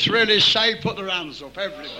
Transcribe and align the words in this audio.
Was 0.00 0.08
really 0.08 0.40
saved, 0.40 0.80
put 0.80 0.96
their 0.96 1.10
hands 1.10 1.42
up. 1.42 1.58
Everybody. 1.58 1.90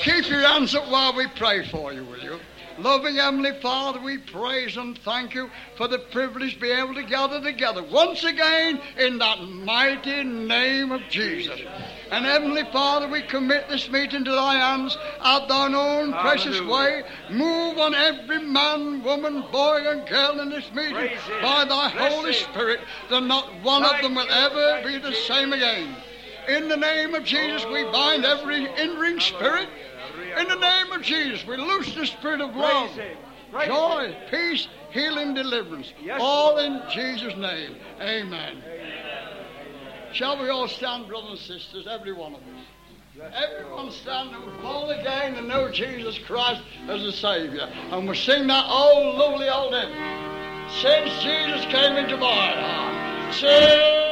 Keep 0.00 0.30
your 0.30 0.40
hands 0.40 0.74
up 0.74 0.90
while 0.90 1.14
we 1.14 1.26
pray 1.36 1.68
for 1.68 1.92
you, 1.92 2.02
will 2.02 2.18
you? 2.18 2.40
Loving 2.78 3.16
Heavenly 3.16 3.60
Father, 3.60 4.00
we 4.00 4.16
praise 4.16 4.78
and 4.78 4.98
thank 5.00 5.34
you 5.34 5.50
for 5.76 5.86
the 5.86 5.98
privilege 5.98 6.54
to 6.54 6.60
be 6.60 6.70
able 6.70 6.94
to 6.94 7.02
gather 7.02 7.42
together 7.42 7.82
once 7.82 8.24
again 8.24 8.80
in 8.98 9.18
that 9.18 9.38
mighty 9.42 10.24
name 10.24 10.92
of 10.92 11.02
Jesus. 11.10 11.60
And 12.10 12.24
Heavenly 12.24 12.64
Father, 12.72 13.06
we 13.06 13.20
commit 13.20 13.68
this 13.68 13.90
meeting 13.90 14.24
to 14.24 14.32
thy 14.32 14.54
hands 14.54 14.96
at 15.22 15.46
thine 15.46 15.74
own 15.74 16.10
precious 16.14 16.58
way. 16.62 17.02
Move 17.30 17.76
on 17.76 17.94
every 17.94 18.40
man, 18.46 19.02
woman, 19.02 19.44
boy, 19.52 19.82
and 19.86 20.08
girl 20.08 20.40
in 20.40 20.48
this 20.48 20.72
meeting 20.72 20.94
Praise 20.94 21.18
by 21.42 21.66
thy 21.66 21.92
Bless 21.92 22.14
Holy. 22.14 22.32
Spirit, 22.32 22.80
that 23.10 23.20
not 23.20 23.52
one 23.62 23.84
of 23.84 24.00
them 24.00 24.14
will 24.14 24.24
you, 24.24 24.30
ever 24.30 24.80
thank 24.82 24.86
be 24.86 24.98
the 24.98 25.14
same 25.14 25.52
again. 25.52 25.94
In 26.48 26.68
the 26.68 26.76
name 26.76 27.14
of 27.14 27.24
Jesus, 27.24 27.64
we 27.66 27.84
bind 27.84 28.24
every 28.24 28.66
hindering 28.66 29.20
spirit. 29.20 29.68
In 30.38 30.48
the 30.48 30.56
name 30.56 30.92
of 30.92 31.02
Jesus, 31.02 31.46
we 31.46 31.56
loose 31.56 31.94
the 31.94 32.06
spirit 32.06 32.40
of 32.40 32.54
love, 32.54 32.90
Praise 32.94 33.08
Him. 33.08 33.18
Praise 33.50 33.68
joy, 33.68 34.16
peace, 34.30 34.68
healing, 34.90 35.34
deliverance. 35.34 35.92
All 36.18 36.58
in 36.58 36.82
Jesus' 36.92 37.36
name. 37.36 37.76
Amen. 38.00 38.62
Shall 40.12 40.40
we 40.40 40.48
all 40.48 40.68
stand, 40.68 41.08
brothers 41.08 41.30
and 41.30 41.60
sisters, 41.60 41.86
every 41.88 42.12
one 42.12 42.34
of 42.34 42.40
us? 42.40 43.32
Everyone 43.32 43.90
stand 43.92 44.30
and 44.34 44.62
born 44.62 44.90
again 44.98 45.36
and 45.36 45.46
know 45.48 45.70
Jesus 45.70 46.18
Christ 46.18 46.62
as 46.88 47.02
a 47.02 47.12
Savior. 47.12 47.68
And 47.90 48.06
we'll 48.06 48.16
sing 48.16 48.46
that 48.48 48.66
old, 48.68 49.16
lovely 49.16 49.48
old 49.48 49.72
hymn. 49.72 49.92
Since 50.68 51.22
Jesus 51.22 51.64
came 51.66 51.96
into 51.96 52.16
my 52.16 52.26
heart, 52.26 53.34
sing. 53.34 54.03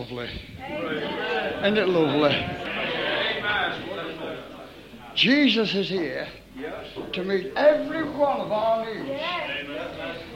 Lovely? 0.00 0.30
Isn't 1.60 1.76
it 1.76 1.88
lovely? 1.88 2.34
Jesus 5.14 5.74
is 5.74 5.90
here 5.90 6.26
to 7.12 7.24
meet 7.24 7.52
every 7.54 8.04
one 8.04 8.40
of 8.40 8.50
our 8.50 8.86
needs 8.86 9.22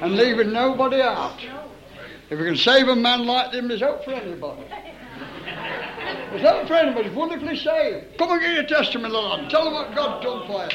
and 0.02 0.16
leaving 0.16 0.52
nobody 0.52 1.00
out. 1.00 1.38
If 2.28 2.38
we 2.38 2.44
can 2.44 2.56
save 2.56 2.88
a 2.88 2.96
man 2.96 3.24
like 3.26 3.54
him, 3.54 3.68
there's 3.68 3.80
hope 3.80 4.04
for 4.04 4.12
anybody. 4.12 4.64
There's 4.68 6.42
hope 6.42 6.68
for 6.68 6.74
anybody. 6.74 7.08
Wonderfully 7.10 7.56
saved. 7.56 8.18
Come 8.18 8.32
and 8.32 8.40
give 8.42 8.52
your 8.52 8.64
testimony, 8.64 9.14
Lord. 9.14 9.48
Tell 9.48 9.64
them 9.64 9.72
what 9.72 9.94
God's 9.94 10.24
done 10.24 10.46
for 10.46 10.64
you. 10.64 10.68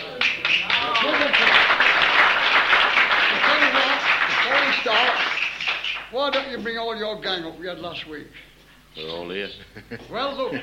Before 4.30 4.65
we 4.65 4.74
start, 4.81 5.19
why 6.12 6.30
don't 6.31 6.50
you 6.50 6.57
bring 6.57 6.80
all 6.80 6.95
your 6.95 7.21
gang 7.21 7.44
up 7.44 7.59
we 7.59 7.68
had 7.68 7.80
last 7.80 8.07
week? 8.07 8.27
They're 8.95 9.09
all 9.09 9.30
here. 9.30 9.50
well, 10.12 10.36
look, 10.36 10.62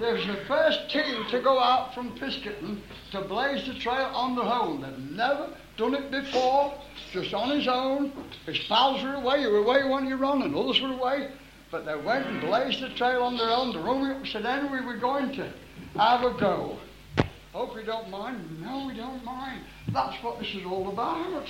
there's 0.00 0.26
the 0.26 0.44
first 0.46 0.90
team 0.90 1.24
to 1.30 1.40
go 1.40 1.58
out 1.58 1.94
from 1.94 2.16
Fiskerton 2.18 2.80
to 3.12 3.20
blaze 3.22 3.66
the 3.66 3.74
trail 3.74 4.10
on 4.14 4.34
their 4.34 4.44
own. 4.44 4.82
They've 4.82 5.16
never 5.16 5.50
done 5.76 5.94
it 5.94 6.10
before, 6.10 6.74
just 7.12 7.32
on 7.32 7.56
his 7.56 7.68
own. 7.68 8.12
His 8.46 8.58
pals 8.68 9.02
were 9.02 9.14
away, 9.14 9.40
you 9.42 9.50
were 9.50 9.58
away 9.58 9.88
when 9.88 10.06
you 10.06 10.16
run, 10.16 10.42
and 10.42 10.54
others 10.54 10.80
were 10.80 10.92
away. 10.92 11.30
But 11.70 11.86
they 11.86 11.96
went 11.96 12.26
and 12.26 12.40
blazed 12.40 12.82
the 12.82 12.90
trail 12.90 13.22
on 13.22 13.36
their 13.36 13.50
own. 13.50 13.72
The 13.72 13.80
room 13.80 14.10
up 14.10 14.26
said, 14.26 14.70
we 14.70 14.80
were 14.84 14.96
going 14.96 15.32
to 15.36 15.52
have 15.96 16.22
a 16.22 16.38
go. 16.38 16.78
Hope 17.52 17.76
you 17.76 17.84
don't 17.84 18.10
mind. 18.10 18.60
No, 18.60 18.86
we 18.86 18.96
don't 18.96 19.24
mind. 19.24 19.62
That's 19.92 20.20
what 20.24 20.40
this 20.40 20.48
is 20.54 20.64
all 20.66 20.88
about. 20.88 21.46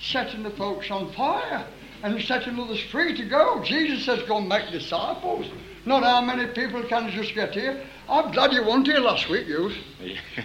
Setting 0.00 0.42
the 0.42 0.50
folks 0.50 0.90
on 0.90 1.12
fire 1.14 1.66
and 2.02 2.20
setting 2.22 2.58
others 2.58 2.80
free 2.90 3.16
to 3.16 3.24
go. 3.28 3.62
Jesus 3.64 4.04
says, 4.04 4.22
go 4.28 4.38
and 4.38 4.48
make 4.48 4.70
disciples. 4.70 5.46
Not 5.84 6.02
how 6.02 6.20
many 6.20 6.46
people 6.52 6.82
can 6.88 7.10
just 7.10 7.34
get 7.34 7.52
here. 7.54 7.84
I'm 8.08 8.32
glad 8.32 8.52
you 8.52 8.62
weren't 8.62 8.86
here 8.86 8.98
last 8.98 9.28
week, 9.30 9.46
you. 9.46 9.70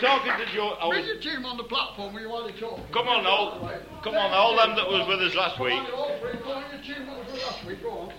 talking 0.00 0.32
to 0.32 0.52
Joe. 0.52 0.76
Was, 0.82 0.90
Bring 0.90 1.06
your 1.06 1.20
team 1.20 1.44
on 1.44 1.56
the 1.56 1.64
platform 1.64 2.14
where 2.14 2.22
you 2.22 2.28
want 2.28 2.52
to 2.52 2.60
talk. 2.60 2.80
come 2.92 3.08
on, 3.08 3.26
all, 3.26 3.70
come 4.02 4.14
on, 4.14 4.30
all 4.32 4.56
them 4.56 4.76
that 4.76 4.86
was 4.86 5.06
with 5.08 5.20
us 5.20 5.34
last 5.34 5.60
week. 5.60 5.72
All 5.72 6.10
on, 6.10 6.64
your 6.72 6.82
team 6.82 7.06
that 7.06 7.18
was 7.18 7.26
with 7.32 7.42
last 7.42 7.64
week. 7.66 7.82
Go 7.82 7.90
on. 7.90 8.12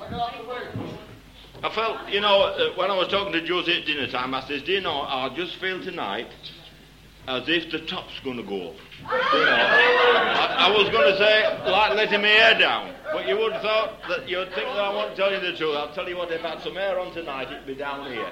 I 0.00 0.10
got 0.10 0.42
the 0.42 0.48
way. 0.48 0.96
I 1.62 1.70
felt, 1.70 2.08
you 2.08 2.20
know, 2.20 2.42
uh, 2.42 2.74
when 2.74 2.90
I 2.90 2.96
was 2.96 3.06
talking 3.08 3.32
to 3.32 3.40
Josie 3.46 3.78
at 3.78 3.86
dinner 3.86 4.08
time, 4.08 4.34
I 4.34 4.46
says, 4.48 4.62
do 4.62 4.72
you 4.72 4.80
know, 4.80 5.02
I 5.02 5.32
just 5.36 5.56
feel 5.60 5.80
tonight 5.80 6.26
as 7.28 7.48
if 7.48 7.70
the 7.70 7.78
top's 7.86 8.18
going 8.24 8.36
to 8.36 8.42
go 8.42 8.70
up. 8.70 8.76
You 9.02 9.40
know, 9.40 9.62
I, 10.32 10.68
I 10.68 10.70
was 10.70 10.88
going 10.90 11.12
to 11.12 11.18
say, 11.18 11.70
like 11.70 11.94
letting 11.94 12.20
my 12.20 12.28
hair 12.28 12.58
down, 12.58 12.94
but 13.12 13.28
you 13.28 13.36
would 13.36 13.52
have 13.52 13.62
thought 13.62 14.00
that 14.08 14.28
you'd 14.28 14.48
think 14.54 14.66
that 14.66 14.78
I 14.78 14.92
won't 14.92 15.14
tell 15.16 15.32
you 15.32 15.38
the 15.38 15.56
truth. 15.56 15.76
I'll 15.76 15.94
tell 15.94 16.08
you 16.08 16.16
what, 16.16 16.32
if 16.32 16.44
I 16.44 16.50
had 16.50 16.62
some 16.62 16.74
hair 16.74 16.98
on 16.98 17.12
tonight, 17.12 17.48
it'd 17.52 17.66
be 17.66 17.74
down 17.74 18.10
here. 18.10 18.26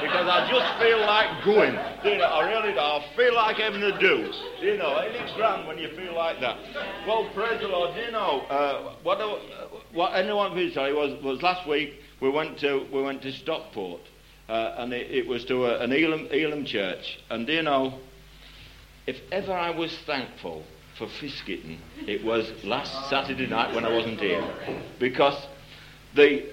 Because 0.00 0.28
I 0.28 0.46
just 0.50 0.82
feel 0.82 1.00
like 1.00 1.44
going. 1.44 1.74
You 2.04 2.18
know, 2.18 2.24
I 2.24 2.48
really 2.48 2.72
do. 2.72 2.78
I 2.78 3.04
feel 3.16 3.34
like 3.34 3.56
having 3.56 3.82
a 3.82 3.98
do. 3.98 4.32
You 4.60 4.76
know, 4.76 4.96
and 4.98 5.14
it's 5.14 5.32
grand 5.34 5.66
when 5.66 5.78
you 5.78 5.88
feel 5.96 6.14
like 6.14 6.40
that. 6.40 6.58
Well, 7.06 7.28
praise 7.34 7.60
the 7.60 7.68
Lord. 7.68 7.96
You 7.96 8.12
know, 8.12 8.40
uh, 8.48 8.94
what, 9.02 9.20
I, 9.20 9.26
what 9.92 10.14
anyone 10.14 10.54
could 10.54 10.72
tell 10.72 10.88
you 10.88 10.96
was, 10.96 11.22
was 11.22 11.42
last 11.42 11.68
week 11.68 12.00
we 12.20 12.30
went 12.30 12.58
to, 12.60 12.86
we 12.92 13.02
went 13.02 13.22
to 13.22 13.32
Stockport. 13.32 14.02
Uh, 14.48 14.76
and 14.78 14.92
it, 14.92 15.10
it, 15.10 15.26
was 15.26 15.44
to 15.46 15.66
a, 15.66 15.80
an 15.80 15.92
Elim, 15.92 16.28
Elim 16.30 16.64
church. 16.64 17.18
And 17.30 17.48
do 17.48 17.52
you 17.52 17.62
know, 17.62 17.98
if 19.06 19.20
ever 19.30 19.52
I 19.52 19.70
was 19.70 19.96
thankful 20.06 20.64
for 20.98 21.06
Fiskerton, 21.06 21.78
it 22.06 22.24
was 22.24 22.50
last 22.64 23.08
Saturday 23.08 23.46
night 23.46 23.74
when 23.74 23.84
I 23.84 23.92
wasn't 23.92 24.18
here. 24.20 24.42
Because 24.98 25.46
the, 26.14 26.46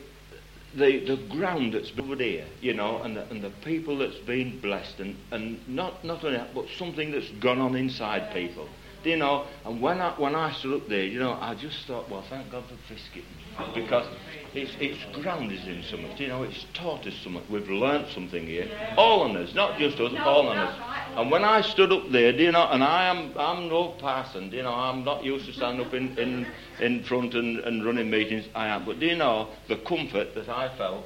the, 0.75 1.05
the 1.05 1.17
ground 1.29 1.73
that's 1.73 1.91
been 1.91 2.19
here, 2.19 2.45
you 2.61 2.73
know, 2.73 3.01
and 3.01 3.15
the, 3.15 3.27
and 3.29 3.41
the 3.41 3.51
people 3.63 3.97
that's 3.97 4.17
been 4.19 4.59
blessed, 4.59 4.99
and, 4.99 5.15
and 5.31 5.67
not, 5.67 6.03
not 6.03 6.23
only 6.23 6.37
that, 6.37 6.53
but 6.53 6.65
something 6.77 7.11
that's 7.11 7.29
gone 7.41 7.59
on 7.59 7.75
inside 7.75 8.33
people. 8.33 8.67
You 9.03 9.17
know, 9.17 9.47
and 9.65 9.81
when 9.81 9.99
I, 9.99 10.13
when 10.17 10.33
I 10.33 10.53
stood 10.53 10.81
up 10.81 10.87
there, 10.87 11.03
you 11.03 11.19
know, 11.19 11.33
I 11.33 11.55
just 11.55 11.85
thought, 11.87 12.09
well, 12.09 12.23
thank 12.29 12.49
God 12.51 12.63
for 12.67 12.93
Fiskerton. 12.93 13.73
Because 13.75 14.07
it's, 14.55 14.71
it's 14.79 15.03
grounded 15.19 15.67
in 15.67 15.83
something, 15.83 16.15
you 16.17 16.27
know, 16.27 16.43
it's 16.43 16.65
taught 16.73 17.05
us 17.07 17.13
something. 17.23 17.41
We've 17.49 17.67
learnt 17.69 18.09
something 18.09 18.45
here. 18.45 18.69
All 18.97 19.21
on 19.21 19.35
us, 19.35 19.53
not 19.53 19.79
just 19.79 19.99
us, 19.99 20.13
all 20.19 20.47
on 20.47 20.57
us. 20.57 20.75
And 21.17 21.31
when 21.31 21.43
I 21.43 21.61
stood 21.61 21.91
up 21.91 22.11
there, 22.11 22.31
do 22.31 22.43
you 22.43 22.51
know, 22.51 22.67
and 22.69 22.83
I 22.83 23.05
am 23.07 23.33
I'm 23.37 23.67
no 23.67 23.89
parson, 23.99 24.49
do 24.49 24.57
you 24.57 24.63
know, 24.63 24.73
I'm 24.73 25.03
not 25.03 25.23
used 25.23 25.45
to 25.47 25.53
standing 25.53 25.85
up 25.85 25.93
in, 25.93 26.17
in, 26.17 26.47
in 26.79 27.03
front 27.03 27.33
and, 27.33 27.59
and 27.59 27.85
running 27.85 28.09
meetings, 28.09 28.45
I 28.53 28.67
am. 28.67 28.85
But 28.85 28.99
do 28.99 29.07
you 29.07 29.15
know 29.15 29.49
the 29.67 29.77
comfort 29.77 30.35
that 30.35 30.49
I 30.49 30.75
felt 30.77 31.05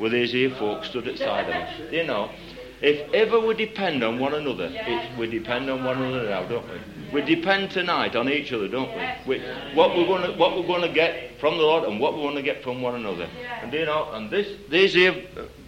with 0.00 0.12
these 0.12 0.32
here 0.32 0.50
folks 0.50 0.88
stood 0.88 1.08
at 1.08 1.18
side 1.18 1.48
of 1.48 1.54
me? 1.54 1.90
Do 1.90 1.96
you 1.96 2.04
know? 2.04 2.30
If 2.80 3.12
ever 3.12 3.40
we 3.40 3.54
depend 3.54 4.04
on 4.04 4.20
one 4.20 4.34
another, 4.34 4.70
it's, 4.72 5.18
we 5.18 5.26
depend 5.26 5.68
on 5.68 5.84
one 5.84 6.00
another 6.00 6.28
now, 6.28 6.46
don't 6.46 6.64
we? 6.68 6.78
We 7.12 7.22
depend 7.22 7.70
tonight 7.72 8.14
on 8.14 8.28
each 8.28 8.52
other, 8.52 8.68
don't 8.68 8.90
we? 9.26 9.38
we 9.38 9.44
what 9.74 9.96
we're 9.96 10.06
going 10.06 10.30
to 10.30 10.38
what 10.38 10.56
we're 10.56 10.66
going 10.66 10.82
to 10.82 10.92
get 10.92 11.40
from 11.40 11.56
the 11.56 11.64
Lord 11.64 11.84
and 11.84 11.98
what 11.98 12.14
we're 12.14 12.22
going 12.22 12.36
to 12.36 12.42
get 12.42 12.62
from 12.62 12.80
one 12.80 12.94
another. 12.94 13.28
And 13.62 13.72
you 13.72 13.86
know? 13.86 14.10
And 14.12 14.30
this 14.30 14.46
these 14.70 14.94
here 14.94 15.24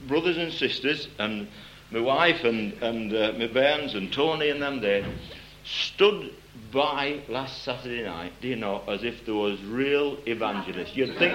brothers 0.06 0.36
and 0.36 0.52
sisters 0.52 1.08
and 1.18 1.48
my 1.90 2.00
wife 2.00 2.44
and 2.44 2.74
and 2.82 3.12
uh, 3.12 3.32
my 3.36 3.48
bairns 3.48 3.94
and 3.94 4.12
Tony 4.12 4.50
and 4.50 4.62
them 4.62 4.80
there 4.80 5.04
stood 5.64 6.32
by 6.72 7.20
last 7.28 7.64
Saturday 7.64 8.04
night, 8.04 8.32
do 8.40 8.48
you 8.48 8.56
know, 8.56 8.82
as 8.86 9.02
if 9.02 9.24
there 9.24 9.34
was 9.34 9.60
real 9.62 10.16
evangelists. 10.26 10.94
You'd 10.94 11.16
think 11.18 11.34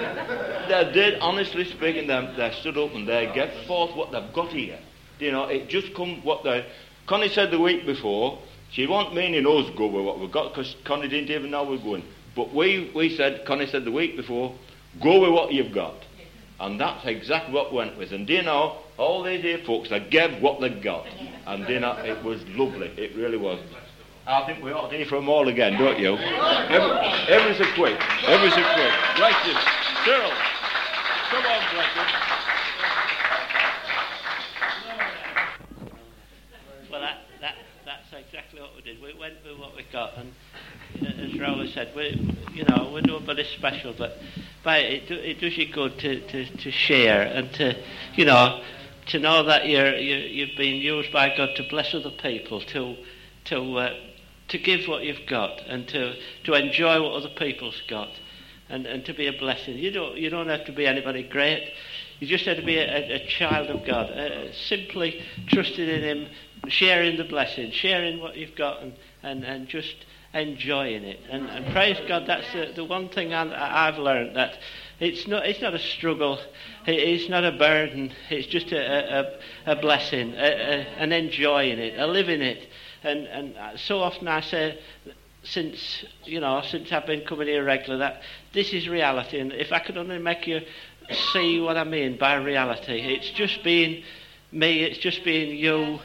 they 0.68 0.90
did, 0.92 1.18
honestly 1.20 1.64
speaking, 1.64 2.06
them 2.06 2.34
they 2.36 2.50
stood 2.52 2.78
up 2.78 2.94
and 2.94 3.06
they 3.06 3.30
gave 3.34 3.50
forth 3.66 3.94
what 3.94 4.12
they've 4.12 4.32
got 4.32 4.48
here. 4.48 4.78
You 5.18 5.32
know, 5.32 5.44
it 5.44 5.68
just 5.68 5.94
come 5.94 6.22
what 6.22 6.44
they. 6.44 6.66
Connie 7.06 7.28
said 7.28 7.50
the 7.50 7.60
week 7.60 7.86
before 7.86 8.38
she 8.70 8.86
wasn't 8.86 9.14
meaning 9.14 9.46
us 9.46 9.70
go 9.76 9.86
with 9.86 10.04
what 10.04 10.18
we've 10.18 10.32
got 10.32 10.50
because 10.52 10.74
Connie 10.84 11.08
didn't 11.08 11.30
even 11.30 11.50
know 11.50 11.64
we 11.64 11.76
we're 11.76 11.84
going. 11.84 12.04
But 12.34 12.54
we, 12.54 12.90
we 12.94 13.16
said, 13.16 13.46
Connie 13.46 13.66
said 13.66 13.84
the 13.84 13.92
week 13.92 14.16
before, 14.16 14.54
go 15.02 15.20
with 15.22 15.30
what 15.30 15.52
you've 15.52 15.72
got. 15.72 15.94
And 16.60 16.80
that's 16.80 17.04
exactly 17.06 17.54
what 17.54 17.72
went 17.72 17.96
with. 17.96 18.12
And 18.12 18.26
do 18.26 18.34
you 18.34 18.42
know, 18.42 18.78
all 18.98 19.22
these 19.22 19.42
here 19.42 19.58
folks, 19.66 19.90
they 19.90 20.00
gave 20.00 20.42
what 20.42 20.60
they 20.60 20.70
got. 20.70 21.06
And 21.46 21.66
do 21.66 21.74
you 21.74 21.80
know, 21.80 21.92
it 21.92 22.22
was 22.24 22.42
lovely. 22.48 22.88
It 22.96 23.16
really 23.16 23.38
was. 23.38 23.60
I 24.26 24.44
think 24.44 24.62
we 24.62 24.72
ought 24.72 24.88
to 24.88 24.96
hear 24.96 25.06
from 25.06 25.28
all 25.28 25.48
again, 25.48 25.78
don't 25.78 25.98
you? 26.00 26.16
Every, 26.16 26.90
every 27.32 27.54
so 27.54 27.72
quick. 27.74 27.96
Every 28.26 28.50
so 28.50 28.56
quick. 28.56 28.92
Right, 29.20 29.36
Cyril. 30.04 30.32
Come 31.30 31.44
on, 31.44 31.74
Blessing. 31.74 32.12
Well, 36.90 37.00
that, 37.00 37.18
that, 37.40 37.54
that's 37.84 38.26
exactly 38.26 38.60
what 38.60 38.74
we 38.74 38.82
did. 38.82 39.00
We 39.00 39.14
went 39.18 39.34
with 39.44 39.58
what 39.58 39.76
we 39.76 39.84
got, 39.92 40.16
and 40.16 40.32
uh, 41.02 41.22
as 41.22 41.38
Rowley 41.38 41.65
said, 41.76 41.94
we, 41.94 42.34
you 42.54 42.64
know, 42.64 42.90
we're 42.90 43.02
nobody 43.02 43.44
special, 43.58 43.94
but, 43.98 44.16
but 44.64 44.80
it, 44.80 45.10
it 45.10 45.38
does 45.38 45.58
you 45.58 45.70
good 45.70 45.98
to, 45.98 46.26
to, 46.26 46.46
to 46.56 46.70
share 46.70 47.20
and 47.20 47.52
to, 47.52 47.76
you 48.14 48.24
know, 48.24 48.62
to 49.08 49.18
know 49.18 49.42
that 49.42 49.68
you're, 49.68 49.94
you, 49.94 50.16
you've 50.16 50.56
been 50.56 50.76
used 50.76 51.12
by 51.12 51.36
God 51.36 51.50
to 51.56 51.66
bless 51.68 51.92
other 51.92 52.12
people, 52.22 52.62
to, 52.62 52.96
to, 53.44 53.76
uh, 53.76 53.94
to 54.48 54.58
give 54.58 54.88
what 54.88 55.04
you've 55.04 55.26
got, 55.28 55.60
and 55.66 55.86
to, 55.88 56.14
to 56.44 56.54
enjoy 56.54 57.02
what 57.02 57.12
other 57.12 57.34
people's 57.36 57.82
got, 57.88 58.08
and, 58.70 58.86
and 58.86 59.04
to 59.04 59.12
be 59.12 59.26
a 59.26 59.38
blessing. 59.38 59.76
You 59.76 59.90
don't, 59.90 60.16
you 60.16 60.30
don't 60.30 60.48
have 60.48 60.64
to 60.64 60.72
be 60.72 60.86
anybody 60.86 61.28
great. 61.28 61.74
You 62.20 62.26
just 62.26 62.46
have 62.46 62.56
to 62.56 62.64
be 62.64 62.78
a, 62.78 63.16
a 63.16 63.26
child 63.26 63.68
of 63.68 63.84
God, 63.86 64.10
uh, 64.12 64.50
simply 64.54 65.22
trusting 65.48 65.86
in 65.86 66.00
Him, 66.02 66.28
sharing 66.68 67.18
the 67.18 67.24
blessing, 67.24 67.70
sharing 67.70 68.18
what 68.18 68.34
you've 68.34 68.56
got, 68.56 68.80
and, 68.80 68.94
and, 69.22 69.44
and 69.44 69.68
just 69.68 69.94
enjoying 70.36 71.04
it. 71.04 71.20
And, 71.30 71.48
and 71.48 71.72
praise 71.72 71.98
God, 72.06 72.24
that's 72.26 72.50
the, 72.52 72.72
the 72.74 72.84
one 72.84 73.08
thing 73.08 73.32
I, 73.32 73.88
I've 73.88 73.98
learned 73.98 74.36
that 74.36 74.58
it's 74.98 75.26
not, 75.26 75.46
it's 75.46 75.60
not 75.60 75.74
a 75.74 75.78
struggle, 75.78 76.38
it's 76.86 77.28
not 77.28 77.44
a 77.44 77.52
burden, 77.52 78.12
it's 78.30 78.46
just 78.46 78.72
a, 78.72 79.38
a, 79.66 79.72
a 79.72 79.76
blessing, 79.76 80.32
a, 80.34 80.36
a, 80.36 80.86
an 80.98 81.12
enjoying 81.12 81.78
it, 81.78 81.98
a 81.98 82.06
living 82.06 82.40
it. 82.40 82.68
And, 83.02 83.26
and 83.26 83.78
so 83.78 84.00
often 84.00 84.26
I 84.28 84.40
say, 84.40 84.78
since 85.42 86.04
you 86.24 86.40
know, 86.40 86.62
since 86.62 86.90
I've 86.90 87.06
been 87.06 87.24
coming 87.24 87.46
here 87.46 87.64
regular, 87.64 87.98
that 87.98 88.22
this 88.52 88.72
is 88.72 88.88
reality. 88.88 89.38
And 89.38 89.52
if 89.52 89.72
I 89.72 89.78
could 89.78 89.96
only 89.96 90.18
make 90.18 90.46
you 90.46 90.60
see 91.32 91.60
what 91.60 91.76
I 91.76 91.84
mean 91.84 92.18
by 92.18 92.34
reality, 92.34 93.00
it's 93.00 93.30
just 93.30 93.62
being 93.62 94.02
me, 94.50 94.82
it's 94.82 94.98
just 94.98 95.24
being 95.24 95.56
you, 95.56 96.00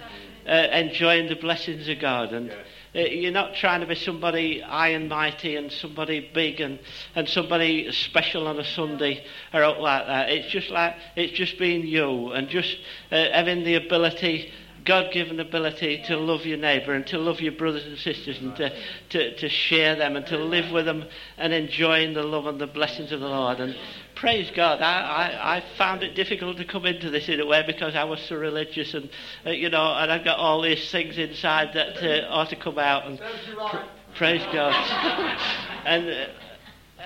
uh, 0.47 0.51
enjoying 0.51 1.27
the 1.27 1.35
blessings 1.35 1.87
of 1.87 1.99
God. 1.99 2.33
And 2.33 2.53
you're 2.93 3.31
not 3.31 3.55
trying 3.55 3.81
to 3.81 3.87
be 3.87 3.95
somebody 3.95 4.59
high 4.59 4.89
and 4.89 5.07
mighty 5.07 5.55
and 5.55 5.71
somebody 5.71 6.29
big 6.33 6.59
and, 6.59 6.79
and 7.15 7.27
somebody 7.29 7.91
special 7.91 8.47
on 8.47 8.59
a 8.59 8.65
Sunday 8.65 9.23
or 9.53 9.63
out 9.63 9.79
like 9.79 10.07
that. 10.07 10.29
It's 10.29 10.51
just 10.51 10.69
like 10.69 10.95
it's 11.15 11.33
just 11.33 11.57
being 11.57 11.87
you 11.87 12.31
and 12.31 12.49
just 12.49 12.77
uh, 13.11 13.25
having 13.31 13.63
the 13.63 13.75
ability 13.75 14.51
God 14.83 15.11
given 15.11 15.39
ability 15.39 16.03
to 16.07 16.17
love 16.17 16.45
your 16.45 16.57
neighbour 16.57 16.93
and 16.93 17.05
to 17.07 17.17
love 17.17 17.39
your 17.39 17.51
brothers 17.51 17.85
and 17.85 17.97
sisters 17.97 18.39
and 18.39 18.55
to, 18.55 18.73
to, 19.09 19.35
to 19.35 19.49
share 19.49 19.95
them 19.95 20.15
and 20.15 20.25
to 20.27 20.37
live 20.37 20.71
with 20.71 20.85
them 20.85 21.05
and 21.37 21.53
enjoying 21.53 22.13
the 22.13 22.23
love 22.23 22.47
and 22.47 22.59
the 22.59 22.67
blessings 22.67 23.11
of 23.11 23.19
the 23.19 23.27
Lord. 23.27 23.59
And 23.59 23.75
praise 24.21 24.51
God, 24.55 24.81
I, 24.81 25.01
I, 25.01 25.57
I 25.57 25.63
found 25.77 26.03
it 26.03 26.15
difficult 26.15 26.57
to 26.57 26.65
come 26.65 26.85
into 26.85 27.09
this 27.09 27.27
in 27.27 27.39
a 27.39 27.45
way 27.45 27.63
because 27.65 27.95
I 27.95 28.03
was 28.03 28.21
so 28.21 28.35
religious 28.35 28.93
and, 28.93 29.09
uh, 29.45 29.49
you 29.49 29.69
know, 29.69 29.93
and 29.95 30.11
I've 30.11 30.23
got 30.23 30.37
all 30.37 30.61
these 30.61 30.91
things 30.91 31.17
inside 31.17 31.71
that 31.73 31.97
uh, 31.97 32.29
ought 32.29 32.49
to 32.49 32.55
come 32.55 32.77
out. 32.77 33.07
And 33.07 33.19
pr- 33.19 33.77
praise 34.15 34.43
God. 34.53 34.73
and 35.85 36.07
uh, 36.07 36.27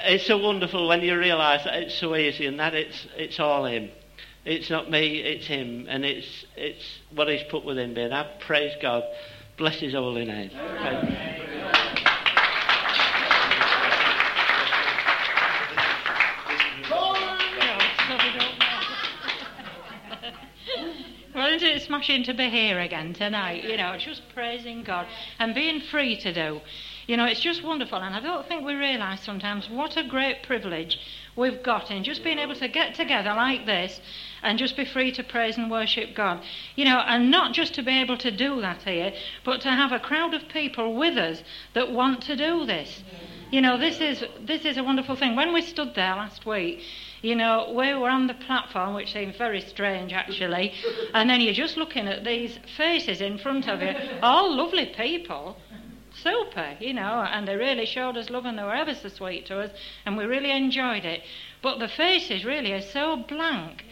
it's 0.04 0.28
so 0.28 0.38
wonderful 0.38 0.90
when 0.90 1.02
you 1.02 1.18
realise 1.18 1.64
that 1.64 1.76
it's 1.76 1.96
so 1.96 2.16
easy 2.18 2.46
and 2.46 2.60
that 2.60 2.76
it's, 2.76 3.08
it's 3.16 3.40
all 3.40 3.66
Him. 3.66 3.90
It's 4.44 4.70
not 4.70 4.92
me, 4.92 5.22
it's 5.22 5.48
him, 5.48 5.88
and 5.90 6.06
it's 6.06 6.46
it's 6.56 7.00
what 7.16 7.28
he's 7.28 7.42
put 7.50 7.66
within 7.66 7.96
me. 7.96 8.04
And 8.04 8.14
I 8.14 8.30
praise 8.42 8.76
God. 8.80 9.04
Bless 9.58 9.80
his 9.80 9.94
holy 9.94 10.26
name. 10.26 10.52
Smashing 21.58 22.24
to 22.26 22.34
be 22.34 22.50
here 22.50 22.82
again 22.82 23.14
tonight? 23.14 23.64
You 23.64 23.78
know, 23.78 23.96
just 23.98 24.28
praising 24.34 24.84
God 24.84 25.08
and 25.40 25.56
being 25.56 25.80
free 25.80 26.18
to 26.18 26.34
do. 26.34 26.60
You 27.08 27.16
know, 27.16 27.24
it's 27.24 27.40
just 27.40 27.64
wonderful, 27.64 28.00
and 28.00 28.14
I 28.14 28.20
don't 28.20 28.46
think 28.46 28.66
we 28.66 28.74
realise 28.74 29.22
sometimes 29.22 29.70
what 29.70 29.96
a 29.96 30.04
great 30.04 30.44
privilege 30.44 31.00
we've 31.38 31.64
got 31.64 31.92
in 31.92 32.04
just 32.04 32.26
being 32.26 32.40
able 32.40 32.56
to 32.56 32.68
get 32.68 32.96
together 32.96 33.30
like 33.30 33.66
this 33.66 34.02
and 34.44 34.60
just 34.60 34.76
be 34.76 34.84
free 34.84 35.14
to 35.14 35.24
praise 35.24 35.58
and 35.58 35.72
worship 35.72 36.14
God. 36.14 36.44
You 36.76 36.84
know, 36.84 36.98
and 36.98 37.32
not 37.32 37.54
just 37.54 37.74
to 37.76 37.84
be 37.84 38.02
able 38.02 38.18
to 38.18 38.32
do 38.32 38.60
that 38.60 38.82
here, 38.82 39.14
but 39.46 39.62
to 39.62 39.70
have 39.70 39.94
a 39.94 40.00
crowd 40.00 40.34
of 40.34 40.50
people 40.50 40.94
with 40.94 41.18
us 41.18 41.42
that 41.74 41.90
want 41.90 42.22
to 42.24 42.36
do 42.36 42.66
this. 42.66 43.02
You 43.50 43.62
know, 43.62 43.78
this 43.78 44.02
is 44.02 44.26
this 44.42 44.66
is 44.66 44.76
a 44.76 44.84
wonderful 44.84 45.16
thing. 45.16 45.38
When 45.38 45.54
we 45.54 45.62
stood 45.62 45.96
there 45.96 46.16
last 46.16 46.46
week, 46.46 46.82
you 47.26 47.36
know, 47.36 47.74
we 47.76 47.94
were 47.96 48.10
on 48.10 48.28
the 48.28 48.36
platform, 48.36 48.94
which 48.94 49.12
seemed 49.12 49.36
very 49.36 49.62
strange 49.62 50.14
actually, 50.14 50.74
and 51.14 51.28
then 51.30 51.42
you're 51.42 51.54
just 51.54 51.76
looking 51.76 52.08
at 52.08 52.24
these 52.24 52.60
faces 52.78 53.20
in 53.20 53.38
front 53.40 53.68
of 53.68 53.82
you, 53.82 53.94
all 54.22 54.56
lovely 54.56 54.86
people 54.86 55.58
super, 56.22 56.78
you 56.80 56.94
know, 56.94 57.26
and 57.32 57.48
they 57.48 57.56
really 57.56 57.86
showed 57.86 58.16
us 58.16 58.30
love 58.30 58.46
and 58.46 58.58
they 58.58 58.64
were 58.64 58.76
ever 58.76 58.94
so 58.94 59.10
sweet 59.10 59.46
to 59.48 59.60
us, 59.60 59.72
and 60.06 60.16
we 60.18 60.26
really 60.26 60.52
enjoyed 60.52 61.04
it. 61.04 61.24
But 61.62 61.80
the 61.80 61.88
faces 61.88 62.46
really 62.46 62.72
are 62.74 62.82
so 62.82 63.18
blank 63.18 63.84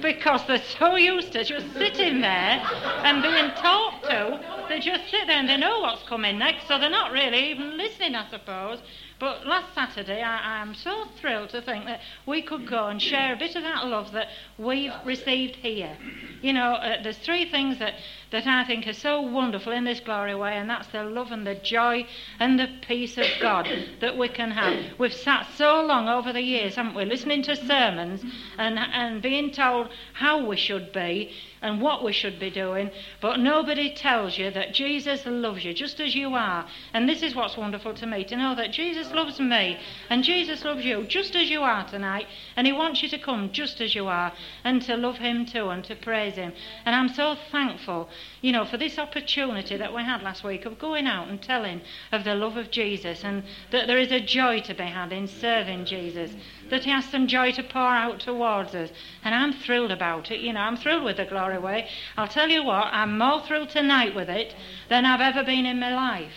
because 0.00 0.46
they're 0.46 0.62
so 0.78 0.96
used 0.96 1.32
to 1.32 1.44
just 1.44 1.72
sitting 1.74 2.20
there 2.20 2.62
and 3.04 3.22
being 3.22 3.50
talked 3.52 4.04
to. 4.04 4.40
They 4.68 4.80
just 4.80 5.10
sit 5.10 5.26
there 5.26 5.38
and 5.38 5.48
they 5.48 5.56
know 5.56 5.80
what's 5.80 6.02
coming 6.04 6.38
next, 6.38 6.66
so 6.66 6.78
they're 6.78 6.90
not 6.90 7.12
really 7.12 7.50
even 7.50 7.76
listening, 7.76 8.14
I 8.14 8.28
suppose. 8.30 8.78
But 9.20 9.46
last 9.46 9.74
Saturday, 9.74 10.22
I, 10.22 10.62
am 10.62 10.74
so 10.74 11.04
thrilled 11.20 11.50
to 11.50 11.60
think 11.60 11.84
that 11.84 12.00
we 12.24 12.40
could 12.40 12.66
go 12.66 12.86
and 12.86 13.00
share 13.00 13.34
a 13.34 13.36
bit 13.36 13.54
of 13.54 13.62
that 13.62 13.86
love 13.86 14.12
that 14.12 14.28
we've 14.56 14.94
received 15.04 15.56
here. 15.56 15.98
You 16.40 16.54
know, 16.54 16.72
uh, 16.72 17.02
there's 17.02 17.18
three 17.18 17.44
things 17.44 17.78
that, 17.80 17.96
that 18.30 18.46
I 18.46 18.64
think 18.64 18.86
are 18.86 18.94
so 18.94 19.20
wonderful 19.20 19.72
in 19.72 19.84
this 19.84 20.00
glory 20.00 20.34
way, 20.34 20.56
and 20.56 20.70
that's 20.70 20.86
the 20.86 21.04
love 21.04 21.32
and 21.32 21.46
the 21.46 21.54
joy 21.54 22.06
and 22.38 22.58
the 22.58 22.68
peace 22.80 23.18
of 23.18 23.26
God 23.42 23.68
that 24.00 24.16
we 24.16 24.28
can 24.28 24.52
have. 24.52 24.98
We've 24.98 25.12
sat 25.12 25.48
so 25.54 25.84
long 25.84 26.08
over 26.08 26.32
the 26.32 26.40
years, 26.40 26.76
haven't 26.76 26.94
we, 26.94 27.04
listening 27.04 27.42
to 27.42 27.56
sermons 27.56 28.24
and, 28.56 28.78
and 28.78 29.20
being 29.20 29.50
told 29.50 29.90
how 30.14 30.46
we 30.46 30.56
should 30.56 30.92
be 30.92 31.34
and 31.62 31.80
what 31.80 32.02
we 32.02 32.12
should 32.12 32.38
be 32.40 32.50
doing, 32.50 32.90
but 33.20 33.38
nobody 33.38 33.94
tells 33.94 34.38
you 34.38 34.50
that 34.50 34.72
Jesus 34.72 35.26
loves 35.26 35.64
you 35.64 35.74
just 35.74 36.00
as 36.00 36.14
you 36.14 36.34
are. 36.34 36.66
And 36.94 37.08
this 37.08 37.22
is 37.22 37.34
what's 37.34 37.56
wonderful 37.56 37.94
to 37.94 38.06
me 38.06 38.24
to 38.24 38.36
know 38.36 38.54
that 38.54 38.72
Jesus 38.72 39.12
loves 39.12 39.38
me 39.38 39.78
and 40.08 40.24
Jesus 40.24 40.64
loves 40.64 40.84
you 40.84 41.04
just 41.04 41.36
as 41.36 41.50
you 41.50 41.60
are 41.60 41.86
tonight, 41.86 42.26
and 42.56 42.66
He 42.66 42.72
wants 42.72 43.02
you 43.02 43.08
to 43.10 43.18
come 43.18 43.50
just 43.52 43.80
as 43.80 43.94
you 43.94 44.06
are 44.06 44.32
and 44.64 44.80
to 44.82 44.96
love 44.96 45.18
Him 45.18 45.46
too 45.46 45.68
and 45.68 45.84
to 45.84 45.94
praise 45.94 46.34
Him. 46.34 46.52
And 46.84 46.94
I'm 46.94 47.08
so 47.08 47.36
thankful, 47.50 48.08
you 48.40 48.52
know, 48.52 48.64
for 48.64 48.76
this 48.76 48.98
opportunity 48.98 49.76
that 49.76 49.94
we 49.94 50.02
had 50.02 50.22
last 50.22 50.44
week 50.44 50.64
of 50.64 50.78
going 50.78 51.06
out 51.06 51.28
and 51.28 51.42
telling 51.42 51.80
of 52.12 52.24
the 52.24 52.34
love 52.34 52.56
of 52.56 52.70
Jesus 52.70 53.24
and 53.24 53.42
that 53.70 53.86
there 53.86 53.98
is 53.98 54.12
a 54.12 54.20
joy 54.20 54.60
to 54.60 54.74
be 54.74 54.84
had 54.84 55.12
in 55.12 55.26
serving 55.26 55.84
Jesus 55.84 56.32
that 56.70 56.84
He 56.84 56.90
has 56.90 57.04
some 57.04 57.26
joy 57.26 57.52
to 57.52 57.62
pour 57.62 57.82
out 57.82 58.20
towards 58.20 58.74
us. 58.74 58.90
And 59.24 59.34
I'm 59.34 59.52
thrilled 59.52 59.90
about 59.90 60.30
it. 60.30 60.40
You 60.40 60.52
know, 60.52 60.60
I'm 60.60 60.76
thrilled 60.76 61.04
with 61.04 61.16
the 61.16 61.24
Glory 61.24 61.58
Way. 61.58 61.88
I'll 62.16 62.28
tell 62.28 62.48
you 62.48 62.64
what, 62.64 62.86
I'm 62.92 63.18
more 63.18 63.42
thrilled 63.42 63.70
tonight 63.70 64.14
with 64.14 64.30
it 64.30 64.54
than 64.88 65.04
I've 65.04 65.20
ever 65.20 65.44
been 65.44 65.66
in 65.66 65.78
my 65.78 65.94
life. 65.94 66.32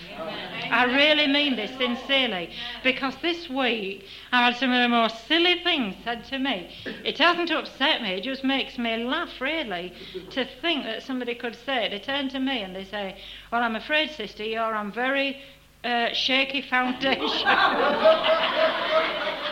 I 0.71 0.85
really 0.85 1.27
mean 1.27 1.55
this 1.55 1.71
sincerely 1.77 2.49
because 2.83 3.15
this 3.21 3.49
week 3.49 4.05
I've 4.31 4.53
had 4.53 4.59
some 4.59 4.71
of 4.71 4.81
the 4.81 4.89
most 4.89 5.27
silly 5.27 5.63
things 5.63 5.95
said 6.03 6.25
to 6.25 6.39
me. 6.39 6.69
It 7.05 7.17
hasn't 7.19 7.51
upset 7.51 8.01
me, 8.01 8.13
it 8.13 8.23
just 8.23 8.43
makes 8.43 8.77
me 8.77 9.03
laugh, 9.03 9.39
really, 9.39 9.93
to 10.31 10.45
think 10.61 10.83
that 10.85 11.03
somebody 11.03 11.35
could 11.35 11.55
say. 11.55 11.92
They 11.93 11.99
turn 11.99 12.27
to 12.29 12.39
me 12.39 12.63
and 12.63 12.75
they 12.75 12.85
say, 12.85 13.15
Well, 13.51 13.61
I'm 13.61 13.75
afraid, 13.75 14.09
sister, 14.09 14.43
you're 14.43 14.73
on 14.73 14.91
very 14.91 15.39
uh, 15.83 16.11
shaky 16.11 16.63
foundation. 16.63 17.21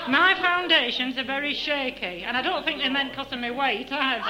My 0.09 0.35
foundations 0.41 1.19
are 1.19 1.23
very 1.23 1.53
shaky, 1.53 2.23
and 2.23 2.35
I 2.35 2.41
don't 2.41 2.65
think 2.65 2.81
they 2.81 2.89
meant 2.89 3.11
because 3.11 3.31
of 3.31 3.37
my 3.37 3.51
weight 3.51 3.91
either. 3.91 4.23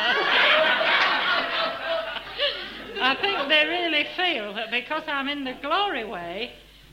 I 3.02 3.16
think 3.22 3.48
they 3.48 3.66
really 3.66 4.06
feel 4.18 4.56
that 4.56 4.72
because 4.72 5.04
I'm 5.08 5.30
in 5.30 5.46
the 5.46 5.54
glory 5.62 6.04
way, 6.04 6.52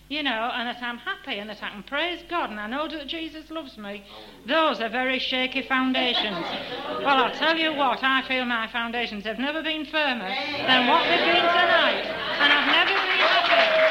you 0.09 0.23
know, 0.23 0.51
and 0.55 0.69
that 0.69 0.83
I'm 0.83 0.99
happy 0.99 1.39
and 1.39 1.51
that 1.51 1.63
I 1.63 1.71
can 1.71 1.83
praise 1.83 2.23
God 2.31 2.51
and 2.51 2.59
I 2.59 2.67
know 2.67 2.89
that 2.89 3.07
Jesus 3.07 3.51
loves 3.51 3.77
me, 3.77 4.05
those 4.47 4.81
are 4.81 4.89
very 4.89 5.19
shaky 5.19 5.63
foundations. 5.63 6.45
Well, 6.99 7.25
I'll 7.25 7.33
tell 7.33 7.57
you 7.57 7.75
what, 7.75 8.03
I 8.03 8.27
feel 8.27 8.45
my 8.45 8.67
foundations 8.73 9.25
have 9.25 9.39
never 9.39 9.63
been 9.63 9.87
firmer 9.87 10.29
than 10.29 10.89
what 10.89 11.05
they've 11.05 11.25
been 11.25 11.47
tonight, 11.47 12.05
and 12.41 12.53
I've 12.53 12.67
never 12.67 12.91
been 12.91 13.19
happier. 13.21 13.89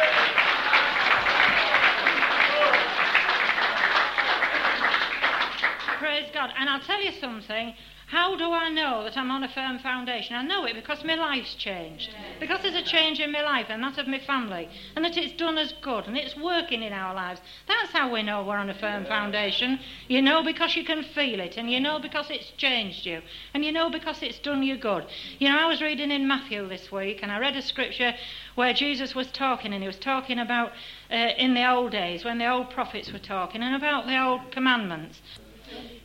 praise 6.00 6.30
God. 6.34 6.52
and 6.58 6.70
I'll 6.70 6.82
tell 6.82 7.02
you 7.02 7.12
something. 7.20 7.74
How 8.08 8.38
do 8.38 8.54
I 8.54 8.70
know 8.70 9.04
that 9.04 9.18
I'm 9.18 9.30
on 9.32 9.44
a 9.44 9.50
firm 9.50 9.80
foundation? 9.80 10.38
I 10.38 10.42
know 10.42 10.64
it 10.64 10.76
because 10.76 11.04
my 11.04 11.16
life's 11.16 11.56
changed. 11.56 12.10
Because 12.40 12.62
there's 12.62 12.74
a 12.74 12.82
change 12.82 13.20
in 13.20 13.34
my 13.34 13.42
life 13.42 13.66
and 13.68 13.84
that 13.84 13.98
of 13.98 14.08
my 14.08 14.20
family. 14.20 14.70
And 14.96 15.04
that 15.04 15.18
it's 15.18 15.34
done 15.34 15.58
us 15.58 15.74
good 15.82 16.08
and 16.08 16.16
it's 16.16 16.38
working 16.38 16.84
in 16.84 16.94
our 16.94 17.14
lives. 17.14 17.42
That's 17.68 17.92
how 17.92 18.10
we 18.10 18.24
know 18.24 18.46
we're 18.46 18.56
on 18.56 18.70
a 18.70 18.74
firm 18.74 19.04
foundation. 19.04 19.82
You 20.08 20.22
know 20.22 20.42
because 20.42 20.78
you 20.78 20.86
can 20.86 21.04
feel 21.04 21.42
it. 21.42 21.58
And 21.58 21.70
you 21.70 21.82
know 21.82 22.00
because 22.00 22.30
it's 22.30 22.52
changed 22.52 23.06
you. 23.06 23.24
And 23.54 23.66
you 23.66 23.74
know 23.74 23.90
because 23.90 24.24
it's 24.24 24.40
done 24.40 24.64
you 24.64 24.78
good. 24.78 25.06
You 25.38 25.50
know, 25.50 25.60
I 25.60 25.66
was 25.66 25.82
reading 25.82 26.10
in 26.10 26.30
Matthew 26.30 26.66
this 26.70 26.90
week 26.90 27.20
and 27.24 27.30
I 27.30 27.40
read 27.40 27.58
a 27.58 27.62
scripture 27.62 28.14
where 28.56 28.74
Jesus 28.74 29.16
was 29.16 29.30
talking 29.32 29.74
and 29.74 29.84
he 29.84 29.88
was 29.88 30.00
talking 30.00 30.40
about 30.40 30.72
uh, 31.12 31.16
in 31.38 31.56
the 31.56 31.70
old 31.70 31.92
days 31.92 32.24
when 32.24 32.38
the 32.38 32.50
old 32.50 32.70
prophets 32.70 33.12
were 33.12 33.20
talking 33.20 33.62
and 33.62 33.76
about 33.76 34.06
the 34.06 34.18
old 34.18 34.50
commandments. 34.52 35.22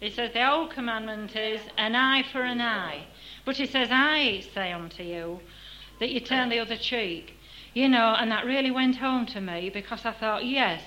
He 0.01 0.11
says 0.11 0.33
the 0.33 0.49
old 0.49 0.71
commandment 0.71 1.37
is 1.37 1.61
an 1.79 1.95
eye 1.95 2.23
for 2.23 2.43
an 2.43 2.61
eye. 2.61 3.07
But 3.45 3.57
he 3.57 3.67
says, 3.67 3.89
I 3.91 4.45
say 4.55 4.73
unto 4.73 5.03
you 5.03 5.41
that 6.01 6.11
you 6.11 6.21
turn 6.21 6.49
the 6.49 6.59
other 6.59 6.77
cheek. 6.77 7.37
You 7.75 7.89
know, 7.89 8.15
and 8.19 8.31
that 8.31 8.45
really 8.45 8.71
went 8.71 8.97
home 8.97 9.25
to 9.27 9.41
me 9.41 9.71
because 9.71 10.05
I 10.05 10.13
thought, 10.13 10.45
yes. 10.45 10.83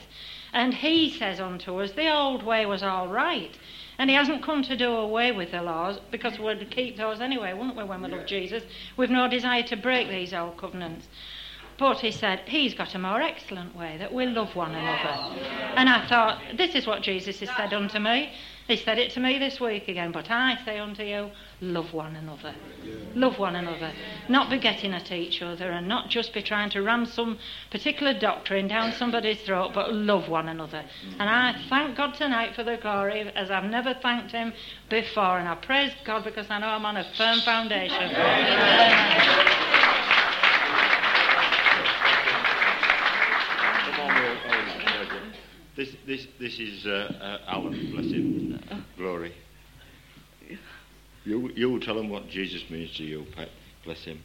And 0.53 0.73
he 0.73 1.09
says 1.09 1.39
unto 1.39 1.81
us, 1.81 1.91
the 1.93 2.13
old 2.13 2.43
way 2.43 2.65
was 2.65 2.83
all 2.83 3.07
right. 3.07 3.57
And 3.97 4.09
he 4.09 4.15
hasn't 4.15 4.43
come 4.43 4.61
to 4.63 4.77
do 4.77 4.91
away 4.91 5.31
with 5.31 5.51
the 5.51 5.61
laws 5.61 5.99
because 6.11 6.37
we'd 6.37 6.69
keep 6.69 6.97
those 6.97 7.21
anyway, 7.21 7.53
wouldn't 7.53 7.75
we, 7.75 7.83
when 7.83 8.01
we 8.01 8.09
love 8.09 8.25
Jesus? 8.25 8.63
We've 8.97 9.09
no 9.09 9.27
desire 9.27 9.63
to 9.63 9.75
break 9.75 10.09
these 10.09 10.33
old 10.33 10.57
covenants. 10.57 11.07
But 11.77 11.99
he 11.99 12.11
said, 12.11 12.41
He's 12.45 12.73
got 12.73 12.95
a 12.95 12.99
more 12.99 13.21
excellent 13.21 13.75
way 13.75 13.97
that 13.97 14.13
we 14.13 14.25
love 14.27 14.55
one 14.55 14.73
another. 14.73 15.35
And 15.75 15.89
I 15.89 16.07
thought, 16.07 16.41
This 16.55 16.73
is 16.75 16.87
what 16.87 17.01
Jesus 17.01 17.39
has 17.41 17.49
said 17.55 17.73
unto 17.73 17.99
me. 17.99 18.31
He 18.67 18.77
said 18.77 18.97
it 18.97 19.11
to 19.11 19.19
me 19.19 19.37
this 19.37 19.59
week 19.59 19.87
again, 19.87 20.11
but 20.11 20.31
I 20.31 20.57
say 20.65 20.79
unto 20.79 21.03
you, 21.03 21.29
love 21.61 21.93
one 21.93 22.15
another. 22.15 22.55
Yeah. 22.83 22.95
Love 23.13 23.37
one 23.37 23.55
another. 23.55 23.93
Not 24.27 24.49
be 24.49 24.57
getting 24.57 24.91
at 24.91 25.11
each 25.11 25.43
other 25.43 25.69
and 25.69 25.87
not 25.87 26.09
just 26.09 26.33
be 26.33 26.41
trying 26.41 26.71
to 26.71 26.81
ram 26.81 27.05
some 27.05 27.37
particular 27.69 28.17
doctrine 28.17 28.67
down 28.67 28.91
somebody's 28.93 29.39
throat, 29.41 29.71
but 29.75 29.93
love 29.93 30.29
one 30.29 30.49
another. 30.49 30.83
And 31.19 31.29
I 31.29 31.61
thank 31.69 31.95
God 31.95 32.15
tonight 32.15 32.55
for 32.55 32.63
the 32.63 32.77
glory 32.77 33.29
as 33.35 33.51
I've 33.51 33.69
never 33.69 33.93
thanked 33.93 34.31
Him 34.31 34.51
before. 34.89 35.37
And 35.37 35.47
I 35.47 35.53
praise 35.55 35.91
God 36.03 36.23
because 36.23 36.47
I 36.49 36.57
know 36.57 36.67
I'm 36.67 36.85
on 36.85 36.97
a 36.97 37.03
firm 37.15 37.41
foundation. 37.41 38.11
This, 45.75 45.93
this, 46.07 46.27
this 46.39 46.57
is 46.57 46.85
uh, 46.85 47.13
uh, 47.19 47.51
Alan, 47.51 47.91
bless 47.91 48.05
him. 48.05 48.34
Glory. 48.97 49.33
You, 51.25 51.49
you 51.55 51.79
tell 51.79 51.97
him 51.97 52.09
what 52.09 52.29
Jesus 52.29 52.69
means 52.69 52.95
to 52.97 53.03
you, 53.03 53.25
Pat. 53.35 53.49
Bless 53.83 54.03
him. 54.03 54.21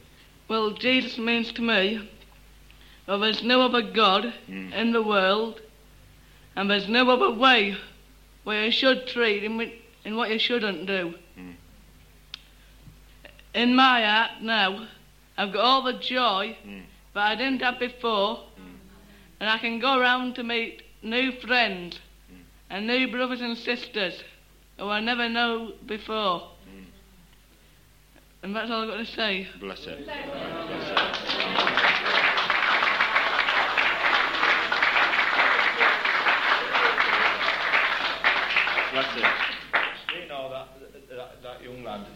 Well, 0.47 0.71
Jesus 0.71 1.17
means 1.17 1.51
to 1.53 1.61
me, 1.61 2.09
that 3.07 3.17
there's 3.17 3.43
no 3.43 3.61
other 3.61 3.81
God 3.81 4.33
mm. 4.49 4.73
in 4.73 4.91
the 4.91 5.01
world, 5.01 5.61
and 6.55 6.69
there's 6.69 6.87
no 6.87 7.09
other 7.09 7.31
way 7.31 7.75
where 8.43 8.65
you 8.65 8.71
should 8.71 9.07
treat 9.07 9.43
him 9.43 9.61
in 10.05 10.15
what 10.15 10.29
you 10.29 10.37
shouldn't 10.37 10.85
do. 10.85 11.15
Mm. 11.37 11.55
In 13.53 13.75
my 13.75 14.03
heart 14.03 14.41
now, 14.41 14.87
I've 15.37 15.53
got 15.53 15.63
all 15.63 15.83
the 15.83 15.93
joy 15.93 16.55
mm. 16.65 16.83
that 17.13 17.31
I 17.31 17.35
didn't 17.35 17.61
have 17.61 17.79
before, 17.79 18.37
mm. 18.37 18.77
and 19.39 19.49
I 19.49 19.57
can 19.57 19.79
go 19.79 19.97
around 19.97 20.35
to 20.35 20.43
meet 20.43 20.83
new 21.01 21.31
friends 21.31 21.99
and 22.69 22.87
new 22.87 23.11
brothers 23.11 23.41
and 23.41 23.57
sisters 23.57 24.23
who 24.81 24.89
I 24.89 24.99
never 24.99 25.29
know 25.29 25.73
before. 25.85 26.41
Mm. 26.67 26.85
And 28.41 28.55
that's 28.55 28.71
all 28.71 28.81
I've 28.81 28.89
got 28.89 28.97
to 28.97 29.05
say. 29.05 29.47
Bless 29.59 29.85
it. 29.85 30.03
Bless 30.03 30.17
it. 30.17 30.35
Bless 38.91 39.17
it. 39.17 39.25
You 40.19 40.27
know 40.27 40.49
that, 40.49 40.67
that, 41.09 41.43
that 41.43 41.63
young 41.63 41.83
lad 41.83 42.07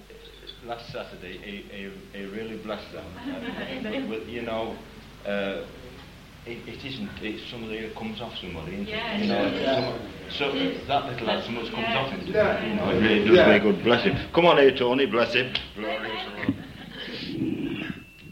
last 0.66 0.92
Saturday, 0.92 1.38
he, 1.38 1.58
he, 1.72 1.92
he 2.18 2.26
really 2.26 2.58
blessed 2.58 2.92
them. 2.92 4.10
with, 4.10 4.28
you 4.28 4.42
know, 4.42 4.76
uh, 5.28 5.62
it, 6.46 6.68
it 6.68 6.86
isn't. 6.86 7.10
It's 7.22 7.50
somebody 7.50 7.82
that 7.82 7.96
comes 7.96 8.22
off 8.22 8.38
somebody. 8.38 8.86
Yes. 8.88 9.22
You 9.22 9.28
know, 9.28 9.46
yeah. 9.48 9.98
so 10.30 10.52
that 10.88 11.06
little 11.06 11.28
lad, 11.28 11.44
something 11.44 11.72
comes 11.72 11.96
off 11.96 12.12
him. 12.12 12.28
Yeah. 12.28 12.66
You 12.66 12.76
know, 12.76 12.90
it 12.90 13.02
really 13.02 13.26
does 13.26 13.36
yeah. 13.36 13.46
very 13.46 13.60
good. 13.60 13.84
Bless 13.84 14.04
him. 14.04 14.18
Come 14.34 14.46
on 14.46 14.58
here, 14.58 14.76
Tony. 14.76 15.06
Bless 15.06 15.34
him. 15.34 15.54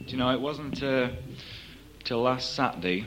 Do 0.06 0.12
you 0.12 0.17
know, 0.17 0.30
it 0.30 0.39
wasn't 0.39 0.84
uh, 0.84 1.10
till 2.04 2.21
last 2.21 2.54
Saturday 2.54 3.06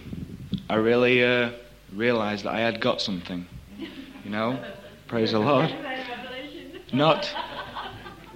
I 0.68 0.76
really 0.76 1.22
uh, 1.22 1.52
realised 1.94 2.44
that 2.44 2.54
I 2.54 2.60
had 2.60 2.80
got 2.80 3.00
something. 3.00 3.46
You 4.24 4.30
know, 4.30 4.58
praise 5.06 5.30
the 5.30 5.38
Lord. 5.38 5.72
Not, 6.92 7.32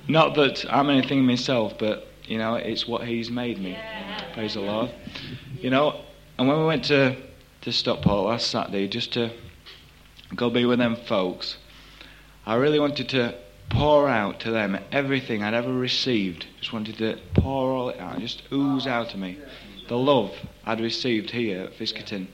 not 0.06 0.36
that 0.36 0.64
I'm 0.70 0.88
anything 0.88 1.24
myself, 1.24 1.74
but 1.78 2.06
you 2.26 2.38
know, 2.38 2.54
it's 2.54 2.86
what 2.86 3.04
He's 3.08 3.28
made 3.28 3.58
me. 3.58 3.76
Praise 4.34 4.54
the 4.54 4.60
Lord. 4.60 4.92
You 5.60 5.70
know, 5.70 6.02
and 6.40 6.48
when 6.48 6.58
we 6.58 6.64
went 6.64 6.84
to, 6.84 7.14
to 7.60 7.70
Stockport 7.70 8.24
last 8.24 8.48
Saturday, 8.48 8.88
just 8.88 9.12
to 9.12 9.30
go 10.34 10.48
be 10.48 10.64
with 10.64 10.78
them 10.78 10.96
folks, 10.96 11.58
I 12.46 12.54
really 12.54 12.80
wanted 12.80 13.10
to 13.10 13.34
pour 13.68 14.08
out 14.08 14.40
to 14.40 14.50
them 14.50 14.78
everything 14.90 15.42
I'd 15.42 15.52
ever 15.52 15.70
received. 15.70 16.46
Just 16.58 16.72
wanted 16.72 16.96
to 16.96 17.18
pour 17.34 17.72
all 17.72 17.90
it 17.90 18.00
out, 18.00 18.20
just 18.20 18.42
ooze 18.50 18.86
out 18.86 19.12
of 19.12 19.20
me. 19.20 19.36
The 19.88 19.98
love 19.98 20.32
I'd 20.64 20.80
received 20.80 21.30
here 21.30 21.64
at 21.64 21.74
Fiskerton. 21.74 22.28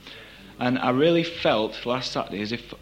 And 0.60 0.78
I 0.78 0.90
really 0.90 1.24
felt 1.24 1.84
last 1.84 2.12
Saturday 2.12 2.42
as 2.42 2.52
if 2.52 2.74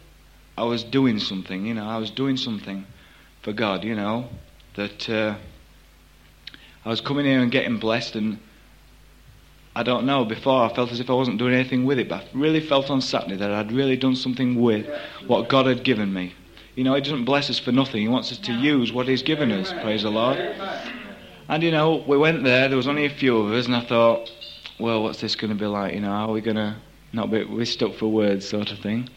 I 0.59 0.65
was 0.65 0.85
doing 0.85 1.19
something, 1.19 1.65
you 1.65 1.73
know, 1.73 1.89
I 1.89 1.97
was 1.97 2.11
doing 2.11 2.37
something 2.37 2.85
for 3.41 3.55
God, 3.55 3.83
you 3.83 3.95
know, 3.95 4.29
that 4.75 5.09
uh, 5.09 5.37
I 6.85 6.89
was 6.91 7.01
coming 7.01 7.25
here 7.25 7.41
and 7.41 7.51
getting 7.51 7.79
blessed 7.79 8.15
and 8.15 8.41
I 9.77 9.83
don't 9.83 10.07
know. 10.07 10.25
Before 10.25 10.63
I 10.63 10.73
felt 10.73 10.93
as 10.93 11.01
if 11.01 11.11
I 11.11 11.15
wasn't 11.15 11.39
doing 11.39 11.53
anything 11.53 11.85
with 11.85 11.99
it, 11.99 12.09
but 12.09 12.23
I 12.23 12.29
really 12.33 12.61
felt 12.61 12.91
on 12.91 13.01
Saturday 13.01 13.37
that 13.37 13.51
I'd 13.51 13.73
really 13.73 13.97
done 13.97 14.15
something 14.15 14.61
with 14.61 14.87
what 15.27 15.49
God 15.49 15.67
had 15.67 15.83
given 15.83 16.13
me. 16.13 16.33
You 16.77 16.85
know, 16.85 16.95
He 16.95 17.01
doesn't 17.01 17.25
bless 17.25 17.51
us 17.51 17.59
for 17.59 17.73
nothing. 17.73 18.03
He 18.03 18.09
wants 18.09 18.31
us 18.31 18.39
to 18.39 18.53
use 18.53 18.93
what 18.93 19.09
He's 19.09 19.23
given 19.23 19.51
us. 19.51 19.73
Praise 19.73 20.05
the 20.05 20.11
Lord. 20.11 20.39
And 21.49 21.63
you 21.63 21.73
know, 21.73 22.05
we 22.07 22.17
went 22.17 22.45
there. 22.45 22.69
There 22.69 22.77
was 22.77 22.87
only 22.87 23.05
a 23.05 23.11
few 23.11 23.37
of 23.37 23.53
us, 23.53 23.67
and 23.67 23.75
I 23.75 23.81
thought, 23.81 24.31
well, 24.79 25.03
what's 25.03 25.21
this 25.21 25.35
going 25.35 25.53
to 25.53 25.59
be 25.59 25.67
like? 25.67 25.95
You 25.95 26.01
know, 26.01 26.11
are 26.11 26.31
we 26.31 26.41
going 26.41 26.57
to 26.57 26.77
not 27.13 27.33
be 27.33 27.43
we 27.45 27.65
stuck 27.65 27.95
for 27.95 28.07
words, 28.07 28.49
sort 28.49 28.71
of 28.71 28.79
thing? 28.79 29.09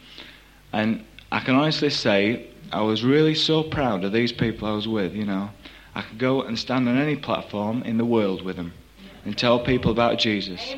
And 0.73 1.05
I 1.31 1.39
can 1.39 1.53
honestly 1.53 1.91
say, 1.91 2.47
I 2.71 2.81
was 2.81 3.03
really 3.03 3.35
so 3.35 3.61
proud 3.61 4.03
of 4.03 4.11
these 4.11 4.31
people 4.31 4.67
I 4.67 4.73
was 4.73 4.87
with. 4.87 5.13
You 5.13 5.25
know, 5.25 5.51
I 5.93 6.01
could 6.01 6.17
go 6.17 6.41
and 6.41 6.57
stand 6.57 6.89
on 6.89 6.97
any 6.97 7.15
platform 7.15 7.83
in 7.83 7.97
the 7.97 8.05
world 8.05 8.43
with 8.43 8.55
them 8.55 8.73
and 9.27 9.37
tell 9.37 9.59
people 9.59 9.91
about 9.91 10.17
Jesus. 10.17 10.73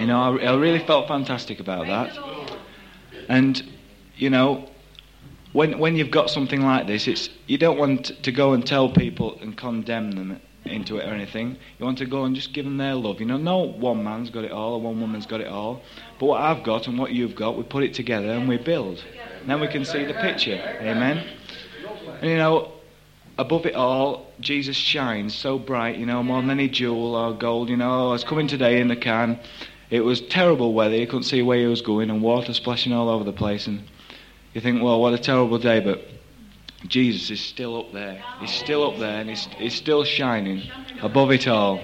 You 0.00 0.06
know, 0.06 0.20
I, 0.20 0.46
I 0.46 0.56
really 0.56 0.84
felt 0.84 1.06
fantastic 1.06 1.60
about 1.60 1.86
that. 1.86 2.18
And, 3.28 3.62
you 4.16 4.30
know, 4.30 4.68
when, 5.52 5.78
when 5.78 5.94
you've 5.94 6.10
got 6.10 6.28
something 6.28 6.60
like 6.62 6.88
this, 6.88 7.06
it's, 7.06 7.30
you 7.46 7.58
don't 7.58 7.78
want 7.78 8.06
to 8.24 8.32
go 8.32 8.52
and 8.52 8.66
tell 8.66 8.90
people 8.90 9.38
and 9.40 9.56
condemn 9.56 10.10
them 10.10 10.40
into 10.64 10.96
it 10.96 11.08
or 11.08 11.12
anything. 11.12 11.56
You 11.78 11.84
want 11.84 11.98
to 11.98 12.06
go 12.06 12.24
and 12.24 12.34
just 12.34 12.52
give 12.52 12.64
them 12.64 12.78
their 12.78 12.96
love. 12.96 13.20
You 13.20 13.26
know, 13.26 13.36
no 13.36 13.58
one 13.58 14.02
man's 14.02 14.28
got 14.28 14.42
it 14.42 14.50
all 14.50 14.74
or 14.74 14.80
one 14.80 15.00
woman's 15.00 15.26
got 15.26 15.40
it 15.40 15.46
all. 15.46 15.82
But 16.18 16.26
what 16.26 16.40
I've 16.40 16.64
got 16.64 16.88
and 16.88 16.98
what 16.98 17.12
you've 17.12 17.36
got, 17.36 17.56
we 17.56 17.62
put 17.62 17.84
it 17.84 17.94
together 17.94 18.28
and 18.28 18.48
we 18.48 18.58
build. 18.58 19.04
And 19.40 19.48
then 19.48 19.60
we 19.60 19.68
can 19.68 19.84
see 19.84 20.04
the 20.04 20.14
picture. 20.14 20.60
Amen. 20.80 21.24
And 22.20 22.28
you 22.28 22.36
know, 22.36 22.72
above 23.38 23.66
it 23.66 23.74
all, 23.74 24.26
Jesus 24.40 24.76
shines 24.76 25.34
so 25.34 25.58
bright, 25.58 25.96
you 25.96 26.06
know, 26.06 26.22
more 26.22 26.40
than 26.40 26.50
any 26.50 26.68
jewel 26.68 27.14
or 27.14 27.32
gold. 27.32 27.68
You 27.68 27.76
know, 27.76 28.08
I 28.08 28.12
was 28.12 28.24
coming 28.24 28.48
today 28.48 28.80
in 28.80 28.88
the 28.88 28.96
can. 28.96 29.40
It 29.90 30.00
was 30.00 30.20
terrible 30.20 30.72
weather. 30.72 30.96
You 30.96 31.06
couldn't 31.06 31.24
see 31.24 31.42
where 31.42 31.58
he 31.58 31.66
was 31.66 31.82
going, 31.82 32.10
and 32.10 32.22
water 32.22 32.54
splashing 32.54 32.92
all 32.92 33.08
over 33.08 33.24
the 33.24 33.32
place. 33.32 33.66
And 33.66 33.82
you 34.54 34.60
think, 34.60 34.82
well, 34.82 35.00
what 35.00 35.12
a 35.12 35.18
terrible 35.18 35.58
day. 35.58 35.80
But 35.80 36.02
Jesus 36.88 37.30
is 37.30 37.40
still 37.40 37.78
up 37.78 37.92
there. 37.92 38.22
He's 38.40 38.50
still 38.50 38.90
up 38.90 38.98
there, 38.98 39.20
and 39.20 39.28
he's, 39.28 39.46
he's 39.58 39.74
still 39.74 40.04
shining 40.04 40.62
above 41.02 41.30
it 41.30 41.46
all. 41.46 41.80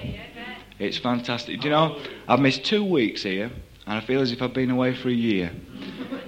It's 0.79 0.97
fantastic. 0.97 1.59
Do 1.59 1.65
you 1.65 1.71
know, 1.71 1.99
I've 2.27 2.39
missed 2.39 2.63
two 2.63 2.83
weeks 2.83 3.23
here, 3.23 3.51
and 3.85 3.97
I 3.97 4.01
feel 4.01 4.21
as 4.21 4.31
if 4.31 4.41
I've 4.41 4.53
been 4.53 4.71
away 4.71 4.95
for 4.95 5.09
a 5.09 5.13
year. 5.13 5.51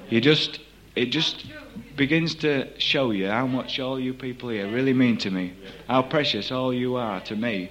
You 0.09 0.19
just, 0.19 0.59
it 0.95 1.05
just 1.05 1.45
begins 2.01 2.33
to 2.33 2.67
show 2.79 3.11
you 3.11 3.27
how 3.27 3.45
much 3.45 3.79
all 3.79 3.99
you 3.99 4.11
people 4.11 4.49
here 4.49 4.67
really 4.71 4.91
mean 4.91 5.15
to 5.15 5.29
me, 5.29 5.53
how 5.87 6.01
precious 6.01 6.51
all 6.51 6.73
you 6.73 6.95
are 6.95 7.21
to 7.21 7.35
me. 7.35 7.69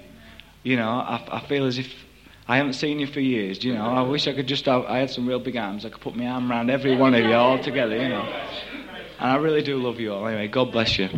You 0.63 0.77
know, 0.77 0.87
I, 0.87 1.21
I 1.29 1.45
feel 1.47 1.65
as 1.65 1.77
if 1.77 1.93
I 2.47 2.55
haven't 2.55 2.75
seen 2.75 3.01
you 3.01 3.07
for 3.07 3.19
years. 3.19 3.61
You 3.61 3.73
know, 3.73 3.83
I 3.83 4.03
wish 4.03 4.29
I 4.29 4.33
could 4.33 4.47
just 4.47 4.63
have, 4.67 4.85
I 4.85 4.99
had 4.99 5.09
some 5.09 5.27
real 5.27 5.41
big 5.41 5.57
arms. 5.57 5.83
I 5.83 5.89
could 5.89 5.99
put 5.99 6.15
my 6.15 6.27
arm 6.27 6.49
around 6.49 6.69
every 6.69 6.95
one 6.95 7.13
of 7.13 7.25
you 7.25 7.33
all 7.33 7.61
together, 7.61 7.97
you 7.97 8.07
know. 8.07 8.21
And 9.19 9.31
I 9.31 9.35
really 9.35 9.63
do 9.63 9.75
love 9.75 9.99
you 9.99 10.13
all. 10.13 10.25
Anyway, 10.25 10.47
God 10.47 10.71
bless 10.71 10.97
you. 10.97 11.09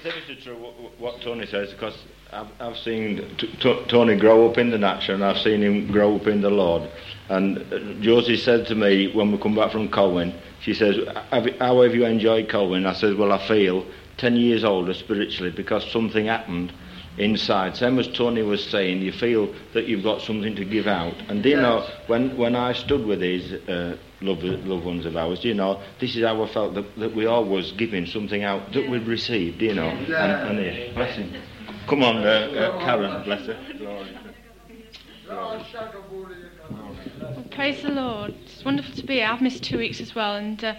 It's 0.00 0.06
absolutely 0.06 0.36
true 0.42 0.56
what, 0.56 0.98
what 0.98 1.20
Tony 1.20 1.44
says 1.44 1.70
because 1.70 1.98
I've, 2.32 2.46
I've 2.60 2.76
seen 2.76 3.36
t- 3.38 3.46
t- 3.58 3.84
Tony 3.88 4.16
grow 4.16 4.48
up 4.50 4.58
in 4.58 4.70
the 4.70 4.78
natural 4.78 5.14
and 5.16 5.24
I've 5.24 5.38
seen 5.38 5.62
him 5.62 5.90
grow 5.90 6.16
up 6.16 6.26
in 6.26 6.42
the 6.42 6.50
Lord. 6.50 6.90
And 7.28 7.58
uh, 7.72 7.78
Josie 8.02 8.36
said 8.36 8.66
to 8.66 8.74
me 8.74 9.10
when 9.14 9.32
we 9.32 9.38
come 9.38 9.54
back 9.54 9.72
from 9.72 9.88
Colwyn, 9.88 10.34
she 10.60 10.74
says, 10.74 10.96
"How 11.30 11.82
have 11.82 11.94
you 11.94 12.04
enjoyed 12.04 12.48
Colwyn?" 12.48 12.84
I 12.84 12.92
said, 12.92 13.16
"Well, 13.16 13.32
I 13.32 13.46
feel 13.48 13.86
ten 14.18 14.36
years 14.36 14.62
older 14.64 14.92
spiritually 14.92 15.52
because 15.54 15.90
something 15.90 16.26
happened." 16.26 16.72
Inside, 17.16 17.76
same 17.76 17.98
as 17.98 18.06
Tony 18.06 18.42
was 18.42 18.64
saying, 18.64 19.02
you 19.02 19.10
feel 19.10 19.52
that 19.74 19.88
you've 19.88 20.04
got 20.04 20.20
something 20.22 20.54
to 20.54 20.64
give 20.64 20.86
out. 20.86 21.14
And 21.28 21.42
do 21.42 21.48
you 21.48 21.56
know, 21.56 21.84
when, 22.06 22.36
when 22.36 22.54
I 22.54 22.72
stood 22.74 23.04
with 23.04 23.18
these 23.18 23.54
uh, 23.54 23.96
loved, 24.20 24.44
loved 24.44 24.84
ones 24.84 25.04
of 25.04 25.16
ours, 25.16 25.40
do 25.40 25.48
you 25.48 25.54
know, 25.54 25.82
this 25.98 26.14
is 26.14 26.22
how 26.22 26.40
I 26.40 26.46
felt 26.46 26.74
that, 26.74 26.96
that 26.96 27.16
we 27.16 27.26
all 27.26 27.44
was 27.44 27.72
giving 27.72 28.06
something 28.06 28.44
out 28.44 28.72
that 28.72 28.88
we'd 28.88 29.04
received, 29.08 29.58
do 29.58 29.64
you 29.64 29.74
know. 29.74 29.88
And, 29.88 30.58
and 30.58 30.58
here, 30.60 30.92
bless 30.94 31.16
him. 31.16 31.32
Come 31.88 32.02
on, 32.02 32.18
uh, 32.18 32.28
uh, 32.28 32.84
Karen, 32.84 33.24
bless 33.24 33.46
her. 33.46 33.56
Well, 35.26 35.64
praise 37.50 37.80
the 37.80 37.88
Lord. 37.88 38.34
It's 38.44 38.62
wonderful 38.62 38.94
to 38.96 39.06
be 39.06 39.14
here. 39.14 39.26
I've 39.26 39.40
missed 39.40 39.64
two 39.64 39.78
weeks 39.78 39.98
as 39.98 40.14
well, 40.14 40.36
and 40.36 40.62
uh, 40.62 40.74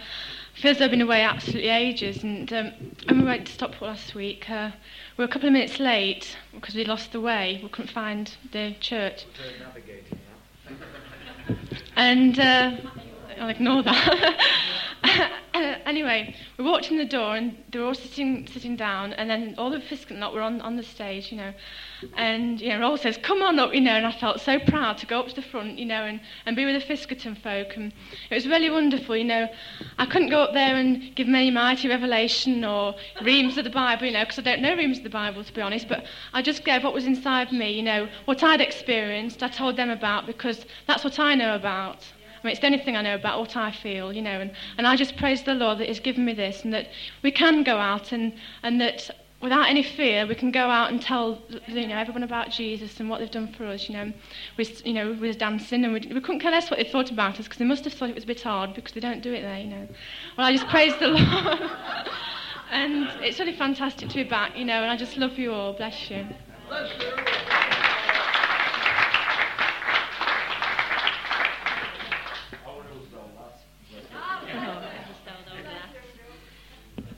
feels 0.54 0.76
like 0.76 0.84
I've 0.86 0.91
been 0.91 1.02
away 1.02 1.24
absolutely 1.24 1.69
ages. 1.69 2.22
And 2.24 2.54
um, 2.54 2.72
when 3.08 3.22
we 3.22 3.26
went 3.26 3.48
to 3.48 3.54
Stockport 3.54 3.89
last 3.89 4.13
week, 4.13 4.48
uh, 4.52 4.69
we 5.17 5.24
were 5.24 5.30
a 5.30 5.32
couple 5.32 5.48
of 5.48 5.54
minutes 5.54 5.80
late 5.80 6.38
because 6.54 6.76
we 6.76 6.86
lost 6.86 7.12
the 7.12 7.22
way. 7.22 7.60
We 7.63 7.69
couldn't 7.69 7.91
find 7.91 8.32
the 8.52 8.76
church. 8.80 9.26
And 11.95 12.39
uh, 12.39 12.78
I'll 13.39 13.49
ignore 13.49 13.84
that. 13.84 14.38
anyway, 15.86 16.36
we 16.58 16.63
walked 16.63 16.91
in 16.91 16.97
the 16.97 17.06
door 17.06 17.36
and 17.36 17.58
they 17.71 17.80
were 17.80 17.86
all 17.86 17.93
sitting 17.93 18.47
sitting 18.47 18.75
down, 18.75 19.13
and 19.13 19.30
then 19.30 19.56
all 19.58 19.69
the 19.69 19.80
Fiskerton 19.80 20.19
lot 20.19 20.34
were 20.34 20.41
on, 20.41 20.62
on 20.62 20.75
the 20.75 20.84
stage, 20.84 21.32
you 21.32 21.38
know. 21.38 21.54
And 22.15 22.62
you 22.62 22.69
know, 22.69 22.80
Roll 22.80 22.97
says, 22.97 23.17
"Come 23.17 23.41
on 23.41 23.60
up," 23.60 23.73
you 23.73 23.82
know. 23.82 23.93
And 23.93 24.06
I 24.06 24.12
felt 24.12 24.41
so 24.41 24.60
proud 24.60 24.97
to 24.99 25.06
go 25.06 25.19
up 25.19 25.28
to 25.30 25.36
the 25.36 25.41
front, 25.41 25.80
you 25.80 25.86
know, 25.86 26.04
and, 26.04 26.19
and 26.45 26.56
be 26.56 26.65
with 26.65 26.82
the 26.82 26.93
Fiskerton 26.93 27.38
folk. 27.41 27.75
And 27.75 27.93
it 28.30 28.36
was 28.36 28.47
really 28.47 28.69
wonderful, 28.69 29.15
you 29.15 29.23
know. 29.23 29.47
I 29.97 30.06
couldn't 30.06 30.30
go 30.30 30.41
up 30.41 30.54
there 30.54 30.75
and 30.75 31.15
give 31.15 31.28
many 31.28 31.52
mighty 31.52 31.88
revelation 31.88 32.63
or 32.63 32.95
reams 33.21 33.58
of 33.58 33.63
the 33.63 33.69
Bible, 33.69 34.06
you 34.06 34.13
know, 34.13 34.23
because 34.23 34.39
I 34.39 34.43
don't 34.43 34.62
know 34.62 34.75
reams 34.75 34.97
of 34.97 35.04
the 35.04 35.10
Bible 35.10 35.43
to 35.43 35.54
be 35.54 35.62
honest. 35.62 35.88
But 35.88 36.06
I 36.34 36.41
just 36.41 36.63
gave 36.65 36.84
what 36.84 36.93
was 36.93 37.06
inside 37.06 37.52
me, 37.52 37.71
you 37.71 37.84
know, 37.84 38.08
what 38.25 38.43
I'd 38.43 38.62
experienced. 38.62 39.43
I 39.43 39.49
told 39.49 39.75
them 39.75 39.89
about 39.89 40.25
because 40.25 40.65
that's 40.88 41.04
what 41.04 41.19
I 41.19 41.36
know 41.36 41.56
about. 41.56 42.06
I 42.41 42.47
mean, 42.47 42.52
it's 42.52 42.62
the 42.62 42.67
only 42.67 42.80
thing 42.80 42.95
I 42.95 43.02
know 43.02 43.15
about 43.15 43.39
what 43.39 43.56
I 43.58 43.71
feel, 43.71 44.13
you 44.13 44.21
know, 44.21 44.39
and, 44.39 44.52
and 44.78 44.88
I 44.88 44.95
just 44.95 45.17
praise 45.17 45.43
the 45.43 45.54
Lord 45.54 45.78
that 45.80 45.88
He's 45.88 45.99
given 45.99 46.23
me 46.25 46.34
this 46.34 46.63
and 46.63 46.73
that 46.73 46.88
we 47.21 47.32
can 47.32 47.63
go 47.63 47.78
out 47.78 48.12
and, 48.12 48.34
and 48.63 48.80
that 48.80 49.12
without 49.41 49.69
any 49.69 49.84
fear 49.84 50.25
we 50.28 50.36
can 50.36 50.52
go 50.52 50.69
out 50.69 50.91
and 50.91 51.02
tell, 51.02 51.41
you 51.67 51.88
know, 51.88 51.97
everyone 51.97 52.23
about 52.23 52.49
Jesus 52.49 52.99
and 52.99 53.10
what 53.10 53.19
they've 53.19 53.32
done 53.32 53.52
for 53.54 53.65
us, 53.65 53.88
you 53.89 53.95
know. 53.95 54.13
We, 54.58 54.65
you 54.86 54.93
know, 54.93 55.13
we 55.13 55.32
dancing 55.34 55.84
and 55.86 55.93
we, 55.93 55.99
couldn't 55.99 56.39
care 56.39 56.52
less 56.52 56.69
what 56.69 56.78
they 56.78 56.89
thought 56.89 57.12
about 57.12 57.39
us 57.39 57.45
because 57.45 57.58
they 57.58 57.65
must 57.65 57.84
have 57.84 57.93
thought 57.93 58.10
it 58.10 58.15
was 58.15 58.23
a 58.23 58.28
bit 58.28 58.41
hard 58.41 58.73
because 58.73 58.93
they 58.93 58.99
don't 58.99 59.21
do 59.21 59.34
it 59.34 59.41
there, 59.41 59.60
you 59.60 59.67
know. 59.67 59.88
Well, 60.38 60.47
I 60.47 60.52
just 60.52 60.67
praise 60.67 60.93
the 60.99 61.08
Lord. 61.10 61.71
and 62.71 63.10
it's 63.21 63.39
really 63.39 63.56
fantastic 63.56 64.10
to 64.10 64.15
be 64.15 64.23
back, 64.23 64.58
you 64.58 64.65
know, 64.65 64.82
and 64.82 64.91
I 64.91 64.97
just 64.97 65.17
love 65.17 65.38
you 65.38 65.54
all. 65.54 65.73
Bless 65.73 66.10
you. 66.10 66.25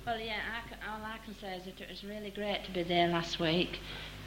Well, 0.04 0.20
yeah, 0.20 0.42
I 0.52 0.68
can, 0.68 1.31
all 1.44 1.50
I 1.50 1.54
can 1.54 1.64
say 1.64 1.70
is 1.70 1.78
that 1.78 1.84
it 1.84 1.90
was 1.90 2.04
really 2.04 2.30
great 2.30 2.64
to 2.66 2.72
be 2.72 2.84
there 2.84 3.08
last 3.08 3.40
week. 3.40 3.80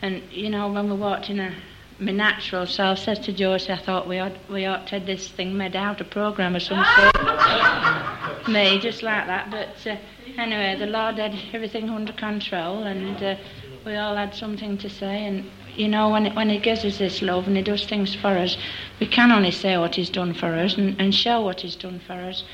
And, 0.03 0.23
you 0.31 0.51
know, 0.51 0.73
when 0.73 0.91
we 0.91 0.97
walked 0.97 1.31
in 1.31 1.39
a, 1.41 1.55
my 1.99 2.13
natural 2.13 2.67
self, 2.67 2.99
says 2.99 3.19
to 3.21 3.33
Joyce, 3.33 3.71
I 3.71 3.77
thought 3.77 4.09
we 4.09 4.19
ought, 4.19 4.37
we 4.51 4.67
ought 4.67 4.87
to 4.89 4.99
have 4.99 5.07
this 5.07 5.29
thing 5.29 5.57
made 5.57 5.77
out, 5.77 6.01
a 6.01 6.05
programme 6.05 6.57
or 6.57 6.61
some 6.61 6.85
sort. 6.97 8.49
Me, 8.49 8.79
just 8.79 9.03
like 9.03 9.27
that. 9.27 9.51
But 9.51 9.87
uh, 9.87 9.97
anyway, 10.37 10.77
the 10.79 10.87
Lord 10.87 11.19
had 11.19 11.37
everything 11.53 11.89
under 11.91 12.13
control 12.13 12.83
and 12.83 13.23
uh, 13.23 13.37
we 13.85 13.97
all 13.97 14.17
had 14.17 14.35
something 14.35 14.77
to 14.79 14.91
say. 14.91 15.27
And, 15.27 15.51
you 15.77 15.89
know, 15.89 16.11
when, 16.11 16.35
when 16.35 16.49
He 16.49 16.59
gives 16.59 16.85
us 16.85 16.99
this 16.99 17.23
love 17.23 17.47
and 17.47 17.57
He 17.57 17.63
does 17.63 17.87
things 17.87 18.15
for 18.15 18.37
us, 18.39 18.57
we 19.01 19.07
can 19.07 19.31
only 19.31 19.51
say 19.51 19.77
what 19.77 19.95
He's 19.95 20.11
done 20.11 20.35
for 20.35 20.55
us 20.55 20.77
and, 20.77 21.01
and 21.01 21.15
show 21.15 21.41
what 21.43 21.61
He's 21.61 21.77
done 21.77 22.01
for 22.01 22.15
us. 22.15 22.45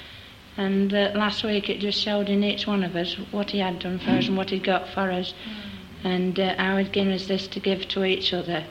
And 0.56 0.92
uh, 0.92 1.12
last 1.14 1.42
week 1.44 1.68
it 1.70 1.80
just 1.80 2.00
showed 2.00 2.28
in 2.28 2.42
each 2.44 2.66
one 2.66 2.82
of 2.82 2.96
us 2.96 3.16
what 3.30 3.50
he 3.50 3.58
had 3.60 3.78
done 3.78 3.98
for 3.98 4.10
us 4.10 4.28
and 4.28 4.36
what 4.36 4.50
he'd 4.50 4.64
got 4.64 4.88
for 4.88 5.10
us. 5.10 5.32
And 6.02 6.38
uh, 6.40 6.54
how 6.56 6.76
he'd 6.78 6.92
given 6.92 7.12
us 7.12 7.26
this 7.26 7.46
to 7.48 7.60
give 7.60 7.86
to 7.88 8.04
each 8.04 8.32
other. 8.32 8.64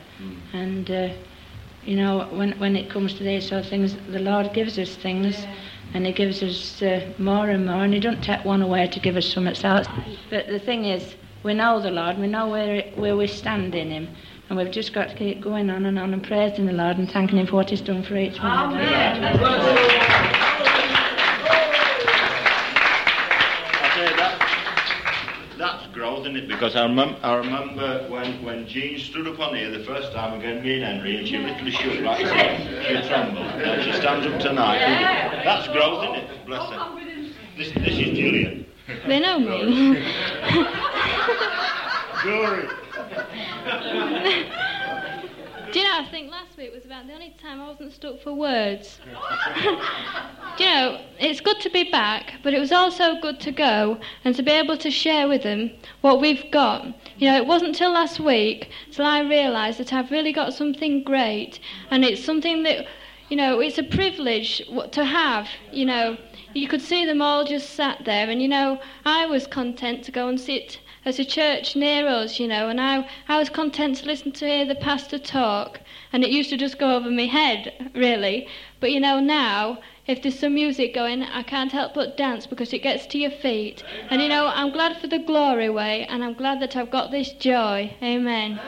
And, 0.52 0.90
uh, 0.90 1.10
you 1.84 1.96
know, 1.96 2.26
when, 2.32 2.58
when 2.58 2.74
it 2.76 2.90
comes 2.90 3.14
to 3.14 3.22
these 3.22 3.48
sort 3.48 3.64
of 3.64 3.70
things, 3.70 3.96
the 4.10 4.18
Lord 4.18 4.52
gives 4.52 4.78
us 4.78 4.96
things. 4.96 5.46
And 5.94 6.06
he 6.06 6.12
gives 6.12 6.42
us 6.42 6.82
uh, 6.82 7.12
more 7.18 7.48
and 7.48 7.66
more. 7.66 7.84
And 7.84 7.94
he 7.94 8.00
doesn't 8.00 8.22
take 8.22 8.44
one 8.44 8.62
away 8.62 8.86
to 8.88 9.00
give 9.00 9.16
us 9.16 9.26
something 9.26 9.56
else. 9.64 9.86
But 10.28 10.46
the 10.48 10.58
thing 10.58 10.84
is, 10.84 11.14
we 11.42 11.54
know 11.54 11.80
the 11.80 11.90
Lord. 11.90 12.18
We 12.18 12.26
know 12.26 12.48
where, 12.48 12.82
where 12.96 13.16
we 13.16 13.26
stand 13.26 13.74
in 13.74 13.90
him. 13.90 14.08
And 14.48 14.58
we've 14.58 14.70
just 14.70 14.92
got 14.92 15.08
to 15.10 15.14
keep 15.14 15.40
going 15.40 15.70
on 15.70 15.86
and 15.86 15.98
on 15.98 16.12
and 16.12 16.22
praising 16.24 16.66
the 16.66 16.72
Lord 16.72 16.98
and 16.98 17.08
thanking 17.10 17.38
him 17.38 17.46
for 17.46 17.54
what 17.56 17.70
he's 17.70 17.80
done 17.80 18.02
for 18.02 18.16
each 18.16 18.38
one 18.40 18.50
of 18.50 18.72
us. 18.74 18.80
I 23.72 23.90
say 23.94 24.16
that, 24.16 24.36
that's 26.20 26.28
growth, 26.28 26.36
isn't 26.36 26.36
it? 26.36 26.48
Because 26.48 26.76
I, 26.76 26.86
remem- 26.86 27.18
I 27.22 27.34
remember 27.36 28.06
when, 28.08 28.42
when 28.44 28.66
Jean 28.66 28.98
stood 28.98 29.26
up 29.26 29.38
on 29.40 29.54
here 29.54 29.70
the 29.70 29.84
first 29.84 30.12
time 30.12 30.38
again, 30.38 30.62
me 30.62 30.74
and 30.74 30.84
Henry, 30.84 31.16
and 31.16 31.26
she 31.26 31.38
literally 31.38 31.70
shook 31.70 32.00
like 32.00 32.24
this. 32.24 33.02
She 33.02 33.08
trembled. 33.08 33.46
And 33.46 33.82
she 33.82 33.92
stands 33.92 34.26
up 34.26 34.40
tonight. 34.40 34.78
That's 35.44 35.68
growth, 35.68 36.04
isn't 36.04 36.16
it? 36.16 36.46
Bless 36.46 36.70
her. 36.70 36.96
This, 37.56 37.72
this 37.72 37.98
is 37.98 38.16
Julian. 38.16 38.66
They 39.06 39.20
know 39.20 39.38
me. 39.38 40.04
Glory. 42.22 42.68
Do 45.72 45.78
you 45.78 45.84
know, 45.84 46.00
I 46.00 46.08
think 46.10 46.32
last 46.32 46.56
week 46.56 46.72
was 46.74 46.84
about 46.84 47.06
the 47.06 47.12
only 47.12 47.36
time 47.40 47.60
I 47.60 47.68
wasn't 47.68 47.92
stuck 47.92 48.20
for 48.20 48.32
words. 48.32 48.98
Do 50.58 50.64
you 50.64 50.70
know, 50.70 51.00
it's 51.20 51.40
good 51.40 51.60
to 51.60 51.70
be 51.70 51.88
back, 51.90 52.34
but 52.42 52.52
it 52.52 52.58
was 52.58 52.72
also 52.72 53.20
good 53.20 53.38
to 53.40 53.52
go 53.52 54.00
and 54.24 54.34
to 54.34 54.42
be 54.42 54.50
able 54.50 54.76
to 54.78 54.90
share 54.90 55.28
with 55.28 55.44
them 55.44 55.70
what 56.00 56.20
we've 56.20 56.50
got. 56.50 56.86
You 57.18 57.30
know, 57.30 57.36
it 57.36 57.46
wasn't 57.46 57.76
till 57.76 57.92
last 57.92 58.18
week 58.18 58.70
till 58.90 59.06
I 59.06 59.20
realised 59.20 59.78
that 59.78 59.92
I've 59.92 60.10
really 60.10 60.32
got 60.32 60.54
something 60.54 61.04
great, 61.04 61.60
and 61.90 62.04
it's 62.04 62.24
something 62.24 62.64
that, 62.64 62.86
you 63.28 63.36
know, 63.36 63.60
it's 63.60 63.78
a 63.78 63.84
privilege 63.84 64.62
to 64.90 65.04
have, 65.04 65.48
you 65.70 65.84
know. 65.84 66.16
You 66.52 66.66
could 66.66 66.82
see 66.82 67.04
them 67.06 67.22
all 67.22 67.44
just 67.44 67.70
sat 67.70 68.04
there, 68.04 68.28
and 68.28 68.42
you 68.42 68.48
know, 68.48 68.80
I 69.04 69.26
was 69.26 69.46
content 69.46 70.02
to 70.04 70.10
go 70.10 70.26
and 70.26 70.40
sit 70.40 70.80
at 71.04 71.18
a 71.18 71.24
church 71.24 71.74
near 71.74 72.06
us, 72.06 72.38
you 72.38 72.46
know, 72.46 72.68
and 72.68 72.80
I, 72.80 73.08
I 73.28 73.38
was 73.38 73.48
content 73.48 73.96
to 73.98 74.06
listen 74.06 74.32
to 74.32 74.46
hear 74.46 74.66
the 74.66 74.74
pastor 74.74 75.18
talk, 75.18 75.80
and 76.12 76.22
it 76.22 76.30
used 76.30 76.50
to 76.50 76.56
just 76.56 76.78
go 76.78 76.94
over 76.94 77.10
my 77.10 77.26
head, 77.26 77.90
really. 77.94 78.46
But 78.80 78.92
you 78.92 79.00
know, 79.00 79.20
now, 79.20 79.78
if 80.06 80.22
there's 80.22 80.38
some 80.38 80.54
music 80.54 80.94
going, 80.94 81.22
I 81.22 81.42
can't 81.42 81.72
help 81.72 81.94
but 81.94 82.16
dance 82.16 82.46
because 82.46 82.72
it 82.72 82.82
gets 82.82 83.06
to 83.08 83.18
your 83.18 83.30
feet. 83.30 83.82
And 84.10 84.20
you 84.20 84.28
know, 84.28 84.46
I'm 84.46 84.72
glad 84.72 84.96
for 84.98 85.06
the 85.06 85.18
glory 85.18 85.70
way, 85.70 86.06
and 86.06 86.22
I'm 86.22 86.34
glad 86.34 86.60
that 86.60 86.76
I've 86.76 86.90
got 86.90 87.10
this 87.10 87.32
joy. 87.32 87.94
Amen. 88.02 88.60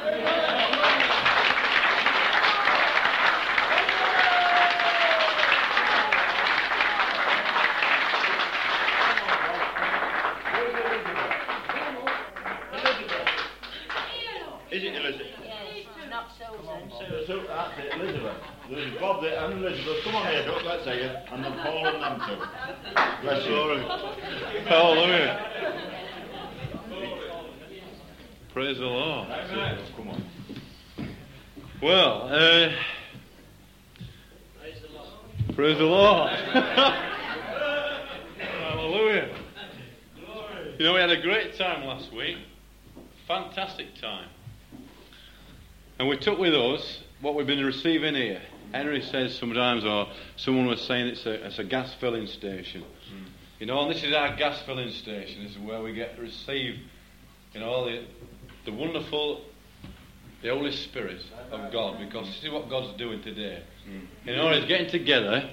Is 14.72 14.82
it 14.84 14.94
Elizabeth? 14.94 15.26
Yes, 15.44 15.84
not 16.08 16.30
Susan. 16.32 16.90
So, 16.98 17.04
so 17.26 17.42
that's 17.46 17.78
it, 17.78 17.92
Elizabeth. 18.00 18.36
There's 18.70 18.98
Bob 18.98 19.20
there 19.20 19.44
and 19.44 19.62
Elizabeth. 19.62 20.02
Come 20.02 20.14
on 20.14 20.26
here, 20.32 20.46
Doc, 20.46 20.62
let's 20.64 20.84
say 20.84 20.98
it. 20.98 21.26
And 21.30 21.44
then 21.44 21.52
Paul 21.58 21.86
and 21.88 22.02
them 22.02 22.22
two. 22.26 22.36
Bless 23.20 23.46
you. 23.46 23.52
Hallelujah. 24.64 25.40
Praise 28.54 28.78
the 28.78 28.84
Lord. 28.86 29.28
Come 29.94 30.08
on. 30.08 30.24
Well, 31.82 32.28
uh, 32.32 32.70
praise 35.54 35.76
the 35.76 35.84
Lord. 35.84 36.30
Hallelujah. 38.62 39.36
You 40.78 40.84
know, 40.86 40.94
we 40.94 41.00
had 41.00 41.10
a 41.10 41.20
great 41.20 41.58
time 41.58 41.84
last 41.86 42.10
week. 42.14 42.38
Fantastic 43.28 44.00
time. 44.00 44.30
And 46.02 46.08
we 46.08 46.16
took 46.16 46.36
with 46.36 46.52
us 46.52 46.98
what 47.20 47.36
we've 47.36 47.46
been 47.46 47.64
receiving 47.64 48.16
here. 48.16 48.42
Henry 48.72 49.02
says 49.02 49.38
sometimes, 49.38 49.84
or 49.84 50.08
someone 50.34 50.66
was 50.66 50.80
saying 50.80 51.06
it's 51.06 51.24
a, 51.26 51.46
it's 51.46 51.60
a 51.60 51.64
gas 51.64 51.94
filling 52.00 52.26
station. 52.26 52.82
You 53.60 53.66
know, 53.66 53.82
and 53.82 53.94
this 53.94 54.02
is 54.02 54.12
our 54.12 54.34
gas 54.34 54.60
filling 54.62 54.90
station. 54.90 55.44
This 55.44 55.52
is 55.52 55.58
where 55.60 55.80
we 55.80 55.94
get 55.94 56.16
to 56.16 56.22
receive, 56.22 56.80
you 57.52 57.60
know, 57.60 57.84
the, 57.84 58.04
the 58.64 58.72
wonderful, 58.72 59.42
the 60.42 60.48
Holy 60.48 60.72
Spirit 60.72 61.22
of 61.52 61.70
God, 61.70 62.00
because 62.00 62.26
this 62.26 62.42
is 62.42 62.50
what 62.50 62.68
God's 62.68 62.98
doing 62.98 63.22
today. 63.22 63.62
You 64.24 64.34
know, 64.34 64.50
He's 64.50 64.64
getting 64.66 64.90
together. 64.90 65.50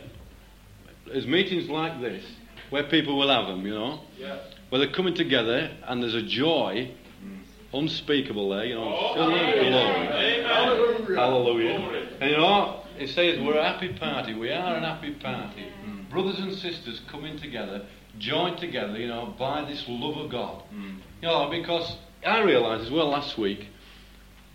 There's 1.06 1.28
meetings 1.28 1.70
like 1.70 2.02
this 2.02 2.26
where 2.72 2.86
people 2.86 3.20
will 3.20 3.30
have 3.30 3.46
them, 3.46 3.68
you 3.68 3.76
know, 3.76 4.00
where 4.70 4.80
they're 4.80 4.94
coming 4.94 5.14
together 5.14 5.70
and 5.84 6.02
there's 6.02 6.16
a 6.16 6.24
joy 6.24 6.92
unspeakable 7.74 8.50
there, 8.50 8.66
you 8.66 8.76
know, 8.76 8.90
of 8.96 9.16
glory. 9.70 11.16
Hallelujah. 11.16 12.08
And 12.22 12.32
you 12.32 12.38
know, 12.38 12.84
it 12.98 13.08
says 13.10 13.40
we're 13.40 13.58
a 13.58 13.64
happy 13.64 13.94
party. 13.94 14.34
We 14.34 14.52
are 14.52 14.76
an 14.76 14.84
happy 14.84 15.12
party. 15.14 15.68
Hmm. 15.84 16.10
Brothers 16.10 16.40
and 16.40 16.54
sisters 16.54 17.02
coming 17.10 17.38
together, 17.40 17.86
joined 18.18 18.58
together, 18.58 18.98
you 18.98 19.08
know, 19.08 19.34
by 19.38 19.64
this 19.66 19.86
love 19.88 20.18
of 20.18 20.32
God. 20.32 20.64
Hmm. 20.64 20.98
You 21.22 21.28
know, 21.28 21.50
because 21.50 21.98
I 22.26 22.42
realised 22.42 22.86
as 22.86 22.92
well 22.92 23.10
last 23.10 23.38
week, 23.38 23.68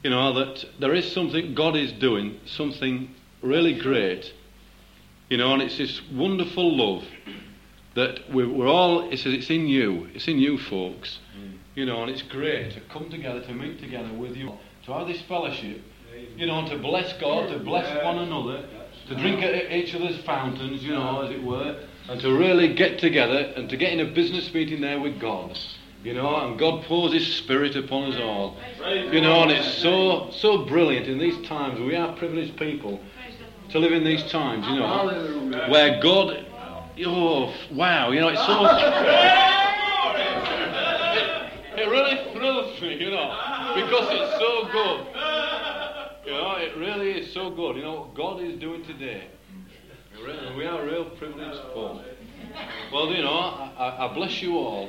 you 0.02 0.10
know, 0.10 0.32
that 0.34 0.64
there 0.80 0.94
is 0.94 1.10
something 1.12 1.54
God 1.54 1.76
is 1.76 1.92
doing, 1.92 2.38
something 2.44 3.14
really 3.42 3.74
great. 3.78 4.32
You 5.30 5.38
know, 5.38 5.54
and 5.54 5.62
it's 5.62 5.78
this 5.78 6.02
wonderful 6.12 6.76
love 6.76 7.04
that 7.94 8.30
we're, 8.32 8.48
we're 8.48 8.68
all, 8.68 9.08
it 9.10 9.18
says 9.18 9.32
it's 9.32 9.50
in 9.50 9.66
you, 9.66 10.08
it's 10.14 10.28
in 10.28 10.38
you 10.38 10.58
folks. 10.58 11.18
Hmm. 11.34 11.53
You 11.74 11.86
know, 11.86 12.02
and 12.02 12.10
it's 12.10 12.22
great 12.22 12.72
to 12.72 12.80
come 12.92 13.10
together, 13.10 13.40
to 13.40 13.52
meet 13.52 13.80
together 13.80 14.12
with 14.12 14.36
you, 14.36 14.52
to 14.86 14.92
have 14.92 15.08
this 15.08 15.20
fellowship, 15.22 15.80
you 16.36 16.46
know, 16.46 16.60
and 16.60 16.68
to 16.68 16.78
bless 16.78 17.12
God, 17.14 17.48
to 17.50 17.58
bless 17.58 18.04
one 18.04 18.18
another, 18.18 18.64
to 19.08 19.14
drink 19.16 19.42
at 19.42 19.72
each 19.72 19.92
other's 19.94 20.18
fountains, 20.22 20.84
you 20.84 20.92
know, 20.92 21.22
as 21.22 21.30
it 21.32 21.42
were, 21.42 21.76
and 22.08 22.20
to 22.20 22.38
really 22.38 22.74
get 22.74 23.00
together 23.00 23.52
and 23.56 23.68
to 23.70 23.76
get 23.76 23.92
in 23.92 24.00
a 24.00 24.12
business 24.12 24.52
meeting 24.54 24.80
there 24.80 25.00
with 25.00 25.18
God. 25.20 25.58
You 26.04 26.12
know, 26.14 26.36
and 26.36 26.58
God 26.58 26.84
pours 26.84 27.12
His 27.14 27.26
Spirit 27.36 27.76
upon 27.76 28.12
us 28.12 28.20
all. 28.20 28.56
You 29.10 29.22
know, 29.22 29.42
and 29.42 29.50
it's 29.50 29.78
so 29.78 30.30
so 30.32 30.58
brilliant 30.66 31.06
in 31.06 31.18
these 31.18 31.44
times. 31.48 31.80
We 31.80 31.96
are 31.96 32.14
privileged 32.14 32.56
people 32.58 33.00
to 33.70 33.78
live 33.78 33.92
in 33.92 34.04
these 34.04 34.22
times, 34.24 34.66
you 34.68 34.76
know, 34.76 35.66
where 35.70 36.00
God, 36.02 36.46
oh 37.06 37.54
wow, 37.72 38.10
you 38.10 38.20
know, 38.20 38.28
it's 38.28 38.46
so. 38.46 39.70
It 41.76 41.88
really 41.88 42.32
thrills 42.32 42.80
me, 42.80 42.94
you 43.00 43.10
know, 43.10 43.36
because 43.74 44.08
it's 44.10 44.38
so 44.38 44.68
good. 44.72 45.06
You 46.24 46.32
know, 46.32 46.56
it 46.56 46.76
really 46.76 47.10
is 47.12 47.32
so 47.32 47.50
good. 47.50 47.76
You 47.76 47.82
know 47.82 47.94
what 48.00 48.14
God 48.14 48.40
is 48.40 48.58
doing 48.60 48.84
today. 48.84 49.24
We 50.56 50.64
are 50.66 50.84
real 50.84 51.06
privileged 51.06 51.60
folk. 51.74 52.00
Well, 52.92 53.08
you 53.08 53.22
know, 53.22 53.70
I, 53.76 54.06
I 54.08 54.14
bless 54.14 54.40
you 54.40 54.56
all 54.56 54.88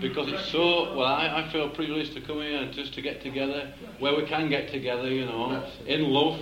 because 0.00 0.30
it's 0.32 0.46
so. 0.50 0.96
Well, 0.96 1.06
I, 1.06 1.44
I 1.44 1.48
feel 1.52 1.70
privileged 1.70 2.14
to 2.14 2.20
come 2.20 2.38
here 2.42 2.60
and 2.60 2.72
just 2.72 2.92
to 2.94 3.02
get 3.02 3.22
together 3.22 3.72
where 4.00 4.14
we 4.16 4.26
can 4.26 4.50
get 4.50 4.68
together. 4.70 5.08
You 5.08 5.24
know, 5.26 5.64
in 5.86 6.02
love, 6.10 6.40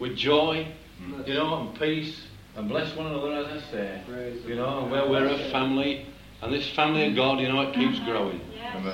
with 0.00 0.16
joy, 0.16 0.66
you 1.24 1.34
know, 1.34 1.60
and 1.60 1.78
peace, 1.78 2.20
and 2.56 2.68
bless 2.68 2.94
one 2.96 3.06
another, 3.06 3.32
as 3.32 3.46
I 3.62 3.70
say. 3.70 4.02
You 4.46 4.56
know, 4.56 4.86
where 4.90 5.08
we're 5.08 5.28
a 5.28 5.50
family. 5.50 6.06
And 6.42 6.52
this 6.52 6.68
family 6.70 7.06
of 7.06 7.14
God, 7.14 7.38
you 7.38 7.48
know, 7.48 7.60
it 7.60 7.72
keeps 7.72 8.00
growing. 8.00 8.40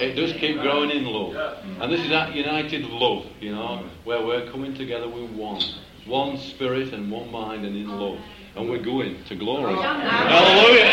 It 0.00 0.14
does 0.16 0.34
keep 0.34 0.60
growing 0.60 0.90
in 0.90 1.04
love. 1.06 1.32
Mm. 1.32 1.80
And 1.82 1.92
this 1.92 2.00
is 2.00 2.10
that 2.10 2.34
united 2.34 2.84
love, 2.84 3.24
you 3.40 3.52
know, 3.52 3.82
mm. 3.82 3.88
where 4.04 4.22
we're 4.24 4.50
coming 4.50 4.74
together 4.74 5.08
with 5.08 5.30
one. 5.30 5.62
One 6.06 6.36
spirit 6.36 6.92
and 6.92 7.10
one 7.10 7.30
mind 7.32 7.64
and 7.64 7.74
in 7.74 7.88
love. 7.88 8.18
And 8.54 8.68
we're 8.68 8.82
going 8.82 9.24
to 9.24 9.34
glory. 9.34 9.74
Oh, 9.74 9.80
Hallelujah! 9.80 10.88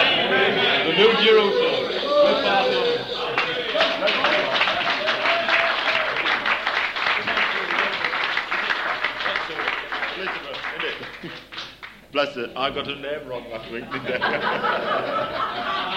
The 0.85 0.93
New 0.93 1.11
Jerusalem. 1.25 1.91
We're 1.91 2.43
part 2.43 2.67
of 2.67 2.73
it. 2.73 3.01
Elizabeth, 10.15 10.57
isn't 10.77 11.31
it? 11.31 11.31
Bless 12.13 12.37
it. 12.37 12.51
I 12.55 12.69
got 12.69 12.87
her 12.87 12.95
name 12.95 13.27
wrong 13.27 13.49
last 13.49 13.69
week, 13.71 13.83
didn't 13.91 14.21
I? 14.21 15.91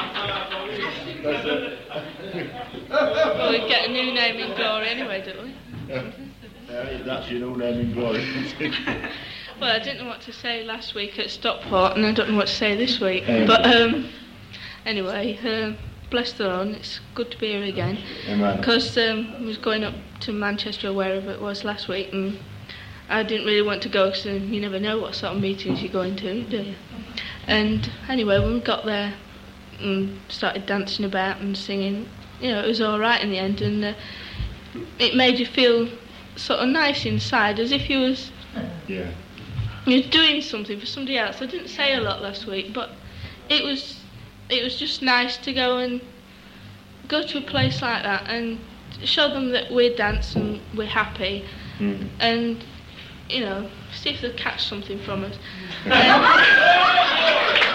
Bless 1.23 1.45
it. 1.45 1.79
Well, 2.91 3.51
we 3.51 3.59
get 3.69 3.89
a 3.89 3.93
new 3.93 4.13
name 4.13 4.37
in 4.37 4.57
glory 4.57 4.89
anyway, 4.89 5.25
don't 5.25 5.43
we? 5.45 5.55
Yeah, 6.69 7.03
that's 7.05 7.31
your 7.31 7.41
new 7.41 7.57
name 7.57 7.81
in 7.81 7.95
glory. 7.95 8.25
Well, 9.61 9.73
I 9.75 9.81
didn't 9.81 10.05
know 10.05 10.07
what 10.09 10.21
to 10.21 10.33
say 10.33 10.63
last 10.63 10.95
week 10.95 11.19
at 11.19 11.31
Stockport, 11.31 11.97
and 11.97 12.07
I 12.07 12.13
don't 12.13 12.31
know 12.31 12.37
what 12.37 12.47
to 12.47 12.55
say 12.55 12.77
this 12.77 13.01
week. 13.01 13.25
But 13.27 13.67
um, 13.67 14.09
anyway, 14.87 15.37
um, 15.39 15.77
bless 16.11 16.33
the 16.33 16.47
Lord, 16.47 16.69
it's 16.69 17.01
good 17.17 17.33
to 17.33 17.39
be 17.39 17.49
here 17.49 17.65
again. 17.65 17.99
Because 18.57 18.97
um, 18.97 19.35
I 19.37 19.41
was 19.43 19.59
going 19.59 19.83
up 19.83 19.95
to 20.21 20.33
Manchester 20.33 20.91
or 20.91 20.93
wherever 20.93 21.33
it 21.33 21.41
was 21.41 21.65
last 21.65 21.89
week, 21.89 22.13
and 22.13 22.39
I 23.09 23.25
didn't 23.25 23.47
really 23.47 23.63
want 23.63 23.83
to 23.83 23.89
go 23.89 24.11
because 24.11 24.27
you 24.27 24.61
never 24.61 24.79
know 24.79 25.01
what 25.01 25.17
sort 25.17 25.35
of 25.35 25.43
meetings 25.43 25.83
you're 25.83 25.93
going 25.93 26.15
to, 26.17 26.45
do 26.45 26.59
you? 26.59 26.75
And 27.49 27.91
anyway, 28.09 28.39
when 28.39 28.55
we 28.55 28.61
got 28.61 28.87
there 28.87 29.15
and 29.81 30.19
started 30.29 30.67
dancing 30.67 31.05
about 31.05 31.41
and 31.41 31.57
singing, 31.57 32.09
you 32.41 32.51
know, 32.51 32.61
it 32.63 32.67
was 32.67 32.81
all 32.81 32.99
right 32.99 33.23
in 33.23 33.31
the 33.31 33.39
end, 33.39 33.61
and 33.61 33.85
uh, 33.85 33.95
it 34.99 35.15
made 35.15 35.39
you 35.39 35.47
feel 35.47 35.89
sort 36.37 36.61
of 36.61 36.69
nice 36.69 37.05
inside, 37.07 37.59
as 37.59 37.73
if 37.73 37.89
you 37.91 37.99
was 38.01 38.31
Yeah. 38.89 39.11
you're 39.87 40.09
doing 40.09 40.41
something 40.43 40.79
for 40.79 40.87
somebody 40.87 41.19
else. 41.19 41.41
I 41.43 41.47
didn't 41.47 41.69
say 41.69 41.95
a 41.95 42.01
lot 42.01 42.23
last 42.23 42.47
week, 42.47 42.73
but 42.73 42.91
it 43.49 43.65
was 43.65 44.01
it 44.49 44.63
was 44.65 44.77
just 44.79 45.03
nice 45.03 45.37
to 45.39 45.53
go 45.53 45.79
and 45.79 46.01
go 47.09 47.23
to 47.23 47.39
a 47.39 47.43
place 47.43 47.83
like 47.83 48.03
that 48.03 48.29
and 48.29 48.59
show 49.05 49.29
them 49.29 49.51
that 49.51 49.71
we 49.71 49.95
dance 49.95 50.35
and 50.37 50.61
we're 50.75 50.87
happy, 50.87 51.45
and 52.21 52.65
you 53.29 53.41
know 53.41 53.69
see 53.95 54.11
if 54.11 54.21
they 54.23 54.31
catch 54.33 54.65
something 54.67 54.99
from 55.01 55.25
us. 55.25 55.37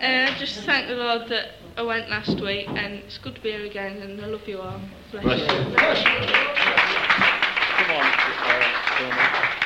And 0.00 0.30
I 0.30 0.38
just 0.38 0.60
thank 0.64 0.88
the 0.88 0.94
Lord 0.94 1.28
that 1.28 1.50
I 1.76 1.82
went 1.82 2.08
last 2.08 2.40
week, 2.40 2.66
and 2.68 2.94
it's 2.94 3.18
good 3.18 3.34
to 3.34 3.40
be 3.42 3.50
here 3.50 3.66
again, 3.66 3.98
and 3.98 4.20
I 4.20 4.26
love 4.26 4.48
you 4.48 4.58
all. 4.58 4.80
Bless 5.12 5.24
Bless 5.24 5.38
you. 5.40 5.44
you. 5.44 5.50
Come 7.76 7.90
on, 7.90 8.06
uh, 8.06 8.62
Tony. 8.98 9.12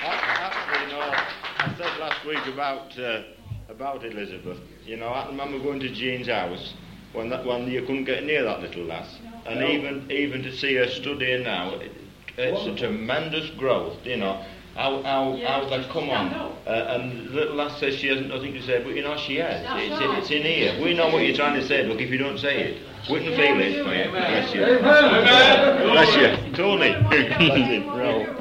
I, 0.03 0.11
I, 0.42 0.85
you 0.85 0.92
know, 0.92 1.14
I 1.59 1.75
said 1.79 2.01
last 2.01 2.25
week 2.27 2.44
about 2.53 2.99
uh, 2.99 3.23
about 3.68 4.05
Elizabeth. 4.05 4.59
You 4.85 4.97
know, 4.97 5.09
I 5.09 5.29
remember 5.29 5.61
going 5.61 5.79
to 5.81 5.88
Jean's 5.90 6.27
house 6.27 6.75
when 7.12 7.29
that 7.31 7.47
when 7.47 7.68
you 7.68 7.83
couldn't 7.83 8.05
get 8.05 8.25
near 8.25 8.42
that 8.42 8.61
little 8.61 8.85
lass, 8.85 9.18
and 9.47 9.62
even 9.62 10.11
even 10.11 10.42
to 10.42 10.53
see 10.57 10.75
her 10.75 10.88
studying 10.88 11.44
now, 11.44 11.75
it, 11.77 11.92
it's 12.37 12.66
a 12.66 12.75
tremendous 12.77 13.51
growth. 13.51 14.05
You 14.05 14.16
know. 14.16 14.44
How, 14.75 15.03
how, 15.03 15.37
how 15.47 15.69
they 15.69 15.85
come 15.89 16.11
on. 16.11 16.33
Uh, 16.67 16.71
and 16.99 17.29
the 17.29 17.33
little 17.33 17.55
lass 17.55 17.79
says 17.79 17.95
she 17.95 18.09
hasn't 18.09 18.29
nothing 18.29 18.53
to 18.55 18.63
say, 18.63 18.83
but 18.83 18.97
you 18.97 19.03
know 19.03 19.17
she 19.17 19.37
has. 19.37 19.63
It's, 19.81 20.01
in- 20.01 20.11
it's 20.13 20.31
in 20.31 20.43
here. 20.43 20.83
We 20.83 20.95
know 20.95 21.09
what 21.11 21.25
you're 21.25 21.37
trying 21.37 21.61
to 21.61 21.67
say. 21.67 21.87
Look, 21.87 22.01
if 22.01 22.11
you 22.11 22.19
don't 22.19 22.39
say 22.39 22.61
it, 22.61 22.83
we 23.09 23.21
can 23.21 23.37
feel 23.37 23.61
it 23.61 23.85
for 23.85 23.95
you. 23.95 24.11
Bless 24.11 24.55
you. 24.55 24.65
Bless 24.81 26.17
you. 26.17 26.53
Tony. 26.55 26.93
Bless 27.09 27.69
you. 27.71 27.83
Bro. 27.83 28.41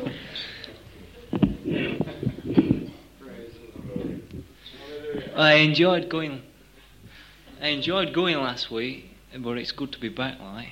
I 5.36 5.54
enjoyed 5.56 6.10
going. 6.10 6.42
I 7.62 7.68
enjoyed 7.68 8.14
going 8.14 8.38
last 8.38 8.72
week, 8.72 9.16
but 9.38 9.58
it's 9.58 9.72
good 9.72 9.92
to 9.94 10.00
be 10.00 10.10
back, 10.10 10.40
like. 10.40 10.70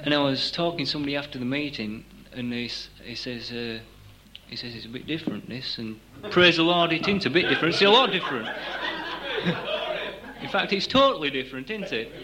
And 0.00 0.14
I 0.14 0.18
was 0.18 0.50
talking 0.50 0.84
to 0.84 0.90
somebody 0.90 1.16
after 1.16 1.38
the 1.38 1.44
meeting, 1.44 2.04
and 2.32 2.52
he, 2.52 2.70
he 3.02 3.14
says, 3.14 3.50
uh, 3.50 3.80
he 4.48 4.56
says 4.56 4.74
it's 4.74 4.86
a 4.86 4.88
bit 4.88 5.06
different, 5.06 5.48
this, 5.48 5.78
and 5.78 6.00
praise 6.30 6.56
the 6.56 6.62
Lord, 6.62 6.92
it 6.92 7.02
isn't 7.02 7.26
a 7.26 7.30
bit 7.30 7.48
different. 7.48 7.74
It's 7.74 7.82
a 7.82 7.88
lot 7.88 8.12
different. 8.12 8.46
In 10.40 10.48
fact, 10.48 10.72
it's 10.72 10.86
totally 10.86 11.30
different, 11.30 11.70
isn't 11.70 11.92
it? 11.92 12.12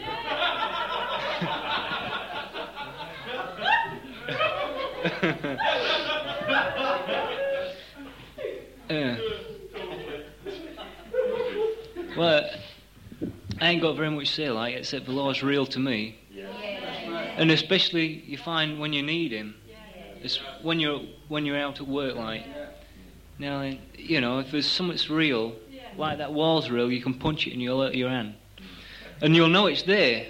Yeah. 8.92 9.16
Well, 12.14 12.50
I 13.58 13.70
ain't 13.70 13.80
got 13.80 13.96
very 13.96 14.10
much 14.10 14.28
to 14.28 14.34
say, 14.34 14.50
like, 14.50 14.74
except 14.74 15.06
the 15.06 15.12
Lord's 15.12 15.42
real 15.42 15.64
to 15.66 15.78
me. 15.78 16.18
And 17.36 17.50
especially 17.50 18.22
you 18.26 18.36
find 18.36 18.78
when 18.78 18.92
you 18.92 19.02
need 19.02 19.32
Him. 19.32 19.54
It's 20.24 20.38
when 20.62 20.80
you're 20.80 21.00
when 21.28 21.46
you're 21.46 21.58
out 21.58 21.80
at 21.80 21.88
work, 21.88 22.16
like. 22.16 22.44
Now, 23.38 23.68
you 23.96 24.20
know, 24.20 24.38
if 24.38 24.52
there's 24.52 24.68
something 24.68 24.94
that's 24.94 25.10
real, 25.10 25.56
like 25.96 26.18
that 26.18 26.32
wall's 26.32 26.70
real, 26.70 26.92
you 26.92 27.02
can 27.02 27.14
punch 27.14 27.46
it 27.46 27.52
and 27.52 27.62
you'll 27.62 27.82
hurt 27.82 27.94
your 27.94 28.08
hand, 28.08 28.34
and 29.20 29.34
you'll 29.34 29.48
know 29.48 29.66
it's 29.66 29.82
there. 29.82 30.26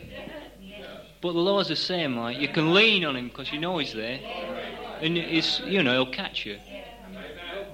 but 1.21 1.33
the 1.33 1.39
Lord's 1.39 1.69
the 1.69 1.77
same. 1.77 2.17
Like 2.17 2.39
you 2.39 2.49
can 2.49 2.73
lean 2.73 3.05
on 3.05 3.17
Him 3.17 3.29
because 3.29 3.53
you 3.53 3.61
know 3.61 3.77
He's 3.79 3.93
there, 3.93 4.19
and 5.01 5.19
it's 5.19 5.61
you 5.61 5.83
know 5.83 5.93
He'll 5.93 6.13
catch 6.13 6.47
you. 6.47 6.59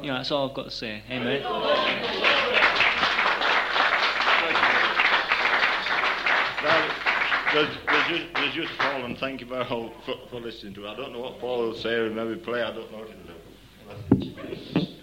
You 0.02 0.09
know 0.09 0.14
that's 0.14 0.33
all 0.33 0.48
I've 0.48 0.54
got 0.54 0.64
to 0.64 0.70
say. 0.70 1.02
Amen. 1.11 2.85
There's, 7.52 7.68
just, 8.08 8.34
there's 8.34 8.54
just 8.54 8.78
Paul, 8.78 9.04
and 9.04 9.18
thank 9.18 9.40
you 9.40 9.46
for, 9.46 9.90
for 10.30 10.40
listening 10.40 10.74
to 10.74 10.87
it. 10.87 10.90
I 10.90 10.96
don't 10.96 11.12
know 11.12 11.20
what 11.20 11.38
Paul 11.38 11.58
will 11.58 11.74
say 11.74 11.94
or 11.94 12.11
maybe 12.11 12.37
play, 12.40 12.62
I 12.62 12.72
don't 12.72 12.90
know 12.92 12.98
what 12.98 13.08
he'll 13.08 14.26
do. 14.26 14.87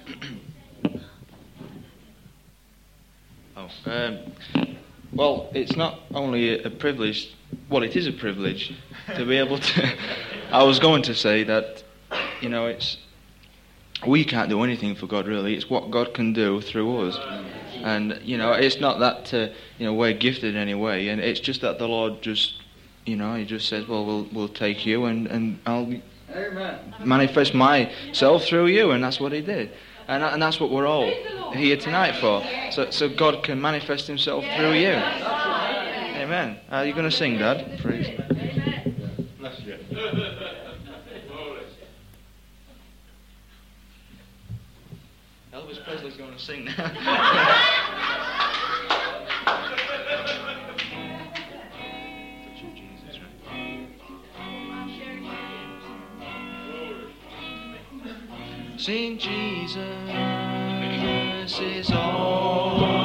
Oh, 3.58 3.70
um, 3.86 4.20
well, 5.14 5.50
it's 5.54 5.78
not 5.78 6.02
only 6.14 6.62
a 6.62 6.70
privilege. 6.70 7.34
Well, 7.70 7.84
it 7.84 7.96
is 7.96 8.06
a 8.06 8.12
privilege 8.12 8.74
to 9.16 9.26
be 9.26 9.38
able 9.38 9.60
to. 9.60 9.98
I 10.52 10.64
was 10.64 10.78
going 10.78 11.04
to 11.04 11.16
say 11.16 11.46
that, 11.46 11.82
you 12.42 12.50
know, 12.50 12.66
it's 12.66 12.98
we 14.06 14.26
can't 14.26 14.50
do 14.50 14.62
anything 14.64 14.96
for 14.96 15.08
God 15.08 15.26
really. 15.26 15.56
It's 15.56 15.70
what 15.70 15.90
God 15.90 16.14
can 16.14 16.34
do 16.34 16.60
through 16.60 17.08
us, 17.08 17.18
and 17.86 18.20
you 18.24 18.38
know, 18.38 18.52
it's 18.52 18.80
not 18.80 19.00
that 19.00 19.32
uh, 19.34 19.54
you 19.78 19.86
know 19.86 19.94
we're 19.94 20.14
gifted 20.14 20.56
in 20.56 20.58
any 20.58 20.74
way, 20.74 21.10
and 21.10 21.22
it's 21.22 21.40
just 21.40 21.62
that 21.62 21.78
the 21.78 21.88
Lord 21.88 22.22
just, 22.22 22.56
you 23.06 23.16
know, 23.16 23.36
He 23.36 23.46
just 23.46 23.70
says, 23.70 23.88
well, 23.88 24.04
we'll 24.04 24.28
we'll 24.34 24.50
take 24.50 24.86
you, 24.88 25.06
and 25.06 25.28
and 25.28 25.60
I'll 25.68 25.94
Amen. 26.36 26.96
manifest 27.00 27.54
myself 27.54 28.44
through 28.44 28.68
you, 28.68 28.90
and 28.92 29.04
that's 29.04 29.20
what 29.20 29.32
He 29.32 29.42
did. 29.42 29.72
And, 30.08 30.24
and 30.24 30.42
that's 30.42 30.60
what 30.60 30.72
we're 30.72 30.88
all 30.88 31.12
here 31.54 31.78
tonight 31.78 32.16
for. 32.18 32.44
So, 32.72 32.92
so 32.92 33.10
God 33.10 33.44
can 33.44 33.60
manifest 33.60 34.06
Himself 34.06 34.44
through 34.56 34.74
you. 34.74 34.94
Amen. 34.94 36.60
Are 36.70 36.86
you 36.86 36.94
going 36.94 37.10
to 37.10 37.16
sing, 37.16 37.40
Dad? 37.40 37.80
Praise. 37.82 38.08
Bless 39.40 39.60
you. 39.62 39.78
Elvis 45.76 45.84
Presley's 45.84 46.18
going 46.18 46.34
to 46.34 46.40
sing 46.40 46.66
now. 46.66 46.74
Sing 58.78 59.18
Jesus 59.18 59.80
is 61.60 61.92
all 61.92 63.05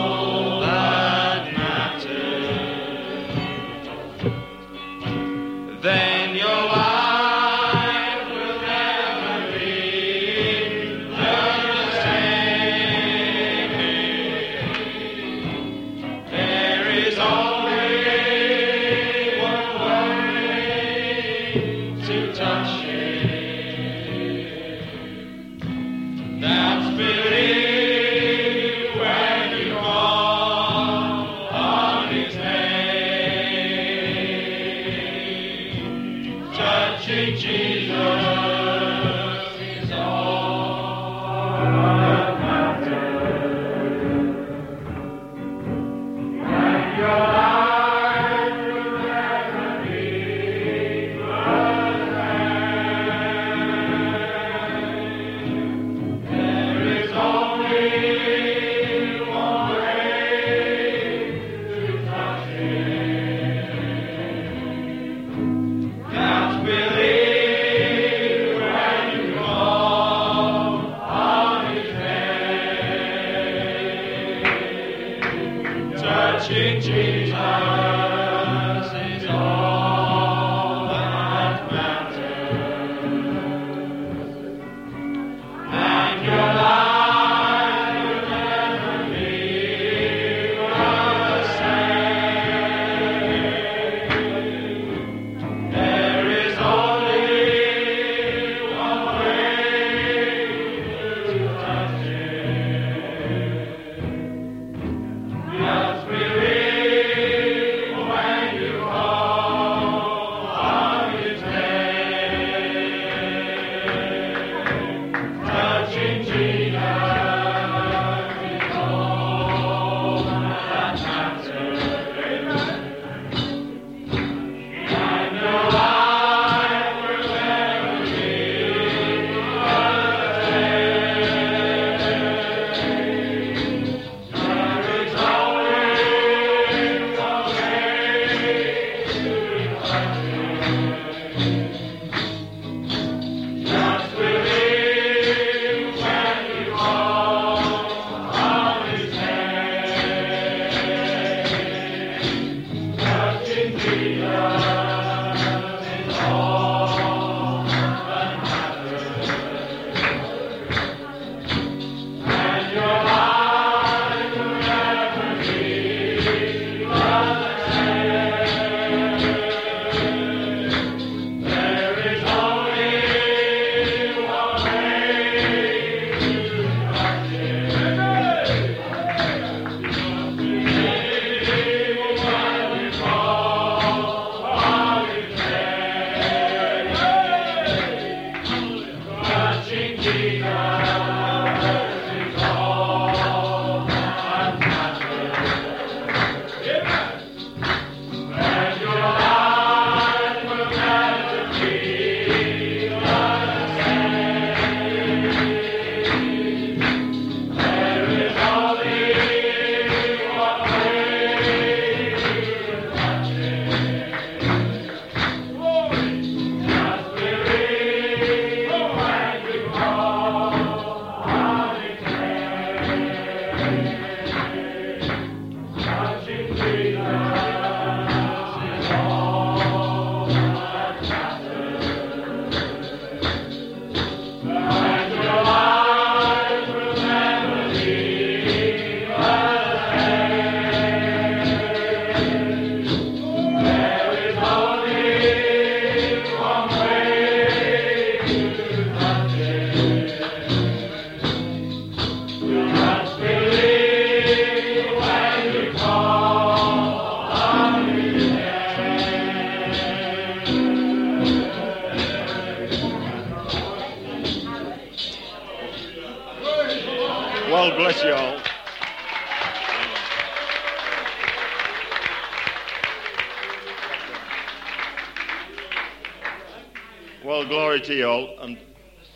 Well, 277.23 277.45
glory 277.47 277.83
to 277.83 277.95
you 277.95 278.07
all. 278.07 278.39
And, 278.41 278.57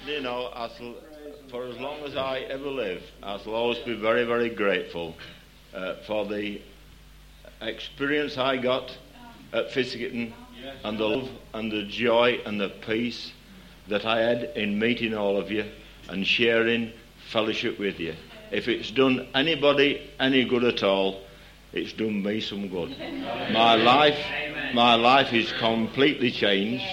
you 0.07 0.21
know, 0.21 0.51
for 1.51 1.65
as 1.65 1.79
long 1.79 2.01
as 2.01 2.17
I 2.17 2.41
ever 2.41 2.69
live, 2.69 3.03
I 3.23 3.39
shall 3.39 3.55
always 3.55 3.79
be 3.79 3.95
very, 3.95 4.25
very 4.25 4.51
grateful 4.51 5.15
uh, 5.73 5.95
for 6.07 6.27
the 6.27 6.61
experience 7.63 8.37
I 8.37 8.59
got 8.59 8.95
at 9.55 9.71
Fiskerton 9.71 10.33
and 10.85 10.99
the 10.99 11.09
love 11.09 11.31
and 11.55 11.73
the 11.73 11.85
joy 11.85 12.41
and 12.45 12.61
the 12.61 12.69
peace 12.69 13.33
that 13.89 14.05
I 14.05 14.21
had 14.21 14.53
in 14.55 14.79
meeting 14.79 15.15
all 15.15 15.39
of 15.39 15.51
you 15.51 15.65
and 16.11 16.27
sharing 16.27 16.93
fellowship 17.31 17.79
with 17.79 17.99
you. 17.99 18.15
If 18.53 18.69
it's 18.69 18.91
done 18.91 19.29
anybody 19.35 20.11
any 20.21 20.45
good 20.45 20.65
at 20.65 20.83
all, 20.83 21.23
it's 21.73 21.95
done 21.95 22.23
me 22.23 22.41
some 22.41 22.69
good. 22.69 22.91
My 23.51 23.77
life, 23.77 24.19
my 24.75 24.95
life 24.95 25.33
is 25.33 25.51
completely 25.53 26.31
changed. 26.31 26.85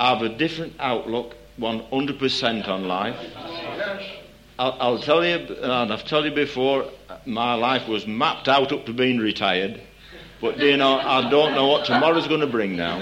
I 0.00 0.14
have 0.14 0.22
a 0.22 0.30
different 0.30 0.72
outlook, 0.80 1.36
100% 1.58 2.68
on 2.68 2.88
life. 2.88 3.18
I'll, 4.58 4.76
I'll 4.80 4.98
tell 4.98 5.22
you, 5.22 5.36
and 5.36 5.92
I've 5.92 6.06
told 6.06 6.24
you 6.24 6.30
before, 6.30 6.86
my 7.26 7.52
life 7.52 7.86
was 7.86 8.06
mapped 8.06 8.48
out 8.48 8.72
up 8.72 8.86
to 8.86 8.94
being 8.94 9.18
retired. 9.18 9.78
But 10.40 10.56
you 10.58 10.78
know, 10.78 10.98
I 10.98 11.28
don't 11.28 11.54
know 11.54 11.66
what 11.66 11.84
tomorrow's 11.84 12.26
going 12.26 12.40
to 12.40 12.46
bring 12.46 12.76
now. 12.76 12.96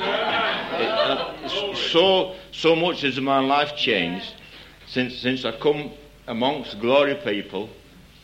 It, 0.76 0.88
uh, 0.88 1.74
so 1.76 2.34
so 2.50 2.74
much 2.74 3.02
has 3.02 3.20
my 3.20 3.38
life 3.38 3.76
changed 3.76 4.34
since 4.88 5.16
since 5.18 5.44
I 5.44 5.52
come 5.52 5.92
amongst 6.26 6.80
glory 6.80 7.14
people 7.14 7.68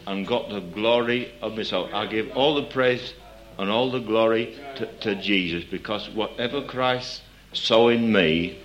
and 0.04 0.26
got 0.26 0.48
the 0.48 0.58
glory 0.58 1.32
of 1.40 1.56
myself. 1.56 1.90
I 1.94 2.06
give 2.06 2.32
all 2.32 2.56
the 2.56 2.64
praise 2.64 3.14
and 3.56 3.70
all 3.70 3.92
the 3.92 4.00
glory 4.00 4.58
to, 4.76 4.86
to 4.98 5.14
Jesus 5.14 5.62
because 5.62 6.10
whatever 6.10 6.60
Christ 6.62 7.22
saw 7.52 7.88
in 7.88 8.12
me, 8.12 8.58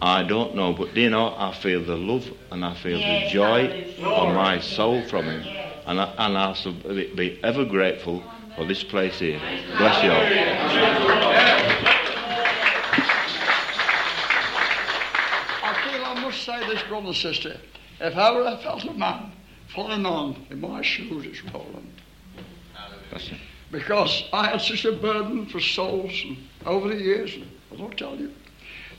I 0.00 0.22
don't 0.22 0.54
know, 0.54 0.72
but 0.72 0.96
you 0.96 1.10
know, 1.10 1.34
I 1.36 1.52
feel 1.54 1.82
the 1.82 1.96
love 1.96 2.30
and 2.50 2.64
I 2.64 2.74
feel 2.74 2.98
the 2.98 3.28
joy 3.30 3.94
of 4.02 4.34
my 4.34 4.60
soul 4.60 5.02
from 5.08 5.24
Him, 5.24 5.42
and 5.86 6.00
I, 6.00 6.14
and 6.18 6.36
I 6.36 6.52
shall 6.52 6.72
be, 6.72 7.12
be 7.14 7.40
ever 7.42 7.64
grateful 7.64 8.22
for 8.56 8.64
this 8.64 8.84
place 8.84 9.18
here. 9.18 9.38
Bless 9.78 10.02
you 10.02 10.10
all. 10.10 10.22
I 15.62 15.90
feel 15.90 16.04
I 16.04 16.20
must 16.20 16.42
say 16.42 16.66
this, 16.68 16.82
brother 16.84 17.06
and 17.08 17.16
sister. 17.16 17.56
If 18.00 18.16
ever 18.16 18.46
I 18.46 18.62
felt 18.62 18.84
a 18.84 18.92
man 18.92 19.32
falling 19.74 20.04
on 20.04 20.46
in 20.50 20.60
my 20.60 20.82
shoes, 20.82 21.24
it's 21.24 21.42
Roland. 21.52 21.90
Bless 23.10 23.30
you. 23.30 23.38
Because 23.72 24.24
I 24.32 24.48
had 24.48 24.60
such 24.60 24.84
a 24.84 24.92
burden 24.92 25.46
for 25.46 25.60
souls 25.60 26.12
and 26.24 26.36
over 26.64 26.88
the 26.88 27.02
years, 27.02 27.34
and 27.34 27.46
I'll 27.80 27.90
tell 27.90 28.16
you, 28.16 28.32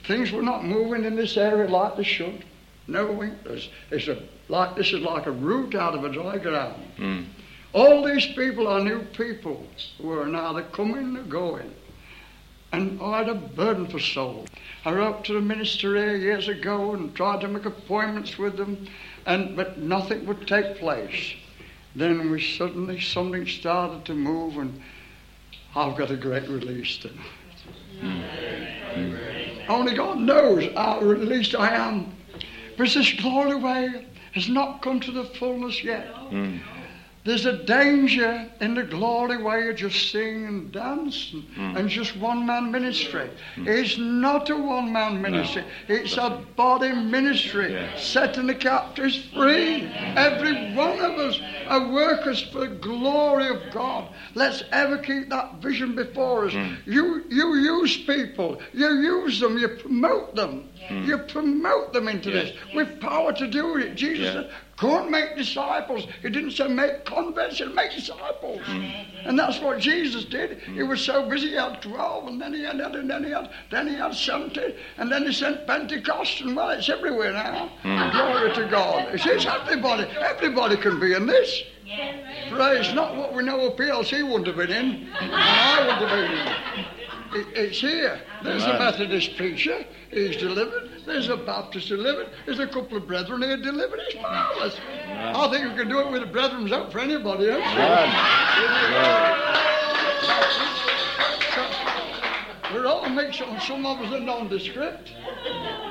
things 0.07 0.31
were 0.31 0.41
not 0.41 0.63
moving 0.63 1.03
in 1.03 1.15
this 1.15 1.37
area 1.37 1.69
like 1.69 1.97
they 1.97 2.03
should. 2.03 2.43
No, 2.87 3.21
it's, 3.45 3.69
it's 3.91 4.07
a, 4.07 4.23
like 4.47 4.75
this 4.75 4.93
is 4.93 5.01
like 5.01 5.25
a 5.25 5.31
root 5.31 5.75
out 5.75 5.93
of 5.93 6.05
a 6.05 6.09
dry 6.09 6.37
ground. 6.37 6.81
Mm. 6.97 7.25
All 7.73 8.03
these 8.03 8.25
people 8.27 8.67
are 8.67 8.79
new 8.79 9.01
people 9.03 9.67
who 10.01 10.11
are 10.11 10.25
now 10.25 10.53
they're 10.53 10.63
coming, 10.63 11.13
they're 11.13 11.23
going. 11.23 11.73
And 12.71 13.01
I 13.01 13.19
had 13.19 13.29
a 13.29 13.35
burden 13.35 13.87
for 13.87 13.99
souls. 13.99 14.47
I 14.85 14.93
wrote 14.93 15.25
to 15.25 15.33
the 15.33 15.41
minister 15.41 15.95
here 15.95 16.15
years 16.15 16.47
ago 16.47 16.93
and 16.93 17.13
tried 17.15 17.41
to 17.41 17.47
make 17.47 17.65
appointments 17.65 18.37
with 18.37 18.57
them, 18.57 18.87
and 19.25 19.55
but 19.55 19.77
nothing 19.77 20.25
would 20.25 20.47
take 20.47 20.77
place. 20.77 21.33
Then 21.95 22.29
we 22.31 22.41
suddenly 22.41 22.99
something 22.99 23.47
started 23.47 24.05
to 24.05 24.13
move, 24.13 24.57
and 24.57 24.81
I've 25.75 25.97
got 25.97 26.11
a 26.11 26.17
great 26.17 26.47
release 26.47 26.97
tonight. 27.99 29.65
Only 29.69 29.95
God 29.95 30.19
knows 30.19 30.71
how 30.75 30.99
released 31.01 31.55
I 31.55 31.73
am. 31.73 32.13
But 32.77 32.89
this 32.93 33.11
glory 33.13 33.55
way 33.55 34.05
has 34.33 34.47
not 34.47 34.81
come 34.81 34.99
to 35.01 35.11
the 35.11 35.25
fullness 35.25 35.83
yet. 35.83 36.13
Mm. 36.31 36.61
There's 37.27 37.45
a 37.45 37.61
danger 37.61 38.49
in 38.61 38.73
the 38.73 38.83
glory 38.83 39.43
way 39.43 39.65
you 39.65 39.73
just 39.73 40.11
sing 40.13 40.45
and 40.45 40.71
dance 40.71 41.31
and, 41.33 41.43
Mm. 41.57 41.75
and 41.77 41.89
just 41.89 42.15
one 42.15 42.45
man 42.45 42.71
ministry. 42.71 43.29
It's 43.57 43.97
not 43.97 44.49
a 44.49 44.55
one 44.55 44.93
man 44.93 45.21
ministry, 45.21 45.65
it's 45.89 46.15
a 46.15 46.29
body 46.55 46.93
ministry, 46.93 47.73
Yeah. 47.73 47.97
setting 47.97 48.47
the 48.47 48.55
captives 48.55 49.17
free. 49.35 49.83
Every 50.15 50.73
one 50.73 51.01
of 51.01 51.19
us 51.19 51.37
are 51.67 51.89
workers 51.91 52.41
for 52.43 52.59
the 52.61 52.75
glory 52.89 53.49
of 53.49 53.59
God. 53.73 54.07
Let's 54.33 54.63
ever 54.71 54.97
keep 54.97 55.29
that 55.29 55.55
vision 55.61 55.95
before 55.95 56.45
us. 56.45 56.53
Mm. 56.53 56.77
You, 56.85 57.25
you 57.29 57.55
use 57.55 57.97
people, 57.97 58.61
you 58.73 58.87
use 58.87 59.41
them, 59.41 59.57
you 59.57 59.67
promote 59.67 60.33
them. 60.33 60.69
Mm. 60.89 61.05
You 61.05 61.17
promote 61.19 61.93
them 61.93 62.07
into 62.07 62.29
Yeah. 62.29 62.43
this 62.43 62.53
with 62.73 62.99
power 62.99 63.33
to 63.33 63.47
do 63.47 63.77
it. 63.77 63.95
Jesus 63.95 64.25
Yeah. 64.25 64.33
said, 64.33 64.51
Go 64.77 65.01
and 65.01 65.09
make 65.09 65.35
disciples. 65.35 66.05
He 66.21 66.29
didn't 66.29 66.51
say 66.51 66.67
make 66.67 67.03
converts, 67.03 67.57
he 67.57 67.63
said 67.63 67.73
make 67.73 67.91
disciples. 67.95 68.61
Mm. 68.67 69.05
And 69.25 69.39
that's 69.39 69.59
what 69.59 69.79
Jesus 69.79 70.23
did. 70.25 70.61
Mm. 70.61 70.75
He 70.75 70.83
was 70.83 71.01
so 71.01 71.27
busy, 71.27 71.49
he 71.49 71.55
had 71.55 71.81
12, 71.81 72.27
and 72.27 72.39
then 72.39 72.53
he 72.53 72.63
had, 72.63 72.79
and 72.79 73.09
then 73.09 73.23
he 73.23 73.31
had, 73.31 73.49
then 73.71 73.87
he 73.87 73.95
had 73.95 74.13
70, 74.13 74.75
and 74.97 75.11
then 75.11 75.25
he 75.25 75.33
sent 75.33 75.65
Pentecost, 75.65 76.41
and 76.41 76.55
well, 76.55 76.69
it's 76.69 76.89
everywhere 76.89 77.33
now. 77.33 77.71
Glory 78.11 78.53
to 78.53 78.65
God. 78.69 79.07
It's, 79.15 79.25
it's 79.25 79.47
everybody. 79.47 80.03
Everybody 80.19 80.77
can 80.77 80.99
be 80.99 81.13
in 81.13 81.25
this. 81.25 81.63
Praise, 82.51 82.93
not 82.93 83.15
what 83.15 83.33
we 83.33 83.43
know 83.43 83.59
of 83.61 83.77
PLC 83.77 84.21
wouldn't 84.23 84.47
have 84.47 84.57
been 84.57 84.69
in, 84.71 85.07
and 85.19 85.31
I 85.33 85.87
wouldn't 85.87 85.99
have 86.01 86.09
been 86.75 86.85
in. 86.85 86.85
It, 87.37 87.47
it's 87.55 87.79
here. 87.79 88.19
There's 88.43 88.63
a 88.63 88.79
Methodist 88.79 89.37
preacher. 89.37 89.85
He's 90.09 90.37
delivered. 90.37 90.89
There's 91.05 91.29
a 91.29 91.37
Baptist 91.37 91.87
delivered. 91.87 92.29
There's 92.47 92.59
a 92.59 92.65
couple 92.65 92.97
of 92.97 93.05
brethren 93.05 93.43
here 93.43 93.57
delivered. 93.57 93.99
It's 94.07 94.15
marvelous. 94.15 94.75
I 95.07 95.47
think 95.51 95.69
we 95.69 95.75
can 95.77 95.87
do 95.87 95.99
it 95.99 96.11
with 96.11 96.21
the 96.21 96.27
brethren's 96.27 96.71
out 96.71 96.91
for 96.91 96.99
anybody 96.99 97.51
else. 97.51 97.63
We're 102.73 102.87
all 102.87 103.07
mixed 103.07 103.41
on. 103.41 103.61
Some 103.61 103.85
of 103.85 103.99
us 103.99 104.11
are 104.13 104.19
nondescript. 104.19 105.11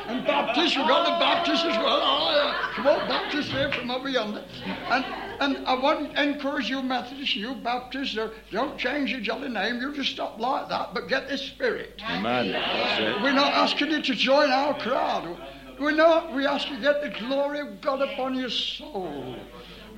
And 0.08 0.26
Baptists, 0.26 0.76
we've 0.76 0.88
got 0.88 1.04
the 1.04 1.24
Baptists 1.24 1.64
as 1.64 1.76
well. 1.76 2.00
Oh, 2.02 2.32
yeah. 2.34 2.74
Come 2.74 2.86
on, 2.88 3.08
Baptists 3.08 3.52
here 3.52 3.70
from 3.72 3.90
over 3.92 4.08
yonder. 4.08 4.44
And, 4.64 5.04
and 5.40 5.66
I 5.66 5.74
want 5.74 6.14
to 6.14 6.22
encourage 6.22 6.68
you 6.68 6.82
Methodists, 6.82 7.36
you 7.36 7.54
Baptists, 7.54 8.16
uh, 8.16 8.30
don't 8.50 8.78
change 8.78 9.10
your 9.10 9.20
jolly 9.20 9.48
name. 9.48 9.80
You 9.80 9.94
just 9.94 10.10
stop 10.10 10.38
like 10.38 10.68
that, 10.68 10.94
but 10.94 11.08
get 11.08 11.28
the 11.28 11.38
spirit. 11.38 12.00
Amen. 12.08 12.52
We're 13.22 13.32
not 13.32 13.52
asking 13.52 13.90
you 13.90 14.02
to 14.02 14.14
join 14.14 14.50
our 14.50 14.78
crowd. 14.78 15.36
We're 15.78 15.90
not. 15.92 16.34
We 16.34 16.46
ask 16.46 16.68
you 16.70 16.76
to 16.76 16.82
get 16.82 17.02
the 17.02 17.18
glory 17.26 17.60
of 17.60 17.80
God 17.80 18.00
upon 18.02 18.34
your 18.34 18.50
soul. 18.50 19.36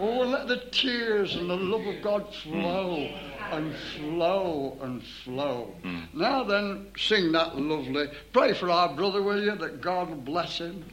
Oh, 0.00 0.20
let 0.20 0.46
the 0.46 0.58
tears 0.70 1.34
and 1.34 1.50
the 1.50 1.56
love 1.56 1.86
of 1.86 2.02
God 2.02 2.32
flow 2.34 3.08
and 3.50 3.74
flow 3.96 4.76
and 4.80 5.02
flow. 5.24 5.74
Now 6.12 6.44
then, 6.44 6.88
sing 6.96 7.32
that 7.32 7.58
lovely. 7.58 8.06
Pray 8.32 8.54
for 8.54 8.70
our 8.70 8.94
brother, 8.94 9.22
will 9.22 9.42
you, 9.42 9.56
that 9.56 9.80
God 9.80 10.10
will 10.10 10.16
bless 10.16 10.58
him. 10.58 10.84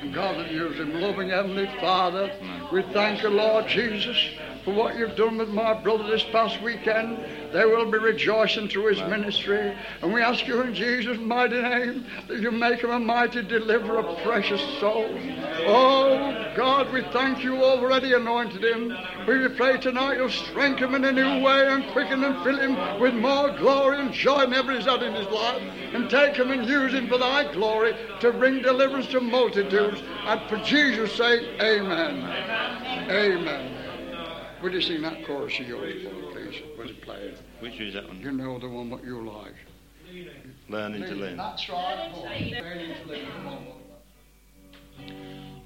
And 0.00 0.12
God 0.12 0.36
will 0.36 0.46
use 0.46 0.76
him. 0.78 1.00
Loving 1.00 1.30
Heavenly 1.30 1.66
Father, 1.80 2.32
we 2.72 2.82
thank 2.92 3.22
you, 3.22 3.30
Lord 3.30 3.66
Jesus, 3.68 4.16
for 4.64 4.74
what 4.74 4.96
you've 4.96 5.16
done 5.16 5.38
with 5.38 5.50
my 5.50 5.74
brother 5.74 6.04
this 6.04 6.24
past 6.24 6.60
weekend. 6.62 7.18
They 7.52 7.64
will 7.64 7.90
be 7.90 7.98
rejoicing 7.98 8.68
through 8.68 8.94
his 8.94 9.00
ministry. 9.08 9.76
And 10.02 10.12
we 10.12 10.20
ask 10.20 10.46
you 10.46 10.60
in 10.62 10.74
Jesus' 10.74 11.18
mighty 11.18 11.60
name 11.60 12.06
that 12.28 12.40
you 12.40 12.50
make 12.50 12.80
him 12.80 12.90
a 12.90 12.98
mighty 12.98 13.42
deliverer 13.42 13.98
of 13.98 14.18
precious 14.22 14.60
souls. 14.80 15.20
Oh, 15.66 16.52
God, 16.56 16.92
we 16.92 17.02
thank 17.12 17.44
you 17.44 17.62
already 17.62 18.12
anointed 18.14 18.64
him. 18.64 18.96
We 19.28 19.48
pray 19.48 19.78
tonight 19.78 20.16
you'll 20.16 20.30
strengthen 20.30 20.88
him 20.88 20.94
in 20.96 21.04
a 21.04 21.12
new 21.12 21.44
way 21.44 21.68
and 21.68 21.86
quicken 21.92 22.24
and 22.24 22.42
fill 22.42 22.58
him 22.58 23.00
with 23.00 23.14
more 23.14 23.50
glory 23.56 24.00
and 24.00 24.12
joy 24.12 24.40
than 24.40 24.54
ever 24.54 24.72
he's 24.72 24.86
had 24.86 25.02
in 25.02 25.14
his 25.14 25.28
life. 25.28 25.62
And 25.94 26.10
take 26.10 26.34
him 26.34 26.50
and 26.50 26.66
use 26.66 26.92
him 26.92 27.08
for 27.08 27.18
thy 27.18 27.52
glory 27.52 27.94
to 28.20 28.32
bring 28.32 28.62
deliverance 28.62 29.06
to 29.08 29.20
multitudes. 29.20 29.83
And 29.92 30.48
for 30.48 30.56
Jesus' 30.58 31.12
sake, 31.14 31.42
amen. 31.60 32.22
Amen. 33.10 33.70
Would 34.62 34.72
you 34.72 34.80
sing 34.80 35.02
that 35.02 35.26
chorus 35.26 35.60
of 35.60 35.68
yours 35.68 36.02
for 36.02 36.14
me, 36.14 36.22
please? 36.32 36.62
Play 37.02 37.16
it? 37.16 37.38
Which 37.60 37.80
is 37.80 37.94
that 37.94 38.06
one? 38.06 38.20
You 38.20 38.32
know 38.32 38.58
the 38.58 38.68
one 38.68 38.88
that 38.90 39.04
you 39.04 39.20
like. 39.28 39.54
Learning 40.68 41.02
to 41.02 41.14
learn. 41.14 41.36
That's 41.36 41.68
right. 41.68 42.10
Learning 42.50 42.94
to 42.94 43.06
learn. 43.08 43.66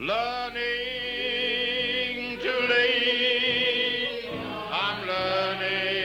Learning 0.01 0.59
to 2.39 2.59
lean. 2.71 4.31
I'm 4.73 5.07
learning 5.07 5.98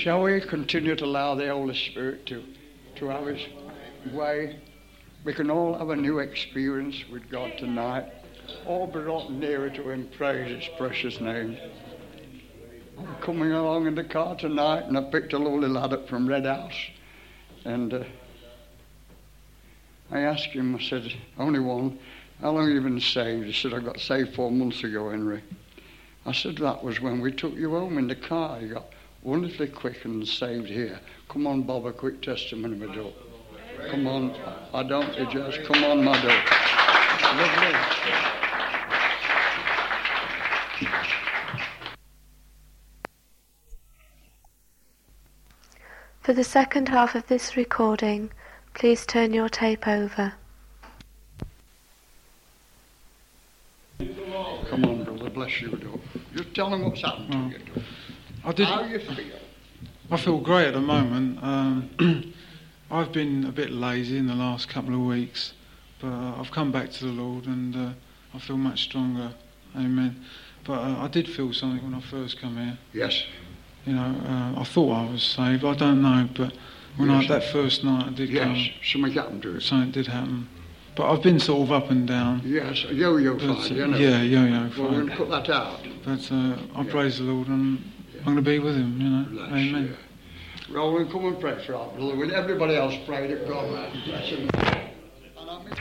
Shall 0.00 0.22
we 0.22 0.40
continue 0.40 0.96
to 0.96 1.04
allow 1.04 1.34
the 1.34 1.48
Holy 1.48 1.74
Spirit 1.74 2.24
to, 2.24 2.42
to 2.96 3.08
have 3.08 3.26
His 3.26 3.42
way? 4.14 4.58
We 5.24 5.34
can 5.34 5.50
all 5.50 5.76
have 5.76 5.90
a 5.90 5.96
new 5.96 6.20
experience 6.20 7.04
with 7.12 7.28
God 7.28 7.58
tonight. 7.58 8.06
All 8.66 8.86
brought 8.86 9.30
nearer 9.30 9.68
to 9.68 9.90
Him. 9.90 10.08
Praise 10.16 10.56
His 10.56 10.70
precious 10.78 11.20
name. 11.20 11.58
I'm 12.96 13.14
coming 13.16 13.52
along 13.52 13.88
in 13.88 13.94
the 13.94 14.04
car 14.04 14.36
tonight, 14.36 14.84
and 14.84 14.96
I 14.96 15.02
picked 15.02 15.34
a 15.34 15.38
lovely 15.38 15.68
lad 15.68 15.92
up 15.92 16.08
from 16.08 16.26
Red 16.26 16.46
House, 16.46 16.80
and 17.66 17.92
uh, 17.92 18.04
I 20.10 20.20
asked 20.20 20.46
him. 20.46 20.76
I 20.76 20.80
said, 20.80 21.12
"Only 21.38 21.60
one. 21.60 21.98
How 22.40 22.52
long 22.52 22.68
have 22.68 22.74
you 22.74 22.80
been 22.80 23.00
saved?" 23.00 23.44
He 23.44 23.52
said, 23.52 23.74
"I 23.74 23.80
got 23.80 24.00
saved 24.00 24.34
four 24.34 24.50
months 24.50 24.82
ago, 24.82 25.10
Henry." 25.10 25.42
I 26.24 26.32
said, 26.32 26.56
"That 26.56 26.82
was 26.82 27.02
when 27.02 27.20
we 27.20 27.32
took 27.32 27.54
you 27.54 27.72
home 27.72 27.98
in 27.98 28.08
the 28.08 28.16
car. 28.16 28.62
Got 28.62 28.86
wonderfully 29.22 29.68
quick 29.68 30.04
and 30.04 30.26
saved 30.26 30.68
here. 30.68 30.98
Come 31.28 31.46
on, 31.46 31.62
Bob, 31.62 31.86
a 31.86 31.92
quick 31.92 32.22
testimony, 32.22 32.76
my 32.76 32.94
dog. 32.94 33.12
Come 33.90 34.06
on. 34.06 34.34
I 34.74 34.82
don't 34.82 35.12
just 35.30 35.64
come 35.64 35.84
on, 35.84 36.04
my 36.04 36.20
dog. 36.20 36.42
Lovely." 37.36 37.74
For 46.22 46.34
the 46.34 46.44
second 46.44 46.88
half 46.88 47.14
of 47.14 47.26
this 47.26 47.56
recording, 47.56 48.30
please 48.74 49.04
turn 49.04 49.32
your 49.32 49.48
tape 49.48 49.88
over. 49.88 50.34
Come 53.98 54.84
on, 54.84 55.04
brother. 55.04 55.30
Bless 55.30 55.60
you, 55.60 55.70
dog. 55.70 56.00
Just 56.36 56.54
tell 56.54 56.70
them 56.70 56.84
what's 56.84 57.00
happened 57.00 57.32
to 57.32 57.58
you, 57.58 57.64
dog. 57.64 57.82
I 58.44 58.52
did. 58.52 58.66
How 58.66 58.84
you 58.84 58.98
feel? 58.98 59.16
I 60.10 60.16
feel 60.16 60.38
great 60.38 60.66
at 60.68 60.74
the 60.74 60.80
moment. 60.80 61.38
Um, 61.42 62.32
I've 62.90 63.12
been 63.12 63.44
a 63.44 63.52
bit 63.52 63.70
lazy 63.70 64.16
in 64.18 64.26
the 64.26 64.34
last 64.34 64.68
couple 64.68 64.94
of 64.94 65.00
weeks, 65.00 65.52
but 66.00 66.08
uh, 66.08 66.40
I've 66.40 66.50
come 66.50 66.72
back 66.72 66.90
to 66.92 67.04
the 67.04 67.12
Lord 67.12 67.46
and 67.46 67.76
uh, 67.76 67.90
I 68.34 68.38
feel 68.38 68.56
much 68.56 68.82
stronger. 68.82 69.32
Amen. 69.76 70.24
But 70.64 70.80
uh, 70.80 70.96
I 71.04 71.08
did 71.08 71.28
feel 71.28 71.52
something 71.52 71.82
when 71.84 71.94
I 71.94 72.00
first 72.00 72.40
come 72.40 72.56
here. 72.56 72.78
Yes. 72.92 73.22
You 73.86 73.94
know, 73.94 74.02
uh, 74.56 74.60
I 74.60 74.64
thought 74.64 74.92
I 74.92 75.10
was 75.12 75.22
saved. 75.22 75.64
I 75.64 75.74
don't 75.74 76.02
know, 76.02 76.28
but 76.36 76.52
when 76.96 77.08
Yes. 77.10 77.24
I 77.30 77.38
that 77.38 77.44
first 77.52 77.84
night 77.84 78.06
I 78.06 78.10
did 78.10 78.30
Yes. 78.30 78.44
come. 78.44 78.66
Something 78.84 79.12
happened 79.12 79.42
to 79.42 79.56
it. 79.56 79.62
Something 79.62 79.90
did 79.92 80.06
happen. 80.08 80.48
But 80.96 81.10
I've 81.12 81.22
been 81.22 81.38
sort 81.38 81.62
of 81.62 81.72
up 81.72 81.90
and 81.90 82.06
down. 82.06 82.42
Yes. 82.44 82.82
Yo-yo 82.90 83.34
But, 83.34 83.48
uh, 83.70 83.74
you 83.74 83.86
know. 83.86 83.96
Yeah, 83.96 84.22
yo-yo 84.22 84.70
Well, 84.76 84.90
we're 84.90 84.96
going 85.04 85.06
to 85.10 85.16
cut 85.16 85.30
that 85.30 85.48
out. 85.50 85.80
But 86.04 86.32
uh, 86.32 86.56
I 86.74 86.82
Yeah. 86.82 86.90
praise 86.90 87.18
the 87.18 87.24
Lord 87.24 87.46
and 87.46 87.80
I'm 88.20 88.34
going 88.34 88.36
to 88.36 88.42
be 88.42 88.58
with 88.58 88.76
Him. 88.76 89.00
You 89.00 89.08
know. 89.08 89.24
Bless 89.30 89.52
Amen. 89.52 89.96
you. 90.68 90.74
Well, 90.74 90.92
we'll 90.92 91.10
come 91.10 91.24
and 91.26 91.40
pray 91.40 91.64
for 91.66 91.74
our 91.74 91.88
brother. 91.88 92.14
Will 92.14 92.34
everybody 92.34 92.76
else 92.76 92.94
pray 93.04 93.26
that 93.26 93.48
God 93.48 93.92
bless 94.04 94.28
him? 94.28 94.48
And 94.54 95.50
I'm 95.50 95.64
pray. 95.64 95.74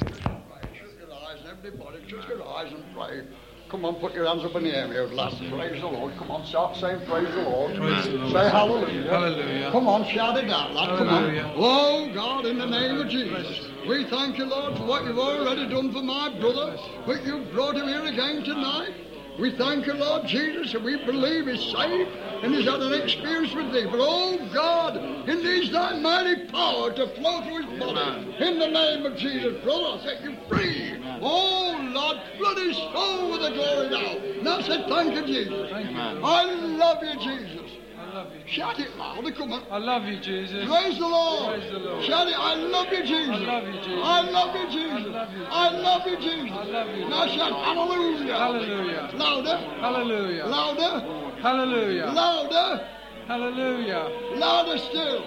Shut 0.73 0.97
your 0.99 1.13
eyes, 1.13 1.39
everybody. 1.47 1.99
Shut 2.07 2.27
your 2.27 2.47
eyes 2.47 2.73
and 2.73 2.83
pray. 2.95 3.21
Come 3.69 3.85
on, 3.85 3.95
put 3.95 4.15
your 4.15 4.25
hands 4.25 4.43
up 4.43 4.55
in 4.55 4.63
the 4.63 4.75
air, 4.75 4.87
you 4.87 5.15
lads. 5.15 5.35
Praise 5.37 5.79
the 5.79 5.87
Lord. 5.87 6.15
Come 6.17 6.31
on, 6.31 6.43
start 6.47 6.75
saying 6.77 7.05
praise 7.05 7.29
the 7.35 7.43
Lord. 7.43 7.75
Praise 7.75 8.05
the 8.05 8.13
Lord. 8.13 8.31
Say 8.31 8.49
hallelujah. 8.49 9.11
Hallelujah. 9.11 9.71
Come 9.71 9.87
on, 9.87 10.05
shout 10.07 10.43
it 10.43 10.49
out, 10.49 10.73
lad. 10.73 10.97
Come 10.97 11.09
on. 11.09 11.53
Oh, 11.55 12.11
God, 12.11 12.47
in 12.47 12.57
the 12.57 12.65
name 12.65 12.99
of 12.99 13.09
Jesus, 13.09 13.67
we 13.87 14.05
thank 14.05 14.39
you, 14.39 14.45
Lord, 14.45 14.75
for 14.75 14.85
what 14.85 15.05
you've 15.05 15.19
already 15.19 15.69
done 15.69 15.93
for 15.93 16.01
my 16.01 16.29
brother. 16.39 16.79
But 17.05 17.23
you've 17.23 17.51
brought 17.51 17.75
him 17.75 17.87
here 17.87 18.05
again 18.05 18.43
tonight. 18.43 19.08
We 19.39 19.55
thank 19.55 19.85
you, 19.85 19.93
Lord 19.93 20.27
Jesus, 20.27 20.73
and 20.73 20.83
we 20.83 20.97
believe 21.05 21.47
he's 21.47 21.71
saved 21.71 22.09
and 22.43 22.53
he's 22.53 22.65
had 22.65 22.81
an 22.81 22.93
experience 22.93 23.53
with 23.53 23.71
thee. 23.71 23.85
But 23.85 23.99
oh 24.01 24.37
God, 24.53 25.27
he 25.27 25.35
needs 25.35 25.71
thy 25.71 25.97
mighty 25.97 26.45
power 26.47 26.91
to 26.91 27.07
flow 27.15 27.41
through 27.43 27.67
his 27.67 27.79
body. 27.79 28.35
In 28.39 28.59
the 28.59 28.67
name 28.67 29.05
of 29.05 29.15
Jesus, 29.15 29.63
brother, 29.63 29.97
I 29.97 30.03
set 30.03 30.23
you 30.23 30.35
free. 30.49 31.01
Oh 31.21 31.79
Lord, 31.93 32.17
flood 32.37 32.57
his 32.57 32.75
soul 32.75 33.31
with 33.31 33.41
the 33.41 33.51
glory 33.51 33.89
now. 33.89 34.41
Now 34.43 34.61
say 34.61 34.83
thank 34.89 35.15
you, 35.15 35.25
Jesus. 35.25 35.71
I 35.73 36.43
love 36.43 37.01
you, 37.01 37.15
Jesus. 37.19 37.78
I 38.09 38.13
love 38.13 38.33
you. 38.33 38.41
Shout 38.47 38.79
it 38.79 38.97
louder, 38.97 39.31
come 39.31 39.53
on. 39.53 39.63
I 39.69 39.77
love 39.77 40.03
you, 40.05 40.19
Jesus. 40.19 40.65
Praise 40.67 40.97
the 40.97 41.05
Lord. 41.05 41.59
Praise 41.59 41.71
the 41.71 41.77
Lord. 41.77 42.03
Shout 42.05 42.27
it, 42.27 42.33
I 42.35 42.55
love 42.55 42.87
you, 42.89 43.03
Jesus. 43.05 43.29
I 43.29 43.45
love 43.45 43.67
you, 43.69 43.77
Jesus. 43.85 44.01
I 44.01 44.21
love 44.33 44.55
you, 44.55 44.65
Jesus. 44.65 45.13
I 45.13 45.13
love 45.13 45.29
you, 45.35 45.45
Jesus. 45.45 45.51
I 45.53 45.69
love 45.69 46.07
you, 46.07 46.17
Jesus. 46.17 46.57
I 46.57 46.63
love 46.65 46.89
you, 46.97 47.05
Now 47.05 47.27
shout 47.27 47.53
hallelujah. 47.53 48.33
Hallelujah. 48.33 49.11
Louder. 49.13 49.57
Hallelujah. 49.77 50.45
Louder. 50.47 51.05
Hallelujah. 51.41 52.05
Louder. 52.07 52.87
Hallelujah. 53.27 54.09
Louder 54.33 54.77
still. 54.89 55.21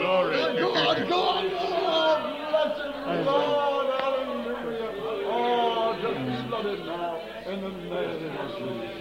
Glory. 0.00 0.40
Uh, 0.40 0.52
go 0.56 0.72
on, 0.72 1.08
go 1.08 1.20
on. 1.20 1.44
Oh, 1.52 2.24
blessed 2.48 3.26
Lord. 3.26 4.00
Hallelujah. 4.00 4.96
Oh, 5.28 5.92
just 6.00 6.48
flood 6.48 6.66
it 6.66 6.86
now. 6.86 7.20
In 7.52 7.60
the 7.60 7.68
name 7.68 8.32
of 8.40 8.48
Jesus. 8.56 9.00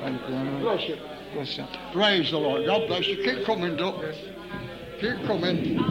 Thank 0.00 0.20
you. 0.28 0.60
Bless 0.60 0.88
you. 0.88 1.15
Bless 1.32 1.58
you. 1.58 1.64
Praise 1.92 2.30
the 2.30 2.38
Lord. 2.38 2.66
God 2.66 2.86
bless 2.86 3.06
you. 3.06 3.16
Keep 3.16 3.44
coming, 3.44 3.76
Duck. 3.76 4.02
Keep 5.00 5.26
coming. 5.26 5.84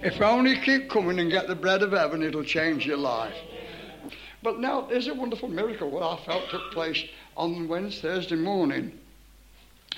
If 0.00 0.18
you 0.18 0.24
only 0.24 0.60
keep 0.60 0.88
coming 0.88 1.18
and 1.18 1.30
get 1.30 1.48
the 1.48 1.56
bread 1.56 1.82
of 1.82 1.92
heaven, 1.92 2.22
it'll 2.22 2.44
change 2.44 2.86
your 2.86 2.98
life. 2.98 3.34
But 4.42 4.60
now, 4.60 4.82
there's 4.82 5.08
a 5.08 5.14
wonderful 5.14 5.48
miracle 5.48 5.90
what 5.90 6.02
I 6.02 6.24
felt 6.24 6.48
took 6.50 6.70
place 6.70 7.04
on 7.36 7.66
Wednesday, 7.66 8.02
Thursday 8.02 8.36
morning. 8.36 8.98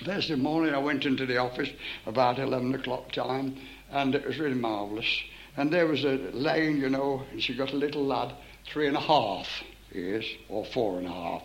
Thursday 0.04 0.36
morning, 0.36 0.74
I 0.74 0.78
went 0.78 1.04
into 1.04 1.26
the 1.26 1.36
office 1.36 1.68
about 2.06 2.38
11 2.38 2.74
o'clock 2.74 3.12
time, 3.12 3.58
and 3.90 4.14
it 4.14 4.26
was 4.26 4.38
really 4.38 4.54
marvellous. 4.54 5.22
And 5.58 5.70
there 5.70 5.86
was 5.86 6.04
a 6.04 6.16
lane, 6.32 6.78
you 6.78 6.88
know, 6.88 7.22
and 7.30 7.42
she 7.42 7.54
got 7.54 7.72
a 7.72 7.76
little 7.76 8.06
lad, 8.06 8.32
three 8.64 8.86
and 8.86 8.96
a 8.96 9.00
half 9.00 9.46
years, 9.92 10.24
or 10.48 10.64
four 10.64 10.98
and 10.98 11.06
a 11.06 11.12
half. 11.12 11.42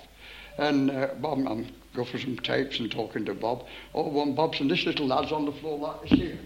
And 0.58 0.90
uh, 0.90 1.08
Bob, 1.20 1.40
I'm 1.46 1.68
going 1.96 2.08
for 2.08 2.20
some 2.20 2.38
tapes 2.38 2.80
and 2.80 2.92
talking 2.92 3.26
to 3.26 3.34
Bob. 3.34 3.66
Oh, 3.94 4.10
one 4.10 4.36
Bob's 4.36 4.60
and 4.60 4.70
this 4.70 4.86
little 4.86 5.08
lad's 5.08 5.32
on 5.32 5.46
the 5.46 5.52
floor 5.54 5.80
like 5.80 6.02
this 6.02 6.20
here, 6.20 6.40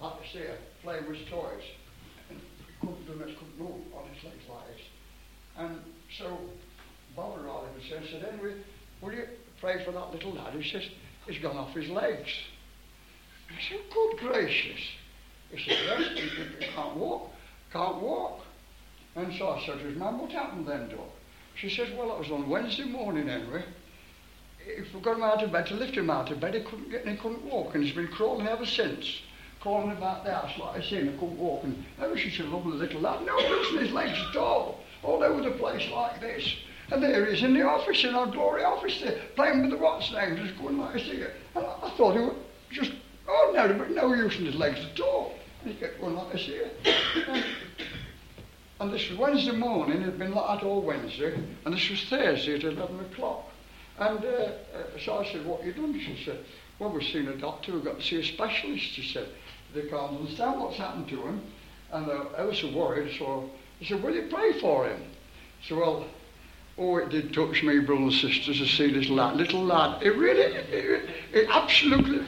like 0.00 0.20
this 0.20 0.30
here, 0.30 0.58
playing 0.82 1.08
with 1.08 1.18
toys. 1.30 1.62
And 2.30 2.40
couldn't 2.80 3.06
do 3.06 3.14
much, 3.14 3.36
couldn't 3.38 3.58
move 3.58 3.80
on 3.96 4.08
his 4.12 4.24
legs 4.24 4.42
like 4.48 4.66
this. 4.66 4.82
And 5.56 5.78
so 6.18 6.38
Bob 7.14 7.38
arrived 7.38 7.68
and 7.74 8.08
said, 8.08 8.22
Henry, 8.22 8.54
will 9.00 9.12
you 9.12 9.24
pray 9.60 9.84
for 9.84 9.92
that 9.92 10.12
little 10.12 10.32
lad? 10.34 10.54
He 10.54 10.68
says, 10.68 10.82
he's 11.26 11.40
gone 11.40 11.56
off 11.56 11.74
his 11.74 11.88
legs. 11.88 12.30
I 13.50 13.68
said, 13.68 13.80
good 13.92 14.18
gracious. 14.18 14.80
He 15.50 15.64
said, 15.64 15.78
yes, 15.86 16.08
he, 16.14 16.20
he 16.64 16.72
can't 16.72 16.96
walk, 16.96 17.30
can't 17.72 18.02
walk. 18.02 18.40
And 19.16 19.32
so 19.38 19.48
I 19.48 19.64
said 19.64 19.78
to 19.78 19.84
his 19.84 19.96
mum, 19.96 20.20
what 20.20 20.30
happened 20.30 20.68
then, 20.68 20.90
Doc? 20.90 21.08
She 21.56 21.70
says, 21.70 21.88
well, 21.96 22.12
it 22.14 22.18
was 22.20 22.30
on 22.30 22.48
Wednesday 22.48 22.84
morning, 22.84 23.26
Henry. 23.26 23.64
We 24.94 25.00
got 25.00 25.16
him 25.16 25.22
out 25.22 25.42
of 25.42 25.50
bed, 25.50 25.66
to 25.66 25.74
lift 25.74 25.96
him 25.96 26.10
out 26.10 26.30
of 26.30 26.40
bed, 26.40 26.54
he 26.54 26.60
couldn't 26.60 26.90
get, 26.90 27.08
he 27.08 27.16
couldn't 27.16 27.42
walk, 27.44 27.74
and 27.74 27.82
he's 27.82 27.94
been 27.94 28.08
crawling 28.08 28.46
ever 28.46 28.66
since. 28.66 29.22
Crawling 29.60 29.96
about 29.96 30.24
the 30.24 30.32
house 30.32 30.56
like 30.58 30.76
this, 30.76 30.92
and 30.92 31.10
he 31.10 31.18
couldn't 31.18 31.38
walk. 31.38 31.64
And 31.64 31.84
ever 32.00 32.18
since 32.18 32.38
a 32.40 32.44
lovely 32.44 32.76
little 32.76 33.00
lad, 33.00 33.24
no 33.24 33.36
losing 33.36 33.80
his 33.80 33.92
legs 33.92 34.18
at 34.30 34.36
all, 34.36 34.80
all 35.02 35.22
over 35.22 35.42
the 35.42 35.52
place 35.52 35.90
like 35.90 36.20
this. 36.20 36.54
And 36.90 37.02
there 37.02 37.26
he 37.26 37.34
is 37.34 37.42
in 37.42 37.54
the 37.54 37.62
office, 37.62 38.04
in 38.04 38.14
our 38.14 38.26
glory 38.26 38.62
office 38.62 39.00
there, 39.00 39.20
playing 39.36 39.62
with 39.62 39.70
the 39.70 39.78
what's 39.78 40.12
names, 40.12 40.38
just 40.40 40.58
going 40.58 40.78
like 40.78 40.94
this 40.94 41.02
here. 41.02 41.32
And 41.54 41.64
I, 41.64 41.74
I 41.82 41.90
thought 41.96 42.12
he 42.12 42.20
oh, 42.20 42.26
was 42.26 42.36
just 42.70 42.92
ordinary, 43.26 43.74
but 43.74 43.90
no 43.90 44.14
use 44.14 44.38
in 44.38 44.46
his 44.46 44.54
legs 44.54 44.80
at 44.80 45.00
all. 45.00 45.34
And 45.62 45.72
he 45.72 45.80
kept 45.80 46.00
going 46.00 46.14
like 46.14 46.32
this 46.32 46.42
here. 46.42 46.70
And, 47.26 47.44
and 48.80 48.92
this 48.92 49.08
was 49.10 49.18
Wednesday 49.18 49.56
morning, 49.56 50.02
it 50.02 50.04
had 50.04 50.18
been 50.18 50.34
like 50.34 50.60
that 50.60 50.66
all 50.66 50.82
Wednesday, 50.82 51.38
and 51.64 51.74
this 51.74 51.90
was 51.90 52.04
Thursday 52.04 52.54
at 52.54 52.64
11 52.64 53.00
o'clock. 53.00 53.47
And 53.98 54.24
uh, 54.24 54.28
uh, 54.28 54.52
so 55.04 55.18
I 55.18 55.24
said, 55.32 55.44
what 55.44 55.64
you 55.64 55.72
done? 55.72 55.98
She 55.98 56.22
said, 56.24 56.38
well, 56.78 56.90
we've 56.90 57.02
seen 57.02 57.26
a 57.28 57.36
doctor, 57.36 57.72
we've 57.72 57.84
got 57.84 57.98
to 57.98 58.04
see 58.04 58.20
a 58.20 58.24
specialist. 58.24 58.84
She 58.84 59.02
said, 59.02 59.28
they 59.74 59.82
can't 59.82 60.12
understand 60.12 60.60
what's 60.60 60.76
happened 60.76 61.08
to 61.08 61.22
him. 61.22 61.42
And 61.92 62.08
they're 62.08 62.36
ever 62.36 62.54
so 62.54 62.70
worried, 62.72 63.12
so 63.18 63.50
I 63.80 63.84
said, 63.84 64.02
will 64.02 64.14
you 64.14 64.28
pray 64.30 64.58
for 64.60 64.86
him? 64.88 65.02
So, 65.66 65.78
well, 65.78 66.06
oh, 66.76 66.96
it 66.98 67.08
did 67.08 67.32
touch 67.32 67.62
me, 67.62 67.80
brothers 67.80 68.22
and 68.22 68.32
sisters, 68.32 68.58
to 68.58 68.66
see 68.66 68.92
this 68.92 69.08
lad, 69.08 69.36
little 69.36 69.64
lad. 69.64 70.02
It 70.02 70.16
really, 70.16 70.42
it, 70.42 71.10
it 71.32 71.48
absolutely, 71.50 72.24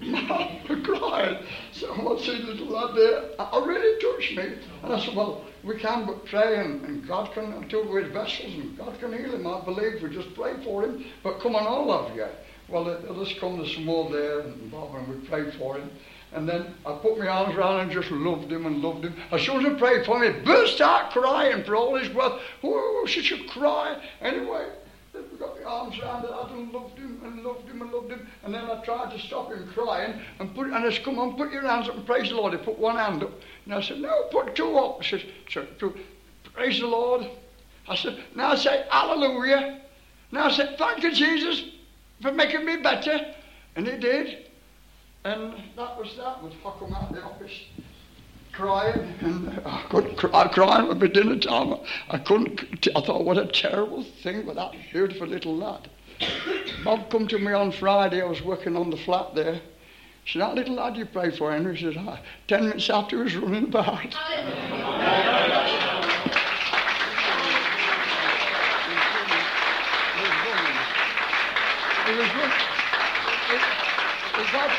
I 0.02 0.80
cried. 0.82 1.44
So 1.72 1.92
I 1.92 2.22
see 2.22 2.40
the 2.40 2.52
little 2.52 2.68
lad 2.68 2.96
there, 2.96 3.22
it 3.38 3.66
really 3.66 4.00
touched 4.00 4.36
me. 4.36 4.58
And 4.82 4.92
I 4.94 5.00
said, 5.00 5.14
well, 5.14 5.44
we 5.66 5.76
can 5.76 6.06
but 6.06 6.24
pray, 6.26 6.60
and, 6.60 6.84
and 6.84 7.06
God 7.06 7.32
can 7.32 7.66
do 7.68 7.88
with 7.88 8.12
vessels, 8.12 8.54
and 8.54 8.78
God 8.78 8.98
can 9.00 9.12
heal 9.12 9.34
him. 9.34 9.46
I 9.46 9.64
believe 9.64 10.00
we 10.02 10.10
just 10.10 10.32
pray 10.34 10.54
for 10.62 10.84
him. 10.84 11.04
But 11.24 11.40
come 11.40 11.56
on, 11.56 11.66
all 11.66 11.90
of 11.90 12.14
you. 12.14 12.26
Well, 12.68 12.84
the 12.84 12.98
others 13.10 13.34
come, 13.40 13.58
there's 13.58 13.74
some 13.74 13.84
more 13.84 14.10
there, 14.10 14.40
and 14.40 14.70
Bob, 14.70 14.94
and 14.94 15.08
we 15.08 15.26
prayed 15.26 15.54
for 15.54 15.76
him. 15.76 15.90
And 16.32 16.48
then 16.48 16.74
I 16.84 16.92
put 16.94 17.18
my 17.18 17.28
arms 17.28 17.56
around 17.56 17.80
and 17.80 17.90
just 17.90 18.10
loved 18.10 18.50
him 18.50 18.66
and 18.66 18.82
loved 18.82 19.04
him. 19.04 19.16
As 19.30 19.42
soon 19.42 19.64
as 19.64 19.72
I 19.72 19.78
prayed 19.78 20.04
for 20.04 20.22
he 20.22 20.30
burst 20.40 20.80
out 20.80 21.10
crying 21.10 21.64
for 21.64 21.76
all 21.76 21.96
his 21.96 22.12
wealth. 22.14 22.40
Oh, 22.62 23.06
such 23.08 23.32
cry. 23.48 24.02
Anyway, 24.20 24.68
We 25.32 25.38
got 25.38 25.56
the 25.56 25.64
arms 25.64 26.00
round 26.00 26.24
it, 26.24 26.30
I 26.30 26.52
and 26.52 26.72
loved 26.72 26.98
him 26.98 27.20
and 27.24 27.42
loved 27.42 27.68
him 27.68 27.82
and 27.82 27.92
loved 27.92 28.10
him. 28.10 28.26
And 28.44 28.54
then 28.54 28.64
I 28.64 28.82
tried 28.84 29.10
to 29.10 29.18
stop 29.18 29.52
him 29.52 29.68
crying 29.72 30.20
and 30.38 30.54
put 30.54 30.66
and 30.66 30.74
I 30.74 30.90
said, 30.90 31.04
come 31.04 31.18
on, 31.18 31.36
put 31.36 31.52
your 31.52 31.66
hands 31.66 31.88
up 31.88 31.96
and 31.96 32.06
praise 32.06 32.28
the 32.28 32.36
Lord. 32.36 32.52
He 32.52 32.58
put 32.58 32.78
one 32.78 32.96
hand 32.96 33.22
up. 33.22 33.32
And 33.64 33.74
I 33.74 33.80
said, 33.80 33.98
no, 33.98 34.24
put 34.30 34.54
two 34.54 34.76
up. 34.76 35.02
He 35.02 35.18
said, 35.18 35.26
so, 35.50 35.66
two. 35.78 35.94
praise 36.52 36.80
the 36.80 36.86
Lord. 36.86 37.28
I 37.88 37.96
said, 37.96 38.22
now 38.34 38.52
I 38.52 38.56
say 38.56 38.84
hallelujah. 38.90 39.80
Now 40.32 40.46
I 40.46 40.50
said, 40.50 40.76
thank 40.78 41.02
you, 41.02 41.12
Jesus, 41.14 41.64
for 42.20 42.32
making 42.32 42.64
me 42.64 42.76
better. 42.76 43.34
And 43.76 43.86
he 43.86 43.96
did. 43.98 44.46
And 45.24 45.54
that 45.76 45.98
was 45.98 46.16
that. 46.16 46.42
Was 46.42 46.52
I 46.64 46.78
come 46.78 46.94
out 46.94 47.10
of 47.10 47.16
the 47.16 47.22
office 47.22 47.52
crying, 48.56 49.14
and 49.20 49.60
I 49.66 49.84
couldn't 49.90 50.16
cry, 50.16 50.48
crying 50.48 50.90
at 50.90 50.98
my 50.98 51.06
dinner 51.06 51.38
time. 51.38 51.74
I 52.08 52.16
couldn't. 52.18 52.88
I 52.96 53.00
thought, 53.02 53.24
what 53.24 53.36
a 53.36 53.46
terrible 53.46 54.02
thing 54.22 54.46
with 54.46 54.56
that 54.56 54.72
beautiful 54.90 55.26
little 55.26 55.54
lad. 55.54 55.90
Bob 56.82 57.10
come 57.10 57.28
to 57.28 57.38
me 57.38 57.52
on 57.52 57.70
Friday. 57.70 58.22
I 58.22 58.24
was 58.24 58.42
working 58.42 58.74
on 58.74 58.88
the 58.88 58.96
flat 58.96 59.34
there. 59.34 59.60
He 60.24 60.32
said, 60.32 60.40
that 60.40 60.54
little 60.54 60.76
lad 60.76 60.96
you 60.96 61.04
prayed 61.04 61.36
for, 61.36 61.52
Henry. 61.52 61.76
He 61.76 61.92
said, 61.92 62.02
ah, 62.08 62.18
ten 62.48 62.64
minutes 62.64 62.88
after 62.88 63.18
he 63.18 63.22
was 63.24 63.36
running 63.36 63.64
about. 63.64 64.16
He 72.06 72.12
was 72.12 72.28
running. 72.34 72.66
He, 73.50 73.56
got. 74.52 74.70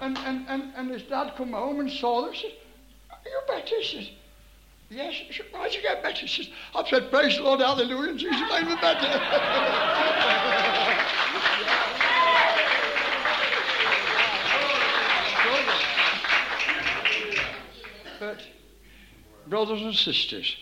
And, 0.00 0.18
and, 0.18 0.46
and, 0.48 0.72
and 0.76 0.90
his 0.90 1.02
dad 1.02 1.34
come 1.36 1.52
home 1.52 1.80
and 1.80 1.90
saw 1.90 2.26
this. 2.26 2.44
Are 3.10 3.18
you 3.24 3.40
better? 3.46 3.76
He 3.80 3.84
says, 3.84 4.10
Yes. 4.90 5.14
Why'd 5.50 5.74
you 5.74 5.82
get 5.82 6.02
better? 6.02 6.20
He 6.20 6.28
says, 6.28 6.48
I've 6.74 6.86
said, 6.88 7.10
Praise 7.10 7.36
the 7.36 7.42
Lord, 7.42 7.60
hallelujah, 7.60 8.10
and 8.10 8.18
Jesus 8.18 8.40
made 8.50 8.66
me 8.66 8.74
better. 8.80 9.08
but, 18.20 18.40
brothers 19.48 19.82
and 19.82 19.94
sisters, 19.94 20.56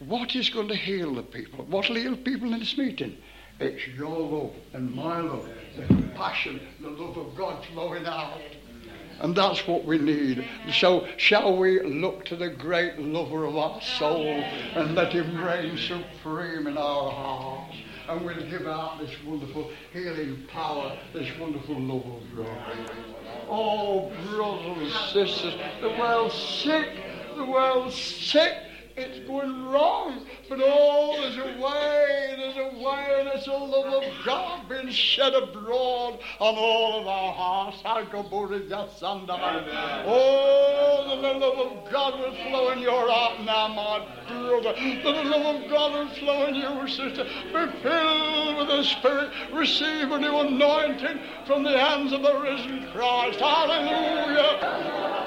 what 0.00 0.34
is 0.34 0.50
going 0.50 0.68
to 0.68 0.76
heal 0.76 1.14
the 1.14 1.22
people? 1.22 1.64
What 1.66 1.88
will 1.88 1.96
heal 1.96 2.16
people 2.16 2.52
in 2.52 2.60
this 2.60 2.76
meeting? 2.76 3.16
It's 3.60 3.88
your 3.88 4.08
love 4.08 4.52
and 4.72 4.94
my 4.94 5.20
love, 5.20 5.48
the 5.76 5.84
compassion, 5.86 6.60
the 6.80 6.90
love 6.90 7.16
of 7.16 7.36
God 7.36 7.64
flowing 7.72 8.06
out. 8.06 8.40
And 9.20 9.34
that's 9.34 9.66
what 9.66 9.84
we 9.84 9.98
need. 9.98 10.46
So, 10.72 11.08
shall 11.16 11.56
we 11.56 11.82
look 11.82 12.24
to 12.26 12.36
the 12.36 12.50
great 12.50 13.00
lover 13.00 13.46
of 13.46 13.56
our 13.56 13.80
soul 13.82 14.24
and 14.24 14.94
let 14.94 15.12
him 15.12 15.42
reign 15.44 15.76
supreme 15.76 16.68
in 16.68 16.78
our 16.78 17.10
hearts? 17.10 17.76
And 18.08 18.24
we'll 18.24 18.48
give 18.48 18.68
out 18.68 19.00
this 19.00 19.10
wonderful 19.24 19.72
healing 19.92 20.46
power, 20.52 20.96
this 21.12 21.36
wonderful 21.36 21.80
love 21.80 22.06
of 22.06 22.36
God. 22.36 22.90
Oh, 23.50 24.12
brothers 24.30 24.94
and 24.94 25.26
sisters, 25.26 25.54
the 25.80 25.90
world's 25.90 26.34
sick, 26.34 26.88
the 27.36 27.44
world's 27.44 27.96
sick 27.96 28.54
it's 28.98 29.26
going 29.28 29.64
wrong. 29.66 30.26
But 30.48 30.58
oh, 30.60 31.16
there's 31.20 31.36
a 31.36 31.60
way, 31.62 32.34
there's 32.36 32.56
a 32.56 32.78
way, 32.78 33.07
and 33.46 33.72
the 33.72 33.76
love 33.76 34.02
of 34.02 34.04
God 34.24 34.68
being 34.68 34.90
shed 34.90 35.34
abroad 35.34 36.18
on 36.40 36.54
all 36.56 37.00
of 37.00 37.06
our 37.06 37.32
hearts. 37.32 37.82
Oh, 40.06 41.04
the 41.08 41.16
love 41.38 41.58
of 41.58 41.92
God 41.92 42.18
will 42.18 42.34
flow 42.48 42.70
in 42.70 42.80
your 42.80 43.08
heart 43.08 43.40
now, 43.44 43.68
my 43.68 44.00
brother. 44.26 44.74
The 45.02 45.10
love 45.10 45.56
of 45.56 45.70
God 45.70 45.92
will 45.92 46.08
flow 46.16 46.46
in 46.46 46.54
you, 46.54 46.88
sister. 46.88 47.24
Be 47.24 47.66
filled 47.82 48.56
with 48.58 48.68
the 48.68 48.82
Spirit. 48.82 49.30
Receive 49.52 50.10
a 50.10 50.18
new 50.18 50.38
anointing 50.38 51.20
from 51.46 51.62
the 51.62 51.78
hands 51.78 52.12
of 52.12 52.22
the 52.22 52.38
risen 52.40 52.90
Christ. 52.92 53.38
Hallelujah. 53.38 55.17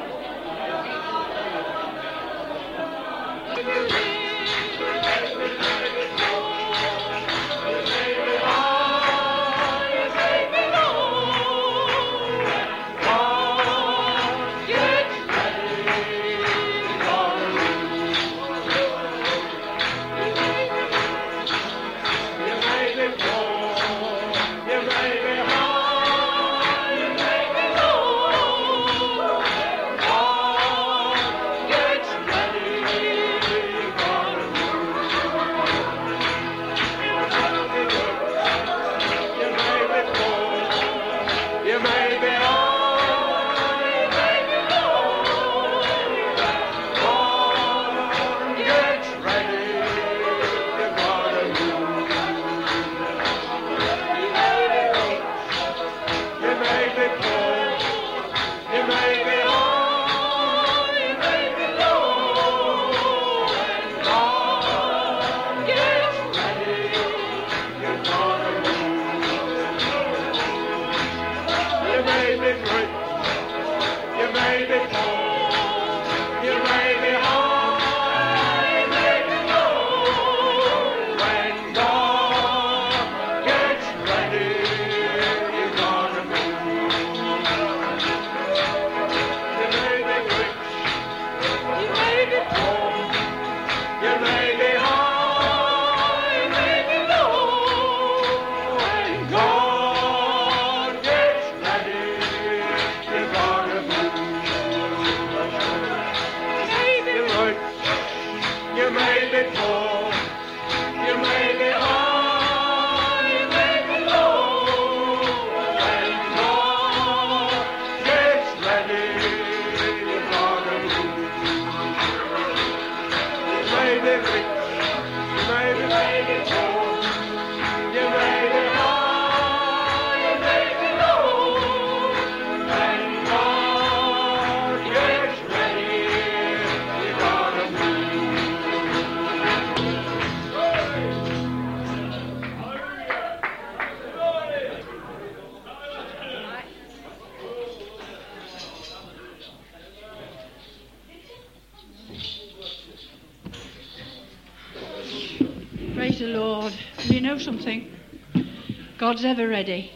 God's 158.98 159.26
ever 159.26 159.48
ready. 159.48 159.92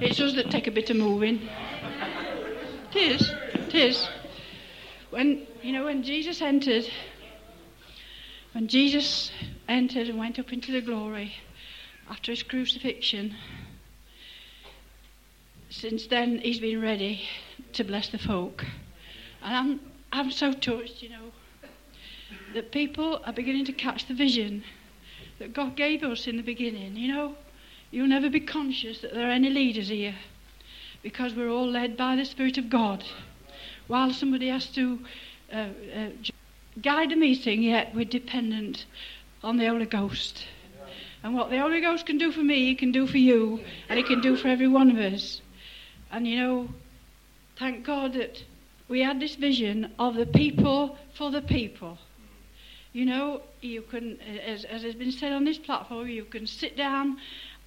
It's 0.00 0.18
us 0.18 0.34
that 0.36 0.50
take 0.50 0.66
a 0.66 0.70
bit 0.70 0.88
of 0.88 0.96
moving. 0.96 1.48
It 2.94 2.96
is. 2.96 3.30
It 3.54 3.74
is. 3.74 4.08
When, 5.10 5.46
you 5.62 5.72
know, 5.72 5.84
when 5.84 6.02
Jesus 6.02 6.40
entered, 6.40 6.88
when 8.52 8.68
Jesus 8.68 9.30
entered 9.68 10.08
and 10.08 10.18
went 10.18 10.38
up 10.38 10.52
into 10.52 10.72
the 10.72 10.80
glory 10.80 11.34
after 12.08 12.32
his 12.32 12.42
crucifixion. 12.42 13.34
Since 15.68 16.06
then, 16.06 16.38
he's 16.38 16.60
been 16.60 16.80
ready 16.80 17.22
to 17.74 17.84
bless 17.84 18.08
the 18.08 18.18
folk. 18.18 18.64
And 19.42 19.54
I'm, 19.54 19.80
I'm 20.12 20.30
so 20.30 20.52
touched, 20.52 21.02
you 21.02 21.10
know, 21.10 21.32
that 22.54 22.72
people 22.72 23.20
are 23.24 23.32
beginning 23.32 23.66
to 23.66 23.72
catch 23.72 24.08
the 24.08 24.14
vision 24.14 24.64
that 25.38 25.52
God 25.52 25.76
gave 25.76 26.02
us 26.02 26.26
in 26.26 26.36
the 26.36 26.42
beginning. 26.42 26.96
You 26.96 27.12
know, 27.12 27.34
you'll 27.90 28.08
never 28.08 28.30
be 28.30 28.40
conscious 28.40 29.00
that 29.00 29.14
there 29.14 29.28
are 29.28 29.32
any 29.32 29.50
leaders 29.50 29.88
here 29.88 30.14
because 31.02 31.34
we're 31.34 31.50
all 31.50 31.70
led 31.70 31.96
by 31.96 32.16
the 32.16 32.24
Spirit 32.24 32.58
of 32.58 32.70
God. 32.70 33.04
While 33.86 34.12
somebody 34.12 34.48
has 34.48 34.66
to 34.70 34.98
uh, 35.52 35.68
uh, 35.94 36.08
guide 36.82 37.12
a 37.12 37.16
meeting, 37.16 37.62
yet 37.62 37.94
we're 37.94 38.04
dependent 38.04 38.86
on 39.42 39.56
the 39.56 39.66
Holy 39.66 39.86
Ghost. 39.86 40.44
And 41.22 41.34
what 41.34 41.50
the 41.50 41.58
Holy 41.58 41.80
Ghost 41.80 42.06
can 42.06 42.18
do 42.18 42.32
for 42.32 42.42
me, 42.42 42.66
He 42.66 42.74
can 42.74 42.92
do 42.92 43.06
for 43.06 43.18
you, 43.18 43.60
and 43.88 43.98
He 43.98 44.04
can 44.04 44.20
do 44.20 44.36
for 44.36 44.48
every 44.48 44.68
one 44.68 44.90
of 44.90 44.98
us. 44.98 45.40
And 46.10 46.26
you 46.26 46.36
know, 46.36 46.68
thank 47.58 47.84
God 47.84 48.14
that 48.14 48.42
we 48.88 49.02
had 49.02 49.20
this 49.20 49.34
vision 49.34 49.92
of 49.98 50.14
the 50.14 50.26
people 50.26 50.96
for 51.14 51.30
the 51.30 51.42
people. 51.42 51.98
You 52.96 53.04
know, 53.04 53.42
you 53.60 53.82
can, 53.82 54.18
as, 54.22 54.64
as 54.64 54.82
has 54.82 54.94
been 54.94 55.12
said 55.12 55.30
on 55.30 55.44
this 55.44 55.58
platform, 55.58 56.08
you 56.08 56.24
can 56.24 56.46
sit 56.46 56.78
down 56.78 57.18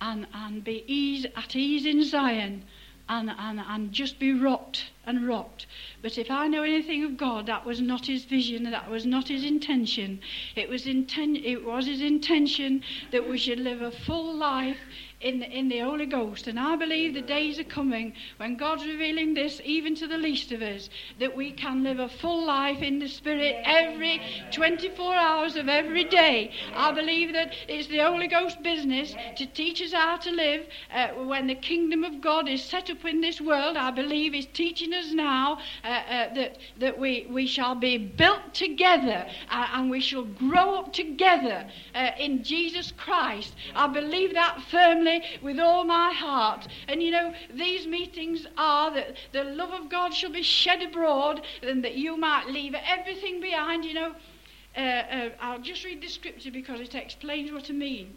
and, 0.01 0.25
and 0.33 0.63
be 0.63 0.83
ease, 0.87 1.27
at 1.35 1.55
ease 1.55 1.85
in 1.85 2.03
Zion 2.03 2.63
and, 3.07 3.29
and, 3.37 3.59
and 3.59 3.91
just 3.91 4.17
be 4.17 4.33
rocked 4.33 4.85
and 5.05 5.27
rocked. 5.27 5.67
But 6.01 6.17
if 6.17 6.31
I 6.31 6.47
know 6.47 6.63
anything 6.63 7.03
of 7.03 7.15
God, 7.15 7.45
that 7.45 7.63
was 7.63 7.79
not 7.79 8.07
his 8.07 8.25
vision, 8.25 8.63
that 8.71 8.89
was 8.89 9.05
not 9.05 9.27
his 9.27 9.43
intention. 9.43 10.19
It 10.55 10.67
was, 10.67 10.85
inten- 10.85 11.45
it 11.45 11.63
was 11.63 11.85
his 11.85 12.01
intention 12.01 12.81
that 13.11 13.29
we 13.29 13.37
should 13.37 13.59
live 13.59 13.83
a 13.83 13.91
full 13.91 14.33
life 14.33 14.79
in 15.21 15.39
the, 15.39 15.49
in 15.49 15.67
the 15.67 15.79
Holy 15.79 16.05
Ghost. 16.05 16.47
And 16.47 16.59
I 16.59 16.75
believe 16.75 17.13
the 17.13 17.21
days 17.21 17.59
are 17.59 17.65
coming 17.65 18.13
when 18.37 18.55
God's 18.55 18.85
revealing 18.85 19.33
this 19.33 19.61
even 19.65 19.95
to 19.95 20.07
the 20.07 20.17
least 20.17 20.51
of 20.51 20.61
us, 20.61 20.89
that 21.19 21.35
we 21.35 21.51
can 21.51 21.83
live 21.83 21.99
a 21.99 22.07
full 22.07 22.45
life 22.45 22.81
in 22.81 22.99
the 22.99 23.07
Spirit 23.07 23.57
every 23.65 24.21
24 24.51 25.13
hours 25.13 25.55
of 25.57 25.67
every 25.67 26.05
day. 26.05 26.51
I 26.73 26.91
believe 26.91 27.33
that 27.33 27.53
it's 27.67 27.87
the 27.87 27.99
Holy 27.99 28.27
Ghost 28.27 28.63
business 28.63 29.13
to 29.35 29.45
teach 29.45 29.81
us 29.81 29.91
how 29.91 30.17
to 30.17 30.31
live 30.31 30.67
uh, 30.93 31.09
when 31.09 31.47
the 31.47 31.55
kingdom 31.55 32.03
of 32.03 32.21
God 32.21 32.47
is 32.47 32.63
set 32.63 32.89
up 32.89 33.03
in 33.03 33.19
this 33.19 33.41
world. 33.41 33.75
I 33.75 33.91
believe 33.91 34.33
He's 34.33 34.45
teaching 34.45 34.93
us 34.93 35.11
now 35.11 35.59
uh, 35.83 35.87
uh, 35.87 36.33
that, 36.33 36.57
that 36.79 36.97
we, 36.97 37.27
we 37.29 37.45
shall 37.45 37.75
be 37.75 37.97
built 37.97 38.53
together 38.53 39.27
uh, 39.49 39.67
and 39.73 39.89
we 39.89 39.99
shall 39.99 40.23
grow 40.23 40.75
up 40.75 40.93
together 40.93 41.67
uh, 41.93 42.11
in 42.17 42.41
Jesus 42.41 42.93
Christ. 42.95 43.53
I 43.75 43.87
believe 43.87 44.33
that 44.33 44.61
firmly 44.71 45.08
with 45.41 45.59
all 45.59 45.83
my 45.83 46.11
heart. 46.13 46.67
And 46.87 47.01
you 47.01 47.11
know, 47.11 47.33
these 47.53 47.87
meetings 47.87 48.45
are 48.57 48.93
that 48.93 49.15
the 49.31 49.43
love 49.43 49.71
of 49.71 49.89
God 49.89 50.13
shall 50.13 50.31
be 50.31 50.43
shed 50.43 50.81
abroad 50.81 51.41
and 51.61 51.83
that 51.83 51.95
you 51.95 52.17
might 52.17 52.47
leave 52.47 52.75
everything 52.75 53.41
behind. 53.41 53.85
You 53.85 53.93
know, 53.93 54.15
uh, 54.75 54.79
uh, 54.79 55.29
I'll 55.41 55.59
just 55.59 55.83
read 55.83 56.01
the 56.01 56.07
scripture 56.07 56.51
because 56.51 56.79
it 56.79 56.95
explains 56.95 57.51
what 57.51 57.69
I 57.69 57.73
mean. 57.73 58.15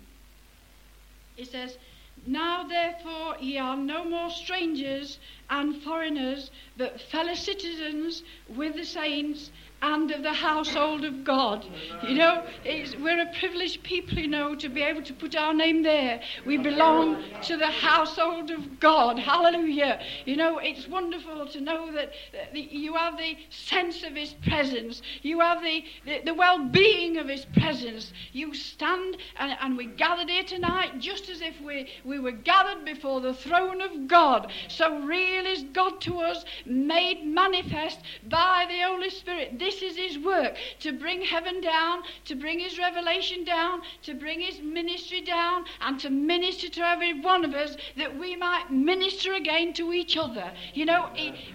It 1.36 1.50
says, 1.50 1.78
Now 2.26 2.64
therefore 2.64 3.36
ye 3.40 3.58
are 3.58 3.76
no 3.76 4.04
more 4.04 4.30
strangers 4.30 5.18
and 5.48 5.82
foreigners, 5.82 6.50
but 6.76 7.00
fellow 7.00 7.34
citizens 7.34 8.22
with 8.48 8.76
the 8.76 8.84
saints 8.84 9.50
and 9.82 10.12
of 10.12 10.22
the 10.22 10.32
household 10.32 11.04
of 11.04 11.24
God. 11.24 11.66
You 12.06 12.14
know, 12.14 12.44
we're 12.64 13.20
a 13.20 13.32
privileged 13.38 13.82
people, 13.82 14.18
you 14.18 14.28
know, 14.28 14.54
to 14.54 14.68
be 14.68 14.80
able 14.80 15.02
to 15.02 15.12
put 15.12 15.34
our 15.34 15.52
name 15.52 15.82
there. 15.82 16.20
We 16.46 16.56
belong 16.56 17.22
to 17.42 17.56
the 17.56 17.66
household 17.66 18.52
of 18.52 18.78
God. 18.78 19.18
Hallelujah. 19.18 20.00
You 20.24 20.36
know, 20.36 20.58
it's 20.58 20.86
wonderful 20.86 21.48
to 21.48 21.60
know 21.60 21.92
that, 21.92 22.12
that 22.32 22.54
you 22.54 22.94
have 22.94 23.18
the 23.18 23.36
sense 23.50 24.04
of 24.04 24.14
His 24.14 24.34
presence, 24.48 25.02
you 25.22 25.40
have 25.40 25.62
the, 25.62 25.84
the, 26.06 26.20
the 26.26 26.34
well 26.34 26.64
being 26.64 27.18
of 27.18 27.28
His 27.28 27.44
presence. 27.44 28.12
You 28.32 28.54
stand, 28.54 29.16
and, 29.38 29.56
and 29.60 29.76
we 29.76 29.86
gathered 29.86 30.30
here 30.30 30.44
tonight 30.44 31.00
just 31.00 31.28
as 31.28 31.40
if 31.40 31.60
we, 31.60 31.88
we 32.04 32.20
were 32.20 32.30
gathered 32.30 32.84
before 32.84 33.20
the 33.20 33.34
throne 33.34 33.80
of 33.80 34.06
God. 34.06 34.52
So 34.68 35.00
real 35.00 35.44
is 35.46 35.64
God 35.72 36.00
to 36.02 36.18
us, 36.18 36.44
made 36.64 37.24
manifest 37.24 38.00
by 38.28 38.66
the 38.68 38.80
Holy 38.86 39.10
Spirit. 39.10 39.58
This 39.58 39.71
this 39.72 39.82
is 39.82 39.96
his 39.96 40.24
work 40.24 40.56
to 40.80 40.92
bring 40.92 41.22
heaven 41.22 41.60
down, 41.60 42.02
to 42.26 42.34
bring 42.34 42.58
his 42.58 42.78
revelation 42.78 43.44
down, 43.44 43.82
to 44.02 44.14
bring 44.14 44.40
his 44.40 44.60
ministry 44.60 45.20
down, 45.20 45.64
and 45.80 45.98
to 46.00 46.10
minister 46.10 46.68
to 46.68 46.80
every 46.80 47.20
one 47.20 47.44
of 47.44 47.54
us 47.54 47.76
that 47.96 48.18
we 48.18 48.36
might 48.36 48.70
minister 48.70 49.34
again 49.34 49.72
to 49.74 49.92
each 49.92 50.16
other. 50.16 50.52
You 50.74 50.86
know, 50.86 51.08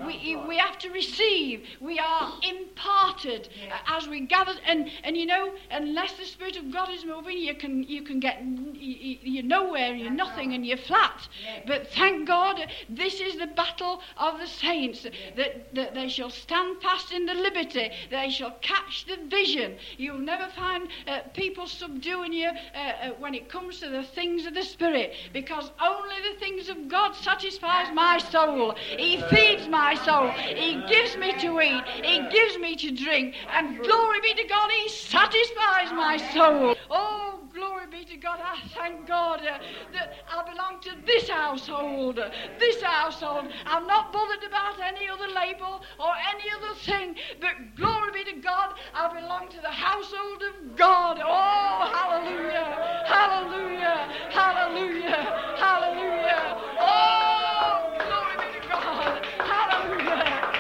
we, 0.06 0.36
we 0.48 0.58
have 0.58 0.78
to 0.80 0.90
receive. 0.90 1.66
We 1.80 2.00
are 2.00 2.34
imparted 2.42 3.50
uh, 3.72 3.98
as 3.98 4.08
we 4.08 4.22
gather. 4.22 4.54
And, 4.66 4.90
and 5.04 5.16
you 5.16 5.26
know, 5.26 5.54
unless 5.72 6.14
the 6.14 6.26
Spirit 6.26 6.58
of 6.58 6.72
God 6.72 6.90
is 6.90 7.06
moving, 7.06 7.38
you 7.38 7.56
can, 7.56 7.84
you 7.84 8.02
can 8.02 8.20
get, 8.20 8.42
you're 8.74 9.44
nowhere, 9.44 9.94
you're 9.94 10.12
nothing, 10.12 10.54
and 10.54 10.66
you're 10.66 10.78
flat. 10.78 11.28
But 11.66 11.88
thank 11.94 12.28
God, 12.28 12.66
this 12.90 13.20
is 13.20 13.38
the 13.38 13.48
battle 13.48 14.02
of 14.18 14.40
the 14.40 14.48
saints, 14.48 15.06
that, 15.36 15.74
that 15.76 15.94
they 15.94 16.10
shall 16.10 16.30
stand 16.30 16.82
fast 16.82 17.12
in 17.12 17.26
the 17.26 17.34
liberty 17.34 17.92
they 18.10 18.30
shall 18.30 18.56
catch 18.62 19.06
the 19.06 19.18
vision. 19.28 19.78
You'll 19.98 20.20
never 20.20 20.48
find 20.56 20.88
uh, 21.08 21.20
people 21.34 21.68
subduing 21.68 22.34
you 22.34 22.50
uh, 22.50 22.78
uh, 22.78 23.10
when 23.20 23.34
it 23.34 23.50
comes 23.50 23.80
to 23.80 23.90
the 23.90 24.04
things 24.04 24.46
of 24.46 24.54
the 24.54 24.64
Spirit 24.64 25.14
because 25.34 25.72
only 25.82 26.16
the 26.32 26.40
things 26.40 26.70
of 26.70 26.88
God 26.88 27.16
satisfies 27.16 27.94
my 27.94 28.18
soul. 28.18 28.76
He 28.98 29.22
feeds 29.30 29.68
my 29.68 29.96
soul. 29.96 30.30
He 30.30 30.82
gives 30.88 31.18
me 31.18 31.34
to 31.40 31.62
eat. 31.62 31.84
He 32.04 32.28
gives 32.30 32.58
me 32.58 32.76
to 32.76 32.92
drink. 32.92 33.36
And 33.52 33.78
glory 33.80 34.22
be 34.22 34.34
to 34.34 34.48
God, 34.48 34.70
He 34.72 34.90
satisfies 34.90 35.92
my 35.94 36.18
soul. 36.34 36.76
Oh, 36.90 37.40
glory 37.58 37.88
be 37.90 38.06
to 38.06 38.18
God. 38.18 38.40
I 38.40 38.68
thank 38.70 39.08
God 39.08 39.40
uh, 39.40 39.58
that 39.94 40.14
I 40.30 40.44
belong 40.50 40.80
to 40.84 40.92
this 41.06 41.28
household. 41.28 42.20
This 42.60 42.82
household. 42.82 43.48
I'm 43.66 43.88
not 43.88 44.14
bothered 44.14 44.44
about 44.48 44.80
any 44.80 45.10
other 45.10 45.28
label 45.28 45.82
or 46.00 46.12
any 46.30 46.46
other 46.56 46.76
thing, 46.86 47.16
but 47.42 47.76
glory 47.76 48.12
be 48.14 48.32
to 48.32 48.40
God, 48.42 48.76
I 48.94 49.10
belong 49.20 49.50
to 49.50 49.62
the 49.62 49.74
household 49.74 50.44
of 50.44 50.78
God. 50.78 51.20
Oh, 51.24 51.92
hallelujah. 51.94 52.78
Hallelujah. 53.08 54.08
Hallelujah. 54.30 55.24
Hallelujah. 55.58 56.58
Oh, 56.80 57.90
glory 58.06 58.38
be 58.46 58.60
to 58.60 58.68
God. 58.70 59.26
Hallelujah. 59.40 60.58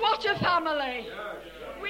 What 0.00 0.24
a 0.26 0.38
family 0.38 1.08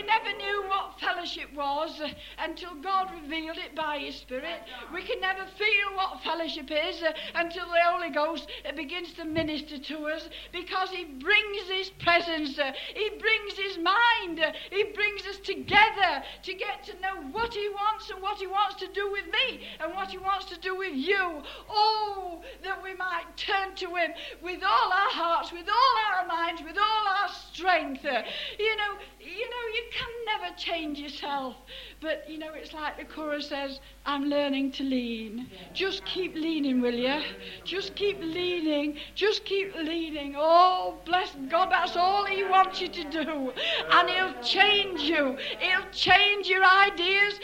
we 0.03 0.09
never 0.09 0.37
knew 0.37 0.65
what 0.69 0.99
fellowship 1.01 1.49
was 1.55 2.01
uh, 2.01 2.09
until 2.39 2.75
God 2.83 3.11
revealed 3.23 3.59
it 3.59 3.75
by 3.77 3.99
His 3.99 4.17
Spirit. 4.17 4.61
We 4.93 5.03
can 5.03 5.21
never 5.21 5.47
feel 5.57 5.97
what 5.97 6.23
fellowship 6.25 6.71
is 6.71 7.03
uh, 7.03 7.13
until 7.37 7.67
the 7.67 7.79
Holy 7.85 8.11
Ghost 8.11 8.49
uh, 8.67 8.73
begins 8.73 9.13
to 9.15 9.25
minister 9.25 9.79
to 9.79 10.07
us 10.07 10.29
because 10.53 10.91
He 10.91 11.05
brings 11.05 11.69
His 11.69 11.91
presence, 11.91 12.59
He 12.95 13.11
brings 13.19 13.55
His 13.57 13.79
mind, 13.79 14.41
He 14.71 14.85
brings 14.95 15.23
us 15.27 15.39
together 15.45 16.23
to 16.43 16.55
get 16.55 16.83
to 16.85 16.95
know 17.01 17.23
what 17.31 17.55
He 17.55 17.69
wants 17.69 18.11
and 18.11 18.21
what 18.21 18.39
He 18.39 18.47
wants 18.47 18.77
to 18.77 18.89
do 18.93 19.11
with 19.13 19.27
me 19.27 19.61
and 19.81 19.95
what 19.95 20.11
He 20.11 20.19
wants 20.19 20.47
to 20.47 20.59
do 20.61 20.77
with 20.77 20.95
you. 20.95 21.43
Oh, 21.71 22.43
that 22.65 22.83
we 22.83 22.95
might 22.95 23.27
turn 23.37 23.75
to 23.77 23.87
Him 23.95 24.11
with 24.43 24.63
all 24.65 24.93
our 24.93 25.11
hearts, 25.11 25.53
with 25.53 25.69
all 25.69 25.95
our 26.11 26.27
minds, 26.27 26.63
with 26.63 26.77
all 26.77 27.07
our 27.07 27.29
strength. 27.53 28.03
You 28.03 28.77
know, 28.77 28.99
you 29.21 29.49
know, 29.49 29.65
you 29.75 29.85
can 29.93 30.09
never 30.27 30.55
change 30.57 30.99
yourself. 30.99 31.57
But, 32.03 32.29
you 32.29 32.39
know, 32.39 32.53
it's 32.53 32.73
like 32.73 32.99
the 32.99 33.05
chorus 33.05 33.49
says, 33.49 33.79
I'm 34.05 34.25
learning 34.25 34.73
to 34.73 34.83
lean. 34.83 35.49
Just 35.73 36.05
keep 36.05 36.35
leaning, 36.35 36.81
will 36.81 36.95
you? 36.95 37.23
Just 37.65 37.95
keep 37.95 38.19
leaning. 38.21 38.99
Just 39.15 39.45
keep 39.45 39.75
leaning. 39.77 40.35
Oh, 40.37 40.99
bless 41.05 41.37
God, 41.49 41.71
that's 41.71 41.97
all 41.97 42.25
He 42.25 42.43
wants 42.43 42.81
you 42.81 42.89
to 42.89 43.05
do. 43.05 43.53
And 43.93 44.11
He'll 44.11 44.43
change 44.43 45.03
you. 45.03 45.37
He'll 45.61 45.89
change 45.93 46.49
your 46.49 46.65
ideas. 46.65 47.39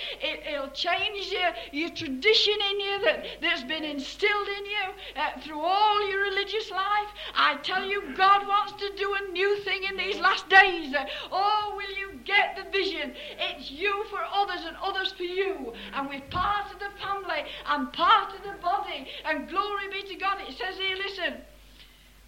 Will 0.58 0.68
change 0.70 1.30
your, 1.30 1.50
your 1.70 1.90
tradition 1.90 2.54
in 2.70 2.80
you 2.80 3.04
that, 3.04 3.26
that's 3.40 3.62
been 3.62 3.84
instilled 3.84 4.48
in 4.48 4.66
you 4.66 4.86
uh, 5.16 5.40
through 5.40 5.60
all 5.60 6.10
your 6.10 6.22
religious 6.22 6.70
life. 6.70 7.08
I 7.34 7.58
tell 7.62 7.84
you, 7.84 8.02
God 8.16 8.46
wants 8.48 8.72
to 8.72 8.90
do 8.96 9.14
a 9.14 9.32
new 9.32 9.58
thing 9.60 9.84
in 9.84 9.96
these 9.96 10.18
last 10.18 10.48
days. 10.48 10.94
Oh, 11.30 11.74
will 11.76 11.96
you 11.96 12.18
get 12.24 12.56
the 12.56 12.68
vision? 12.70 13.14
It's 13.38 13.70
you 13.70 14.04
for 14.10 14.18
others 14.32 14.47
and 14.66 14.76
others 14.82 15.12
for 15.12 15.22
you. 15.24 15.72
And 15.94 16.08
we're 16.08 16.20
part 16.30 16.72
of 16.72 16.78
the 16.78 16.90
family 17.00 17.44
and 17.66 17.92
part 17.92 18.34
of 18.34 18.42
the 18.42 18.60
body. 18.62 19.08
And 19.24 19.48
glory 19.48 19.88
be 19.92 20.02
to 20.08 20.14
God. 20.16 20.38
It 20.40 20.56
says 20.56 20.76
here, 20.78 20.96
listen. 20.96 21.34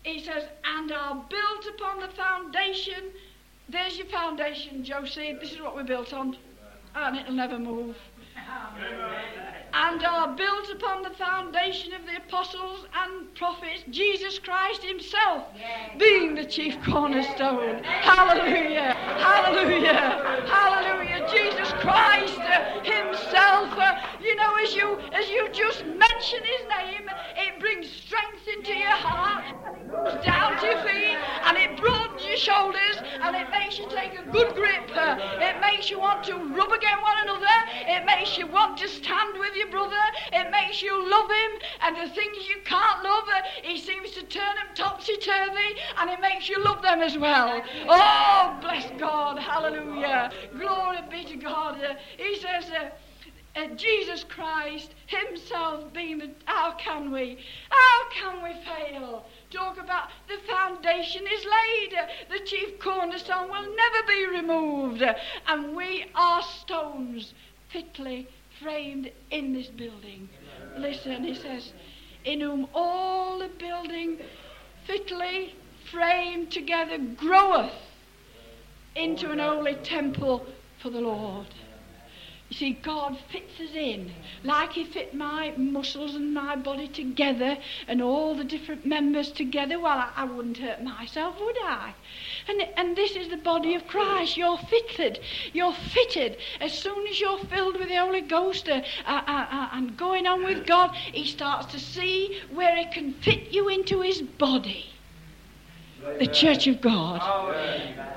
He 0.03 0.25
says, 0.25 0.45
and 0.65 0.91
are 0.93 1.25
built 1.29 1.67
upon 1.75 2.01
the 2.01 2.09
foundation. 2.09 3.11
There's 3.69 3.99
your 3.99 4.07
foundation, 4.07 4.83
Josie. 4.85 5.37
This 5.41 5.53
is 5.53 5.61
what 5.61 5.75
we're 5.77 5.85
built 5.85 6.13
on. 6.13 6.37
and 6.95 7.17
it'll 7.17 7.35
never 7.35 7.59
move. 7.59 7.97
And 9.73 10.03
are 10.03 10.35
built 10.37 10.69
upon 10.71 11.03
the 11.03 11.11
foundation 11.11 11.93
of 11.93 12.05
the 12.07 12.17
apostles 12.17 12.87
and 13.03 13.33
prophets, 13.35 13.85
Jesus 13.91 14.39
Christ 14.39 14.83
Himself 14.83 15.45
being 15.99 16.35
the 16.35 16.45
chief 16.45 16.77
cornerstone. 16.85 17.83
Hallelujah! 17.85 18.95
Hallelujah! 18.95 20.45
Hallelujah! 20.47 21.27
Jesus 21.31 21.73
Christ 21.81 22.39
uh, 22.41 22.81
Himself. 22.83 23.79
uh, 23.79 24.01
you 24.21 24.35
know, 24.37 24.57
as 24.57 24.75
you 24.75 24.99
as 25.13 25.29
you 25.31 25.49
just 25.53 25.85
mention 25.85 26.41
His 26.43 26.67
name, 26.69 27.09
it 27.37 27.61
brings 27.61 27.89
strength 27.89 28.49
into 28.57 28.73
your 28.77 28.91
heart, 28.91 29.45
shoulders, 32.41 32.97
and 33.23 33.37
it 33.37 33.51
makes 33.51 33.79
you 33.79 33.87
take 33.91 34.19
a 34.19 34.25
good 34.31 34.55
grip. 34.55 34.91
it 34.91 35.61
makes 35.61 35.91
you 35.91 36.01
want 36.01 36.25
to 36.25 36.35
rub 36.35 36.73
against 36.73 37.03
one 37.03 37.19
another. 37.23 37.57
It 37.87 38.05
makes 38.07 38.39
you 38.39 38.47
want 38.47 38.79
to 38.79 38.89
stand 38.89 39.39
with 39.39 39.55
your 39.55 39.71
brother. 39.71 40.05
It 40.33 40.51
makes 40.51 40.83
you 40.83 40.95
love 41.11 41.31
him, 41.31 41.53
and 41.83 41.97
the 41.97 42.15
things 42.15 42.49
you 42.49 42.57
can't 42.65 43.05
love, 43.05 43.29
he 43.63 43.79
seems 43.79 44.11
to 44.13 44.23
turn 44.23 44.55
them 44.57 44.75
topsy 44.75 45.17
turvy, 45.17 45.71
and 45.99 46.11
it 46.11 46.21
makes 46.21 46.49
you 46.49 46.63
love 46.65 46.83
them 46.83 47.01
as 47.01 47.17
well. 47.19 47.63
Oh, 47.89 48.59
bless 48.61 48.91
God! 48.99 49.39
Hallelujah! 49.39 50.31
Glory 50.59 50.99
be 51.11 51.25
to 51.25 51.37
God. 51.37 51.79
He 52.17 52.37
says. 52.37 52.71
Uh, 52.71 52.91
uh, 53.57 53.67
Jesus 53.75 54.25
Christ 54.25 54.95
Himself 55.07 55.93
being 55.93 56.19
the. 56.19 56.31
How 56.45 56.73
can 56.73 57.11
we? 57.11 57.39
How 57.69 58.09
can 58.11 58.43
we 58.45 58.53
fail? 58.65 59.25
Talk 59.51 59.79
about 59.79 60.11
the 60.29 60.39
foundation 60.47 61.23
is 61.27 61.45
laid. 61.45 61.99
The 62.31 62.45
chief 62.45 62.79
cornerstone 62.79 63.51
will 63.51 63.75
never 63.75 64.07
be 64.07 64.27
removed. 64.27 65.03
And 65.49 65.75
we 65.75 66.07
are 66.15 66.43
stones 66.43 67.35
fitly 67.69 68.29
framed 68.63 69.11
in 69.31 69.53
this 69.53 69.67
building. 69.69 70.29
Listen, 70.77 71.25
he 71.25 71.35
says, 71.35 71.73
in 72.25 72.41
whom 72.41 72.69
all 72.75 73.39
the 73.39 73.49
building 73.49 74.19
fitly 74.87 75.55
framed 75.91 76.53
together 76.53 76.99
groweth 76.99 77.73
into 78.95 79.31
an 79.31 79.39
holy 79.39 79.75
temple 79.75 80.47
for 80.79 80.91
the 80.91 81.01
Lord. 81.01 81.47
You 82.51 82.57
see, 82.57 82.73
God 82.73 83.17
fits 83.31 83.61
us 83.61 83.77
in 83.77 84.13
like 84.43 84.73
He 84.73 84.83
fit 84.85 85.15
my 85.15 85.53
muscles 85.57 86.17
and 86.17 86.35
my 86.35 86.57
body 86.57 86.89
together 86.89 87.57
and 87.87 88.03
all 88.03 88.35
the 88.35 88.43
different 88.43 88.85
members 88.85 89.31
together. 89.31 89.79
Well, 89.79 89.99
I, 89.99 90.11
I 90.17 90.25
wouldn't 90.25 90.59
hurt 90.59 90.83
myself, 90.83 91.39
would 91.41 91.57
I? 91.63 91.95
And, 92.49 92.63
and 92.77 92.97
this 92.97 93.15
is 93.15 93.29
the 93.29 93.37
body 93.37 93.77
of 93.77 93.87
Christ. 93.87 94.37
You're 94.37 94.59
fitted. 94.59 95.21
You're 95.53 95.73
fitted. 95.73 96.39
As 96.61 96.73
soon 96.77 97.07
as 97.07 97.21
you're 97.21 97.39
filled 97.39 97.79
with 97.79 97.89
the 97.89 97.95
Holy 97.95 98.21
Ghost 98.21 98.69
uh, 98.69 98.83
uh, 99.07 99.23
uh, 99.29 99.47
uh, 99.49 99.69
and 99.73 99.97
going 99.97 100.27
on 100.27 100.43
with 100.43 100.67
God, 100.67 100.93
He 100.97 101.27
starts 101.27 101.67
to 101.67 101.79
see 101.79 102.41
where 102.53 102.77
He 102.77 102.87
can 102.87 103.13
fit 103.15 103.53
you 103.53 103.69
into 103.69 104.01
His 104.01 104.23
body 104.23 104.91
the 106.19 106.27
church 106.27 106.67
of 106.67 106.81
God. 106.81 107.21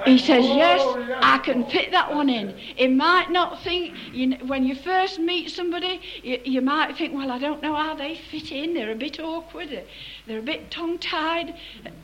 He 0.05 0.17
says, 0.17 0.45
Yes, 0.45 0.81
I 1.21 1.37
can 1.39 1.65
fit 1.65 1.91
that 1.91 2.13
one 2.13 2.29
in. 2.29 2.55
It 2.77 2.89
might 2.89 3.31
not 3.31 3.63
think, 3.63 3.95
you 4.11 4.35
when 4.47 4.65
you 4.65 4.75
first 4.75 5.19
meet 5.19 5.49
somebody, 5.49 6.01
you, 6.21 6.39
you 6.43 6.61
might 6.61 6.97
think, 6.97 7.13
Well, 7.13 7.31
I 7.31 7.39
don't 7.39 7.61
know 7.61 7.75
how 7.75 7.95
they 7.95 8.19
fit 8.29 8.51
in. 8.51 8.73
They're 8.73 8.91
a 8.91 8.95
bit 8.95 9.19
awkward, 9.19 9.83
they're 10.27 10.39
a 10.39 10.43
bit 10.43 10.71
tongue 10.71 10.97
tied. 10.99 11.55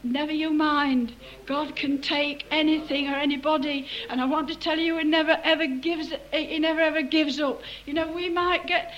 Never 0.03 0.31
you 0.31 0.51
mind. 0.51 1.13
God 1.45 1.75
can 1.75 2.01
take 2.01 2.45
anything 2.51 3.09
or 3.09 3.15
anybody. 3.15 3.87
And 4.09 4.21
I 4.21 4.25
want 4.25 4.47
to 4.49 4.55
tell 4.55 4.77
you, 4.77 4.97
He 4.97 5.03
never 5.03 5.37
ever 5.43 5.67
gives, 5.67 6.13
He 6.31 6.59
never 6.59 6.81
ever 6.81 7.01
gives 7.01 7.39
up. 7.39 7.61
You 7.85 7.93
know, 7.93 8.11
we 8.11 8.29
might 8.29 8.65
get 8.67 8.93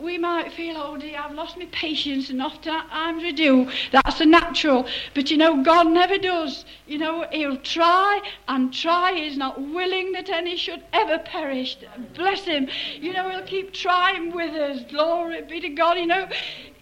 we 0.00 0.18
might 0.18 0.52
feel, 0.52 0.76
oh 0.76 0.96
dear, 0.96 1.18
I've 1.18 1.32
lost 1.34 1.56
my 1.56 1.66
patience, 1.66 2.30
and 2.30 2.42
oftentimes 2.42 3.22
we 3.22 3.32
do. 3.32 3.70
That's 3.92 4.20
a 4.20 4.26
natural. 4.26 4.86
But 5.14 5.30
you 5.30 5.36
know, 5.36 5.62
God 5.62 5.86
never 5.88 6.18
does. 6.18 6.64
You 6.86 6.98
know, 6.98 7.26
He'll 7.30 7.56
try 7.58 8.20
and 8.48 8.72
try. 8.72 9.12
He's 9.14 9.36
not 9.36 9.60
willing 9.60 10.12
that 10.12 10.28
any 10.30 10.56
should 10.56 10.82
ever 10.92 11.18
perish. 11.18 11.78
Bless 12.14 12.44
Him. 12.44 12.68
You 13.00 13.12
know, 13.12 13.30
He'll 13.30 13.42
keep 13.42 13.72
trying 13.72 14.32
with 14.34 14.54
us. 14.54 14.82
Glory 14.90 15.42
be 15.42 15.60
to 15.60 15.68
God. 15.68 15.96
You 15.98 16.06
know, 16.06 16.28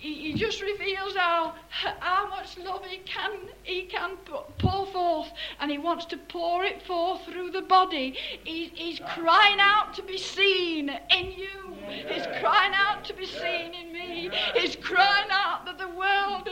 He, 0.04 0.12
he 0.12 0.34
just 0.34 0.60
reveals 0.60 1.16
how, 1.16 1.54
how 1.70 2.28
much 2.28 2.58
love 2.58 2.84
He 2.84 2.98
can, 2.98 3.32
he 3.62 3.84
can 3.84 4.18
pour 4.58 4.86
forth, 4.88 5.32
and 5.60 5.70
He 5.70 5.78
wants 5.78 6.04
to 6.06 6.18
pour 6.18 6.62
it 6.62 6.82
forth 6.82 7.24
through 7.24 7.52
the 7.52 7.62
body. 7.62 8.14
He, 8.44 8.70
he's 8.74 9.00
crying 9.14 9.60
out 9.60 9.94
to 9.94 10.02
be 10.02 10.18
seen 10.18 10.90
in 10.90 11.32
you. 11.32 11.74
He's 11.88 12.26
crying 12.40 12.72
out 12.74 13.04
to 13.06 13.14
be 13.14 13.24
seen 13.24 13.72
in 13.74 13.92
me. 13.94 14.30
He's 14.54 14.76
crying 14.76 15.30
out 15.30 15.64
that 15.64 15.78
the 15.78 15.88
world 15.88 16.48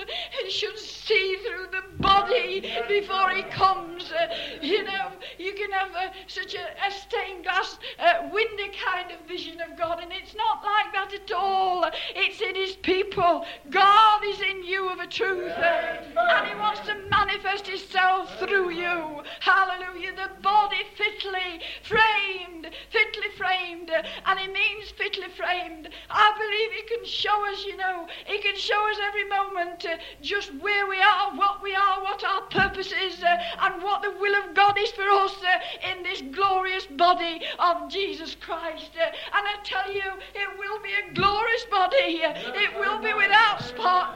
should 0.49 0.79
see 0.79 1.37
through 1.47 1.67
the 1.73 2.03
body 2.03 2.61
before 2.89 3.31
he 3.31 3.43
comes. 3.45 4.13
Uh, 4.13 4.35
you 4.61 4.83
know, 4.85 5.13
you 5.39 5.55
can 5.55 5.71
have 5.73 5.91
uh, 5.95 6.11
such 6.27 6.55
a, 6.55 6.87
a 6.87 6.91
stained 6.91 7.45
glass 7.45 7.79
uh, 7.99 8.29
window 8.33 8.65
kind 8.85 9.11
of 9.11 9.27
vision 9.27 9.61
of 9.61 9.77
God, 9.79 10.01
and 10.03 10.13
it's 10.13 10.35
not 10.35 10.63
like 10.63 10.93
that 10.95 11.13
at 11.15 11.33
all. 11.33 11.89
It's 12.15 12.41
in 12.41 12.55
his 12.55 12.77
people. 12.77 13.42
God 13.71 14.21
is 14.25 14.41
in 14.41 14.65
you 14.65 14.89
of 14.91 14.99
a 14.99 15.07
truth, 15.07 15.53
and 15.53 16.47
he 16.47 16.55
wants 16.57 16.81
to 16.81 16.95
manifest 17.11 17.67
himself 17.67 18.39
through 18.39 18.71
you. 18.71 19.23
Hallelujah. 19.41 20.13
The 20.15 20.31
body 20.43 20.83
fitly 20.97 21.61
framed, 21.83 22.69
fitly 22.91 23.29
framed, 23.37 23.91
and 23.91 24.39
He 24.39 24.47
means 24.49 24.91
fitly 24.91 25.29
framed. 25.37 25.89
I 26.11 26.33
believe 26.39 26.73
he 26.73 26.97
can 26.97 27.05
show 27.05 27.47
us, 27.53 27.65
you 27.65 27.77
know, 27.77 28.07
he 28.27 28.39
can 28.39 28.57
show 28.57 28.91
us 28.91 28.97
every 29.09 29.29
moment 29.29 29.85
uh, 29.85 29.97
just 30.21 30.53
where 30.61 30.87
we 30.89 31.01
are, 31.01 31.35
what 31.37 31.63
we 31.63 31.75
are, 31.75 32.03
what 32.03 32.23
our 32.25 32.43
purpose 32.43 32.93
is, 32.93 33.23
uh, 33.23 33.37
and 33.63 33.83
what 33.83 34.03
the 34.03 34.11
will 34.21 34.35
of 34.43 34.55
God 34.55 34.79
is 34.79 34.91
for 34.93 35.09
us 35.09 35.35
uh, 35.43 35.91
in 35.91 36.03
this 36.03 36.23
glorious 36.33 36.87
body 36.87 37.41
of 37.59 37.91
Jesus 37.91 38.37
Christ. 38.41 38.91
Uh, 38.97 39.05
and 39.05 39.47
I 39.47 39.57
tell 39.65 39.93
you, 39.93 40.03
it 40.35 40.49
will 40.59 40.81
be 40.83 40.93
a 40.93 41.15
glorious 41.15 41.65
body. 41.71 42.23
Uh, 42.25 42.33
It 42.55 42.79
will 42.79 43.01
be 43.01 43.13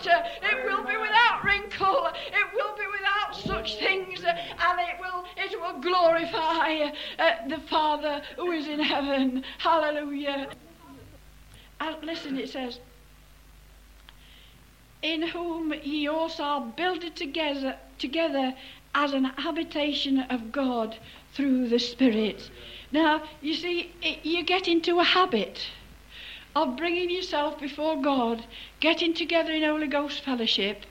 It 0.07 0.65
will 0.65 0.85
be 0.85 0.97
without 0.97 1.45
wrinkle. 1.45 2.09
It 2.09 2.55
will 2.55 2.75
be 2.77 2.87
without 2.93 3.37
such 3.37 3.79
things, 3.79 4.23
and 4.25 4.81
it 4.81 5.01
will 5.01 5.25
it 5.37 5.61
will 5.61 5.81
glorify 5.81 6.91
uh, 7.19 7.49
the 7.49 7.61
Father 7.69 8.23
who 8.37 8.53
is 8.53 8.67
in 8.67 8.81
heaven. 8.81 9.45
Hallelujah. 9.59 10.49
And 11.81 11.97
listen, 12.03 12.39
it 12.39 12.49
says, 12.49 12.81
in 15.03 15.23
whom 15.23 15.73
ye 15.83 16.09
also 16.09 16.43
are 16.43 16.61
builded 16.61 17.15
together, 17.17 17.77
together 17.99 18.55
as 18.95 19.13
an 19.13 19.25
habitation 19.25 20.21
of 20.31 20.51
God 20.51 20.97
through 21.35 21.69
the 21.69 21.79
Spirit. 21.79 22.51
Now, 22.93 23.23
you 23.43 23.55
see, 23.55 23.93
it, 24.03 24.25
you 24.25 24.43
get 24.43 24.69
into 24.69 24.99
a 25.01 25.05
habit 25.05 25.61
of 26.57 26.75
bringing 26.75 27.11
yourself 27.11 27.61
before 27.61 28.01
God, 28.01 28.43
getting 28.81 29.13
together 29.13 29.53
in 29.53 29.63
Holy 29.63 29.89
Ghost 29.89 30.25
fellowship. 30.25 30.87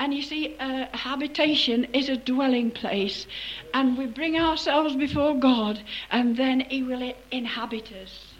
And 0.00 0.12
you 0.12 0.22
see, 0.22 0.56
a 0.58 0.96
habitation 0.96 1.84
is 1.92 2.08
a 2.08 2.16
dwelling 2.16 2.72
place. 2.72 3.28
And 3.72 3.96
we 3.96 4.06
bring 4.06 4.36
ourselves 4.36 4.96
before 4.96 5.38
God, 5.38 5.80
and 6.10 6.36
then 6.36 6.60
He 6.68 6.82
will 6.82 7.14
inhabit 7.30 7.92
us. 7.92 8.34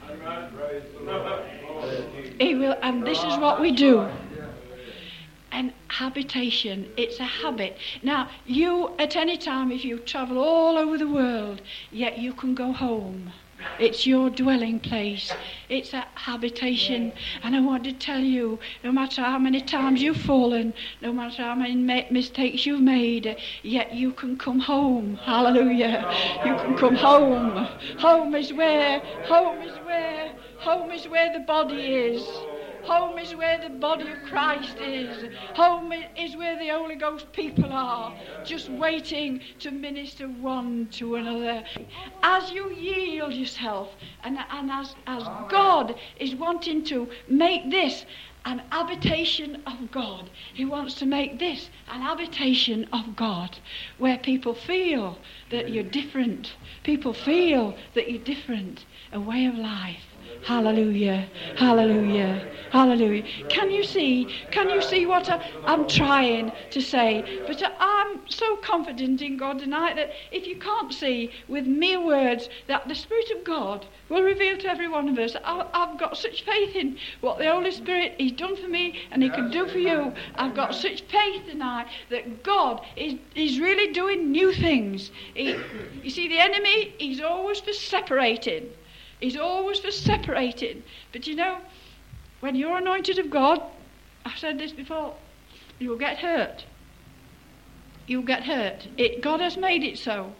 He 2.41 2.57
will, 2.57 2.77
and 2.83 3.07
this 3.07 3.23
is 3.23 3.37
what 3.39 3.61
we 3.61 3.71
do. 3.71 4.09
And 5.53 5.73
habitation, 5.87 6.91
it's 6.97 7.21
a 7.21 7.25
habit. 7.25 7.77
Now, 8.03 8.29
you, 8.47 8.91
at 8.99 9.15
any 9.15 9.37
time, 9.37 9.71
if 9.71 9.85
you 9.85 10.01
travel 10.01 10.39
all 10.39 10.77
over 10.77 10.99
the 10.99 11.07
world, 11.07 11.63
yet 11.93 12.19
you 12.19 12.33
can 12.33 12.57
go 12.57 12.73
home. 12.73 13.33
It's 13.79 14.07
your 14.07 14.31
dwelling 14.31 14.81
place. 14.81 15.33
It's 15.69 15.93
a 15.93 16.07
habitation. 16.15 17.13
And 17.43 17.57
I 17.57 17.61
want 17.61 17.85
to 17.85 17.93
tell 17.93 18.21
you, 18.21 18.59
no 18.83 18.93
matter 18.93 19.23
how 19.23 19.39
many 19.39 19.61
times 19.61 20.03
you've 20.03 20.17
fallen, 20.17 20.75
no 21.01 21.13
matter 21.13 21.43
how 21.43 21.55
many 21.55 21.75
ma- 21.75 22.09
mistakes 22.11 22.67
you've 22.67 22.81
made, 22.81 23.37
yet 23.63 23.95
you 23.95 24.13
can 24.13 24.37
come 24.37 24.61
home. 24.61 25.17
Hallelujah. 25.17 26.11
You 26.45 26.55
can 26.57 26.77
come 26.77 26.95
home. 26.95 27.67
Home 27.99 28.35
is 28.35 28.53
where, 28.53 29.01
home 29.27 29.63
is 29.63 29.77
where, 29.85 30.35
home 30.59 30.91
is 30.91 31.09
where 31.09 31.33
the 31.33 31.41
body 31.41 31.95
is. 31.95 32.23
Home 32.87 33.19
is 33.19 33.35
where 33.35 33.61
the 33.61 33.71
body 33.71 34.11
of 34.11 34.23
Christ 34.25 34.77
is. 34.79 35.31
Home 35.55 35.93
is 36.17 36.37
where 36.37 36.59
the 36.59 36.69
Holy 36.69 36.97
Ghost 36.97 37.33
people 37.33 37.73
are, 37.73 38.15
just 38.45 38.69
waiting 38.69 39.41
to 39.61 39.71
minister 39.71 40.27
one 40.27 40.89
to 40.93 41.17
another. 41.17 41.65
As 42.23 42.51
you 42.51 42.71
yield 42.71 43.33
yourself, 43.33 43.91
and, 44.23 44.39
and 44.51 44.71
as, 44.71 44.95
as 45.07 45.23
God 45.49 45.95
is 46.19 46.35
wanting 46.35 46.85
to 46.85 47.09
make 47.29 47.71
this 47.71 48.05
an 48.45 48.61
habitation 48.71 49.63
of 49.67 49.91
God. 49.91 50.29
He 50.53 50.67
wants 50.67 50.95
to 50.97 51.07
make 51.07 51.39
this 51.39 51.71
an 51.89 52.03
habitation 52.03 52.87
of 52.93 53.17
God 53.17 53.59
where 53.97 54.19
people 54.19 54.55
feel 54.55 55.19
that 55.51 55.71
you're 55.71 55.83
different. 55.83 56.55
People 56.83 57.15
feel 57.15 57.75
that 57.95 58.11
you're 58.11 58.23
different. 58.23 58.85
A 59.13 59.21
way 59.21 59.47
of 59.47 59.55
life. 59.55 60.14
Hallelujah. 60.45 61.27
Hallelujah. 61.57 62.47
Hallelujah. 62.71 63.23
Can 63.49 63.71
you 63.71 63.83
see? 63.83 64.29
Can 64.51 64.69
you 64.69 64.83
see 64.83 65.07
what 65.07 65.31
I, 65.31 65.41
am 65.67 65.89
trying 65.89 66.53
to 66.71 66.83
say? 66.83 67.41
But 67.47 67.63
I'm 67.81 68.29
so 68.29 68.57
confident 68.57 69.23
in 69.23 69.39
God 69.39 69.59
tonight 69.59 69.97
that 69.97 70.11
if 70.31 70.47
you 70.47 70.59
can't 70.59 70.93
see 70.93 71.31
with 71.49 71.67
mere 71.67 71.99
words 71.99 72.51
that 72.67 72.87
the 72.89 72.95
Spirit 72.95 73.31
of 73.31 73.43
God 73.43 73.87
will 74.11 74.23
reveal 74.23 74.59
to 74.59 74.69
every 74.69 74.87
one 74.87 75.09
of 75.09 75.19
us, 75.19 75.35
I, 75.43 75.67
have 75.73 75.99
got 75.99 76.19
such 76.19 76.45
faith 76.45 76.77
in 76.77 76.99
what 77.23 77.39
the 77.39 77.51
Holy 77.51 77.71
Spirit 77.71 78.17
He's 78.19 78.33
done 78.33 78.55
for 78.55 78.69
me 78.69 79.01
and 79.13 79.23
He 79.23 79.31
can 79.31 79.51
do 79.51 79.67
for 79.67 79.79
you. 79.79 80.13
I've 80.35 80.55
got 80.55 80.75
such 80.75 81.01
faith 81.03 81.47
tonight 81.47 81.87
that 82.11 82.43
God 82.43 82.85
is, 82.97 83.15
is 83.35 83.59
really 83.61 83.95
doing 83.95 84.31
new 84.31 84.53
things. 84.53 85.11
He, 85.33 85.57
you 86.03 86.11
see, 86.11 86.29
the 86.29 86.39
enemy, 86.39 86.93
he's 86.99 87.23
always 87.23 87.61
for 87.61 87.73
separating. 87.73 88.69
He's 89.25 89.39
always 89.39 89.79
for 89.79 89.91
separating. 89.91 90.83
But 91.11 91.27
you 91.27 91.35
know, 91.35 91.57
when 92.41 92.55
you're 92.55 92.77
anointed 92.77 93.19
of 93.19 93.31
God, 93.31 93.59
I've 94.27 94.37
said 94.37 94.59
this 94.59 94.73
before, 94.73 95.15
you'll 95.79 95.97
get 95.97 96.19
hurt. 96.19 96.67
You'll 98.07 98.25
get 98.35 98.43
hurt. 98.43 98.87
It, 98.99 99.23
God 99.23 99.41
has 99.41 99.57
made 99.57 99.83
it 99.83 99.97
so. 99.97 100.35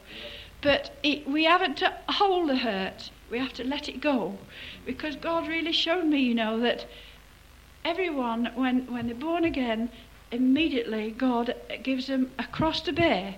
But 0.61 0.95
it, 1.03 1.27
we 1.27 1.45
haven't 1.45 1.79
to 1.79 1.95
hold 2.11 2.51
the 2.51 2.57
hurt. 2.57 3.11
We 3.31 3.39
have 3.39 3.55
to 3.55 3.65
let 3.65 3.89
it 3.89 4.03
go. 4.03 4.37
Because 4.85 5.17
God 5.17 5.49
really 5.49 5.73
showed 5.73 6.05
me, 6.05 6.21
you 6.21 6.35
know, 6.35 6.61
that 6.61 6.85
everyone, 7.87 8.51
when, 8.55 8.93
when 8.93 9.07
they're 9.07 9.17
born 9.17 9.45
again, 9.45 9.91
immediately 10.31 11.11
God 11.11 11.55
gives 11.83 12.09
them 12.09 12.33
a 12.39 12.45
cross 12.45 12.83
to 12.83 12.93
bear. 12.93 13.37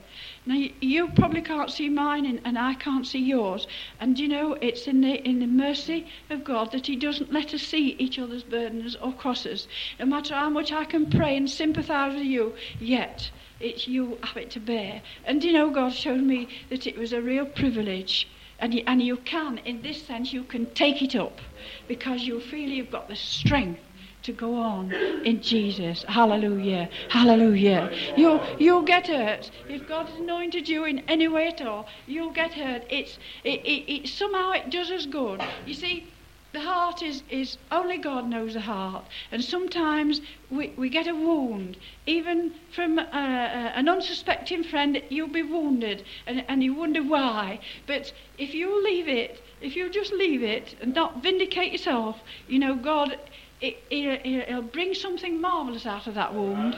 Now 0.49 0.65
you 0.81 1.09
probably 1.09 1.43
can't 1.43 1.73
see 1.73 1.89
mine, 1.89 2.25
and, 2.25 2.41
and, 2.45 2.57
I 2.57 2.75
can't 2.75 3.05
see 3.05 3.19
yours. 3.19 3.67
And 3.99 4.17
you 4.17 4.29
know 4.29 4.53
it's 4.61 4.87
in 4.87 5.01
the 5.01 5.15
in 5.27 5.41
the 5.41 5.47
mercy 5.47 6.07
of 6.31 6.45
God 6.45 6.71
that 6.71 6.87
He 6.87 6.95
doesn't 6.95 7.33
let 7.33 7.53
us 7.53 7.63
see 7.63 7.97
each 7.99 8.17
other's 8.17 8.45
burdens 8.45 8.95
or 8.95 9.13
crosses. 9.13 9.67
No 9.99 10.07
matter 10.07 10.35
how 10.35 10.49
much 10.49 10.71
I 10.71 10.85
can 10.85 11.11
pray 11.11 11.37
and 11.37 11.51
sympathise 11.51 12.15
with 12.15 12.27
you, 12.27 12.55
yet 12.79 13.29
it's 13.59 13.89
you 13.89 14.19
have 14.23 14.37
it 14.37 14.51
to 14.53 14.61
bear. 14.61 15.03
And 15.25 15.43
you 15.43 15.53
know 15.53 15.69
God 15.71 15.93
showed 15.93 16.23
me 16.23 16.49
that 16.71 16.87
it 16.87 16.97
was 16.97 17.13
a 17.13 17.21
real 17.21 17.47
privilege. 17.47 18.29
And 18.61 18.73
you, 18.73 18.85
and 18.87 19.03
you 19.03 19.17
can, 19.17 19.59
in 19.59 19.83
this 19.83 20.07
sense, 20.07 20.33
you 20.33 20.45
can 20.45 20.67
take 20.75 21.03
it 21.03 21.15
up 21.17 21.41
because 21.89 22.23
you 22.23 22.41
feel 22.41 22.71
you've 22.71 22.91
got 22.91 23.09
the 23.09 23.17
strength 23.17 23.81
to 24.27 24.33
go 24.33 24.57
on 24.57 24.93
in 24.93 25.41
Jesus. 25.41 26.05
Hallelujah. 26.09 26.89
Hallelujah. 27.09 27.91
You'll, 28.17 28.45
you'll 28.59 28.83
get 28.83 29.07
hurt. 29.07 29.51
If 29.69 29.89
God's 29.89 30.13
anointed 30.19 30.69
you 30.69 30.85
in 30.85 30.99
any 31.09 31.29
way 31.29 31.47
at 31.49 31.63
all, 31.63 31.87
you'll 32.07 32.33
get 32.33 32.53
hurt. 32.53 32.83
It's, 32.91 33.19
it, 33.45 33.61
it, 33.65 33.93
it, 33.93 34.09
somehow 34.09 34.51
it 34.51 34.69
does 34.71 34.91
us 34.91 35.07
good. 35.07 35.43
You 35.65 35.75
see, 35.75 36.13
the 36.53 36.61
heart 36.61 37.03
is, 37.03 37.23
is 37.31 37.59
only 37.71 37.99
God 37.99 38.29
knows 38.29 38.55
the 38.55 38.61
heart. 38.61 39.05
And 39.31 39.45
sometimes 39.45 40.21
we, 40.51 40.73
we 40.77 40.89
get 40.89 41.07
a 41.07 41.15
wound. 41.15 41.77
Even 42.07 42.53
from 42.75 42.99
uh, 42.99 43.03
uh, 43.03 43.73
an 43.75 43.89
unsuspecting 43.89 44.65
friend, 44.65 45.01
you'll 45.09 45.29
be 45.29 45.43
wounded 45.43 46.05
and, 46.27 46.45
and 46.49 46.65
you 46.65 46.75
wonder 46.75 47.03
why. 47.03 47.61
But 47.87 48.13
if 48.39 48.55
you 48.55 48.83
leave 48.83 49.07
it, 49.07 49.41
if 49.61 49.77
you 49.77 49.89
just 49.89 50.13
leave 50.13 50.43
it 50.43 50.75
and 50.81 50.95
not 50.95 51.23
vindicate 51.23 51.73
yourself, 51.73 52.17
you 52.49 52.59
know, 52.59 52.75
God 52.75 53.19
it, 53.61 53.79
it, 53.91 54.49
will 54.49 54.63
bring 54.63 54.95
something 54.95 55.41
marvellous 55.41 55.87
out 55.87 56.07
of 56.07 56.15
that 56.15 56.35
wound. 56.35 56.77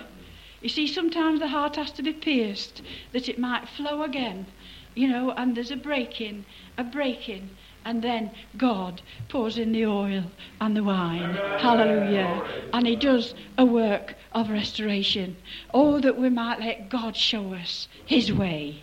You 0.60 0.68
see, 0.68 0.86
sometimes 0.86 1.40
the 1.40 1.48
heart 1.48 1.76
has 1.76 1.92
to 1.92 2.02
be 2.02 2.12
pierced 2.12 2.82
that 3.12 3.28
it 3.28 3.38
might 3.38 3.68
flow 3.68 4.02
again, 4.02 4.46
you 4.94 5.08
know, 5.08 5.30
and 5.30 5.56
there's 5.56 5.70
a 5.70 5.76
breaking, 5.76 6.44
a 6.76 6.84
breaking, 6.84 7.50
and 7.84 8.02
then 8.02 8.30
God 8.56 9.00
pours 9.28 9.56
in 9.56 9.72
the 9.72 9.86
oil 9.86 10.24
and 10.60 10.76
the 10.76 10.82
wine. 10.82 11.34
Hallelujah. 11.58 12.44
And 12.72 12.86
He 12.86 12.96
does 12.96 13.34
a 13.56 13.64
work 13.64 14.14
of 14.32 14.50
restoration. 14.50 15.36
Oh, 15.72 16.00
that 16.00 16.18
we 16.18 16.28
might 16.28 16.60
let 16.60 16.88
God 16.88 17.16
show 17.16 17.54
us 17.54 17.88
His 18.04 18.32
way. 18.32 18.82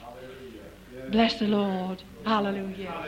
Bless 1.09 1.39
the 1.39 1.47
Lord. 1.47 2.01
Hallelujah. 2.25 3.05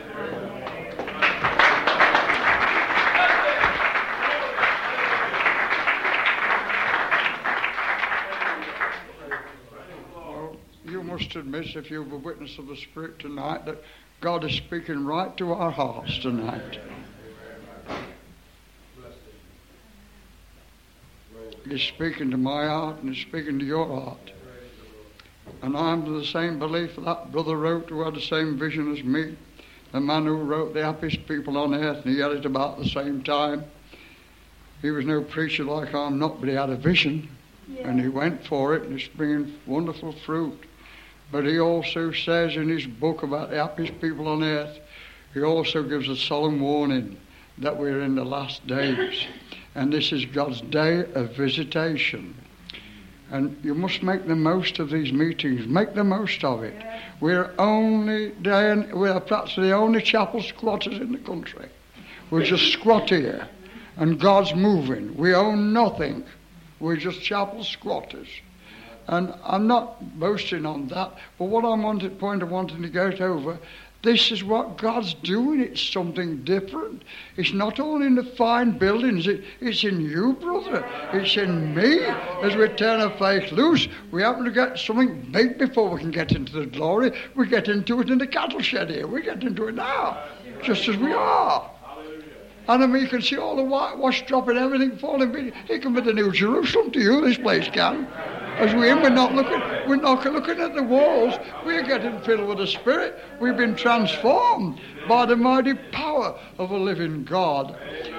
You 10.90 11.02
must 11.02 11.34
admit, 11.36 11.76
if 11.76 11.90
you're 11.90 12.02
a 12.02 12.16
witness 12.16 12.58
of 12.58 12.66
the 12.66 12.76
Spirit 12.76 13.18
tonight, 13.18 13.66
that 13.66 13.82
God 14.20 14.44
is 14.44 14.52
speaking 14.56 15.04
right 15.04 15.36
to 15.36 15.52
our 15.52 15.70
hearts 15.70 16.18
tonight. 16.18 16.78
He's 21.68 21.82
speaking 21.82 22.30
to 22.30 22.36
my 22.36 22.66
heart 22.66 23.02
and 23.02 23.14
he's 23.14 23.26
speaking 23.26 23.58
to 23.58 23.64
your 23.64 23.86
heart. 23.86 24.32
And 25.62 25.76
I'm 25.76 26.02
of 26.04 26.14
the 26.14 26.24
same 26.24 26.58
belief 26.58 26.96
that 26.96 27.32
brother 27.32 27.56
wrote 27.56 27.88
who 27.90 28.02
had 28.02 28.14
the 28.14 28.20
same 28.20 28.58
vision 28.58 28.92
as 28.92 29.02
me. 29.02 29.36
The 29.92 30.00
man 30.00 30.26
who 30.26 30.36
wrote 30.36 30.74
The 30.74 30.84
Happiest 30.84 31.26
People 31.26 31.56
on 31.56 31.74
Earth, 31.74 32.04
and 32.04 32.14
he 32.14 32.20
had 32.20 32.32
it 32.32 32.44
about 32.44 32.78
the 32.78 32.88
same 32.88 33.22
time. 33.22 33.64
He 34.82 34.90
was 34.90 35.04
no 35.06 35.22
preacher 35.22 35.64
like 35.64 35.94
I'm 35.94 36.18
not, 36.18 36.40
but 36.40 36.48
he 36.48 36.54
had 36.54 36.70
a 36.70 36.76
vision. 36.76 37.28
Yeah. 37.68 37.88
And 37.88 38.00
he 38.00 38.08
went 38.08 38.46
for 38.46 38.74
it, 38.74 38.82
and 38.82 38.98
it's 38.98 39.08
bringing 39.08 39.54
wonderful 39.66 40.12
fruit. 40.24 40.64
But 41.30 41.44
he 41.44 41.60
also 41.60 42.10
says 42.12 42.56
in 42.56 42.68
his 42.68 42.86
book 42.86 43.22
about 43.22 43.50
the 43.50 43.56
happiest 43.56 44.00
people 44.00 44.28
on 44.28 44.42
earth, 44.42 44.78
he 45.34 45.42
also 45.42 45.82
gives 45.82 46.08
a 46.08 46.16
solemn 46.16 46.60
warning 46.60 47.18
that 47.58 47.76
we're 47.76 48.00
in 48.00 48.14
the 48.14 48.24
last 48.24 48.66
days. 48.66 49.26
And 49.74 49.92
this 49.92 50.12
is 50.12 50.24
God's 50.24 50.60
day 50.62 51.04
of 51.14 51.36
visitation. 51.36 52.34
And 53.30 53.58
you 53.62 53.74
must 53.74 54.02
make 54.02 54.26
the 54.26 54.36
most 54.36 54.78
of 54.78 54.88
these 54.88 55.12
meetings. 55.12 55.66
Make 55.66 55.94
the 55.94 56.04
most 56.04 56.42
of 56.44 56.62
it. 56.62 56.74
We're 57.20 57.52
only 57.58 58.30
day 58.30 58.74
we're 58.92 59.20
perhaps 59.20 59.54
the 59.54 59.72
only 59.72 60.00
chapel 60.00 60.42
squatters 60.42 60.98
in 60.98 61.12
the 61.12 61.18
country. 61.18 61.68
We're 62.30 62.44
just 62.44 62.72
squat 62.72 63.10
here. 63.10 63.46
And 63.96 64.18
God's 64.18 64.54
moving. 64.54 65.14
We 65.16 65.34
own 65.34 65.74
nothing. 65.74 66.24
We're 66.80 66.96
just 66.96 67.20
chapel 67.20 67.64
squatters. 67.64 68.28
And 69.08 69.34
I'm 69.42 69.66
not 69.66 70.18
boasting 70.20 70.66
on 70.66 70.88
that, 70.88 71.12
but 71.38 71.46
what 71.46 71.64
I'm 71.64 71.82
wanting, 71.82 72.10
to 72.10 72.16
point 72.16 72.42
of 72.42 72.50
wanting 72.50 72.82
to 72.82 72.88
get 72.90 73.22
over, 73.22 73.58
this 74.02 74.30
is 74.30 74.44
what 74.44 74.76
God's 74.76 75.14
doing. 75.14 75.60
It's 75.60 75.80
something 75.80 76.44
different. 76.44 77.02
It's 77.36 77.52
not 77.52 77.80
only 77.80 78.06
in 78.06 78.14
the 78.14 78.22
fine 78.22 78.78
buildings, 78.78 79.26
it, 79.26 79.42
it's 79.60 79.82
in 79.82 80.00
you, 80.00 80.34
brother. 80.34 80.86
It's 81.12 81.36
in 81.36 81.74
me. 81.74 82.04
As 82.42 82.54
we 82.54 82.68
turn 82.68 83.00
our 83.00 83.16
faith 83.18 83.50
loose, 83.50 83.88
we 84.12 84.22
happen 84.22 84.44
to 84.44 84.52
get 84.52 84.78
something 84.78 85.28
big 85.32 85.58
before 85.58 85.90
we 85.90 86.00
can 86.00 86.10
get 86.10 86.32
into 86.32 86.52
the 86.52 86.66
glory. 86.66 87.10
We 87.34 87.48
get 87.48 87.68
into 87.68 88.00
it 88.00 88.10
in 88.10 88.18
the 88.18 88.26
cattle 88.26 88.60
shed 88.60 88.90
here. 88.90 89.06
We 89.06 89.22
get 89.22 89.42
into 89.42 89.66
it 89.68 89.74
now, 89.74 90.22
just 90.62 90.86
as 90.86 90.96
we 90.96 91.12
are. 91.12 91.68
And 92.68 92.84
I 92.84 92.86
mean, 92.86 93.02
you 93.02 93.08
can 93.08 93.22
see 93.22 93.38
all 93.38 93.56
the 93.56 93.64
whitewash 93.64 94.26
dropping, 94.26 94.58
everything 94.58 94.98
falling. 94.98 95.52
It 95.68 95.80
can 95.80 95.94
be 95.94 96.02
the 96.02 96.12
New 96.12 96.30
Jerusalem 96.30 96.90
to 96.90 97.00
you, 97.00 97.22
this 97.22 97.38
place 97.38 97.66
can. 97.68 98.06
As 98.58 98.74
we 98.74 98.92
we're 98.92 99.08
not 99.08 99.36
looking, 99.36 99.60
we're 99.88 99.94
not 99.94 100.24
looking 100.24 100.58
at 100.58 100.74
the 100.74 100.82
walls. 100.82 101.34
We're 101.64 101.84
getting 101.84 102.20
filled 102.22 102.48
with 102.48 102.58
the 102.58 102.66
Spirit. 102.66 103.16
We've 103.40 103.56
been 103.56 103.76
transformed 103.76 104.80
by 105.06 105.26
the 105.26 105.36
mighty 105.36 105.74
power 105.74 106.36
of 106.58 106.72
a 106.72 106.76
living 106.76 107.22
God. 107.22 107.78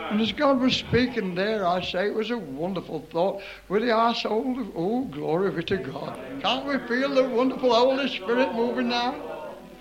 And 0.09 0.21
as 0.21 0.31
God 0.31 0.61
was 0.61 0.77
speaking 0.77 1.35
there, 1.35 1.67
I 1.67 1.81
say 1.81 2.07
it 2.07 2.13
was 2.13 2.31
a 2.31 2.37
wonderful 2.37 3.05
thought. 3.11 3.41
With 3.67 3.81
the 3.81 3.91
our 3.91 4.15
soul, 4.15 4.65
oh, 4.77 5.03
glory 5.11 5.51
be 5.51 5.61
to 5.63 5.77
God. 5.77 6.17
Can't 6.41 6.65
we 6.65 6.77
feel 6.87 7.13
the 7.13 7.27
wonderful 7.27 7.75
Holy 7.75 8.07
Spirit 8.07 8.55
moving 8.55 8.87
now? 8.87 9.15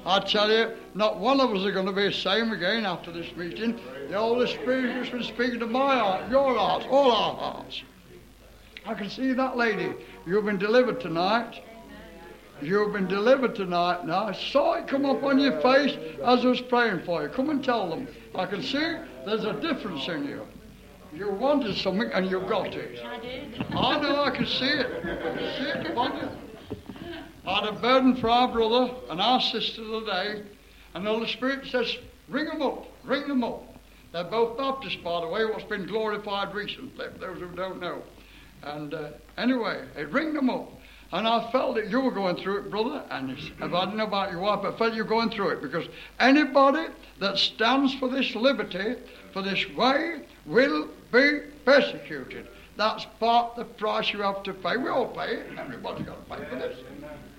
I 0.05 0.19
tell 0.19 0.51
you, 0.51 0.73
not 0.95 1.21
one 1.21 1.41
of 1.41 1.55
us 1.55 1.65
are 1.65 1.71
going 1.71 1.87
to 1.87 1.93
be 1.93 2.09
the 2.09 2.13
same 2.13 2.51
again 2.51 2.85
after 2.85 3.13
this 3.13 3.35
meeting. 3.37 3.79
The 4.09 4.19
Holy 4.19 4.53
Spirit 4.53 4.91
has 4.97 5.09
been 5.09 5.23
speaking 5.23 5.61
to 5.61 5.67
my 5.67 5.99
heart, 5.99 6.29
your 6.29 6.57
heart, 6.57 6.85
all 6.91 7.13
our 7.13 7.37
hearts. 7.37 7.85
I 8.85 8.95
can 8.95 9.11
see 9.11 9.35
that 9.35 9.57
lady 9.57 9.93
You've 10.29 10.45
been 10.45 10.59
delivered 10.59 11.01
tonight. 11.01 11.63
You've 12.61 12.93
been 12.93 13.09
delivered 13.09 13.55
tonight. 13.55 14.05
Now, 14.05 14.27
I 14.27 14.33
saw 14.33 14.75
it 14.75 14.87
come 14.87 15.07
up 15.07 15.23
on 15.23 15.39
your 15.39 15.59
face 15.63 15.97
as 16.23 16.45
I 16.45 16.49
was 16.49 16.61
praying 16.61 17.05
for 17.05 17.23
you. 17.23 17.31
Come 17.31 17.49
and 17.49 17.65
tell 17.65 17.89
them. 17.89 18.07
I 18.35 18.45
can 18.45 18.63
see 18.63 18.95
there's 19.25 19.45
a 19.45 19.55
difference 19.55 20.07
in 20.07 20.29
you. 20.29 20.47
You 21.15 21.31
wanted 21.31 21.75
something 21.79 22.11
and 22.13 22.31
you 22.31 22.41
got 22.41 22.75
it. 22.75 23.03
I 23.03 23.19
did. 23.21 23.65
I 23.71 24.01
know, 24.01 24.23
I 24.23 24.31
can 24.31 24.45
see 24.45 24.67
it. 24.67 24.87
I 25.03 25.35
can 25.35 25.39
see 25.39 25.71
it 25.71 25.87
upon 25.87 26.19
you. 26.19 26.29
I 27.47 27.61
had 27.61 27.69
a 27.71 27.73
burden 27.73 28.15
for 28.15 28.29
our 28.29 28.49
brother 28.49 28.93
and 29.09 29.23
our 29.23 29.41
sister 29.41 29.83
today, 29.83 30.43
and 30.93 31.07
the 31.07 31.11
Holy 31.11 31.29
Spirit 31.29 31.67
says, 31.69 31.97
ring 32.29 32.45
them 32.45 32.61
up, 32.61 32.87
ring 33.03 33.27
them 33.29 33.43
up. 33.45 33.65
They're 34.13 34.25
both 34.25 34.59
Baptists, 34.59 34.97
by 34.97 35.23
the 35.23 35.29
way, 35.29 35.47
what's 35.47 35.65
been 35.65 35.87
glorified 35.87 36.55
recently, 36.55 37.07
for 37.15 37.19
those 37.19 37.39
who 37.39 37.49
don't 37.55 37.81
know. 37.81 38.03
And 38.69 38.95
uh, 38.95 39.09
anyway, 39.37 39.85
it 39.97 40.11
ringed 40.11 40.37
them 40.37 40.51
up. 40.51 40.73
And 41.11 41.27
I 41.27 41.51
felt 41.51 41.77
that 41.77 41.89
you 41.89 42.01
were 42.01 42.11
going 42.11 42.37
through 42.37 42.59
it, 42.59 42.71
brother. 42.71 43.03
And 43.11 43.31
if 43.31 43.61
I 43.61 43.85
didn't 43.85 43.97
know 43.97 44.07
about 44.07 44.31
your 44.31 44.41
wife, 44.41 44.63
I 44.63 44.77
felt 44.77 44.93
you 44.93 45.05
were 45.05 45.09
going 45.09 45.31
through 45.31 45.51
it 45.51 45.63
because 45.63 45.87
anybody 46.21 46.93
that 47.19 47.39
stands 47.39 47.95
for 47.95 48.11
this 48.11 48.35
liberty, 48.35 48.97
for 49.33 49.41
this 49.41 49.67
way, 49.71 50.21
will 50.45 50.89
be 51.11 51.41
persecuted. 51.65 52.47
That's 52.77 53.07
part 53.19 53.57
the 53.57 53.65
price 53.65 54.13
you 54.13 54.21
have 54.21 54.43
to 54.43 54.53
pay. 54.53 54.77
We 54.77 54.91
all 54.91 55.09
pay 55.09 55.37
it. 55.37 55.59
Everybody's 55.59 56.07
got 56.07 56.29
to 56.29 56.37
pay 56.37 56.45
for 56.49 56.57
this. 56.57 56.79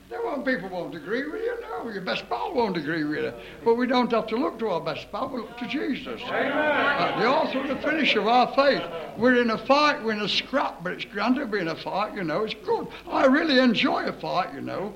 There 0.09 0.23
won't 0.23 0.43
people 0.43 0.69
won't 0.69 0.95
agree 0.95 1.23
with 1.29 1.41
you. 1.41 1.55
No, 1.61 1.87
your 1.91 2.01
best 2.01 2.27
pal 2.29 2.51
won't 2.51 2.75
agree 2.75 3.03
with 3.03 3.19
you. 3.19 3.33
But 3.63 3.75
we 3.75 3.85
don't 3.85 4.11
have 4.11 4.25
to 4.27 4.37
look 4.37 4.57
to 4.57 4.69
our 4.69 4.81
best 4.81 5.11
pal. 5.11 5.29
We 5.29 5.41
look 5.41 5.55
to 5.59 5.67
Jesus, 5.67 6.19
uh, 6.23 7.19
the 7.19 7.27
author 7.27 7.59
and 7.59 7.69
the 7.69 7.75
finisher 7.75 8.21
of 8.21 8.27
our 8.27 8.47
faith. 8.55 8.81
We're 9.19 9.39
in 9.39 9.51
a 9.51 9.57
fight. 9.57 10.03
We're 10.03 10.13
in 10.13 10.21
a 10.21 10.27
scrap, 10.27 10.83
but 10.83 10.93
it's 10.93 11.05
grand 11.05 11.35
to 11.35 11.45
be 11.45 11.59
in 11.59 11.67
a 11.67 11.75
fight. 11.75 12.15
You 12.15 12.23
know, 12.23 12.43
it's 12.43 12.55
good. 12.65 12.87
I 13.07 13.27
really 13.27 13.59
enjoy 13.59 14.05
a 14.05 14.13
fight. 14.13 14.51
You 14.55 14.61
know. 14.61 14.93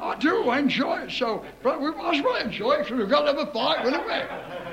I 0.00 0.16
do 0.16 0.50
enjoy 0.50 1.02
it, 1.02 1.12
so 1.12 1.44
but 1.62 1.80
we 1.80 1.92
might 1.92 2.16
as 2.16 2.24
well 2.24 2.36
enjoy 2.36 2.72
it 2.72 2.84
because 2.84 2.98
we've 2.98 3.08
got 3.08 3.22
to 3.22 3.38
have 3.38 3.48
a 3.48 3.52
fight, 3.52 3.84
wouldn't 3.84 4.06
we? 4.06 4.12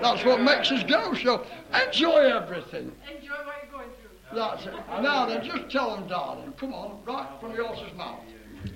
That's 0.01 0.23
what 0.23 0.41
makes 0.41 0.71
us 0.71 0.83
go. 0.83 1.13
So 1.13 1.45
enjoy 1.85 2.21
everything. 2.21 2.91
Enjoy 3.15 3.33
what 3.33 3.55
you're 3.61 3.71
going 3.71 3.89
through. 4.01 4.35
That's 4.35 4.65
it. 4.65 4.73
Now 5.01 5.27
then, 5.27 5.43
just 5.43 5.69
tell 5.69 5.95
them, 5.95 6.07
darling. 6.07 6.53
Come 6.57 6.73
on, 6.73 6.99
right 7.05 7.27
from 7.39 7.55
the 7.55 7.63
horse's 7.63 7.95
mouth. 7.95 8.19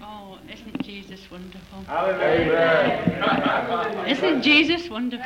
Oh, 0.01 0.37
isn't 0.51 0.81
Jesus 0.81 1.29
wonderful? 1.31 1.83
Hallelujah. 1.83 4.05
Isn't 4.07 4.41
Jesus 4.41 4.89
wonderful? 4.89 5.25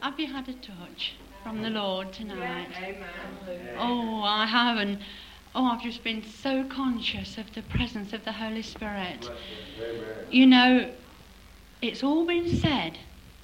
Have 0.00 0.18
you 0.18 0.26
had 0.26 0.48
a 0.48 0.54
touch 0.54 1.14
from 1.42 1.62
the 1.62 1.70
Lord 1.70 2.12
tonight? 2.12 2.68
Oh, 3.78 4.22
I 4.22 4.46
have, 4.46 4.78
and 4.78 4.98
oh, 5.54 5.66
I've 5.66 5.82
just 5.82 6.04
been 6.04 6.22
so 6.22 6.64
conscious 6.64 7.38
of 7.38 7.52
the 7.54 7.62
presence 7.62 8.12
of 8.12 8.24
the 8.24 8.32
Holy 8.32 8.62
Spirit. 8.62 9.30
You 10.30 10.46
know, 10.46 10.92
it's 11.80 12.02
all 12.02 12.26
been 12.26 12.48
said. 12.48 12.98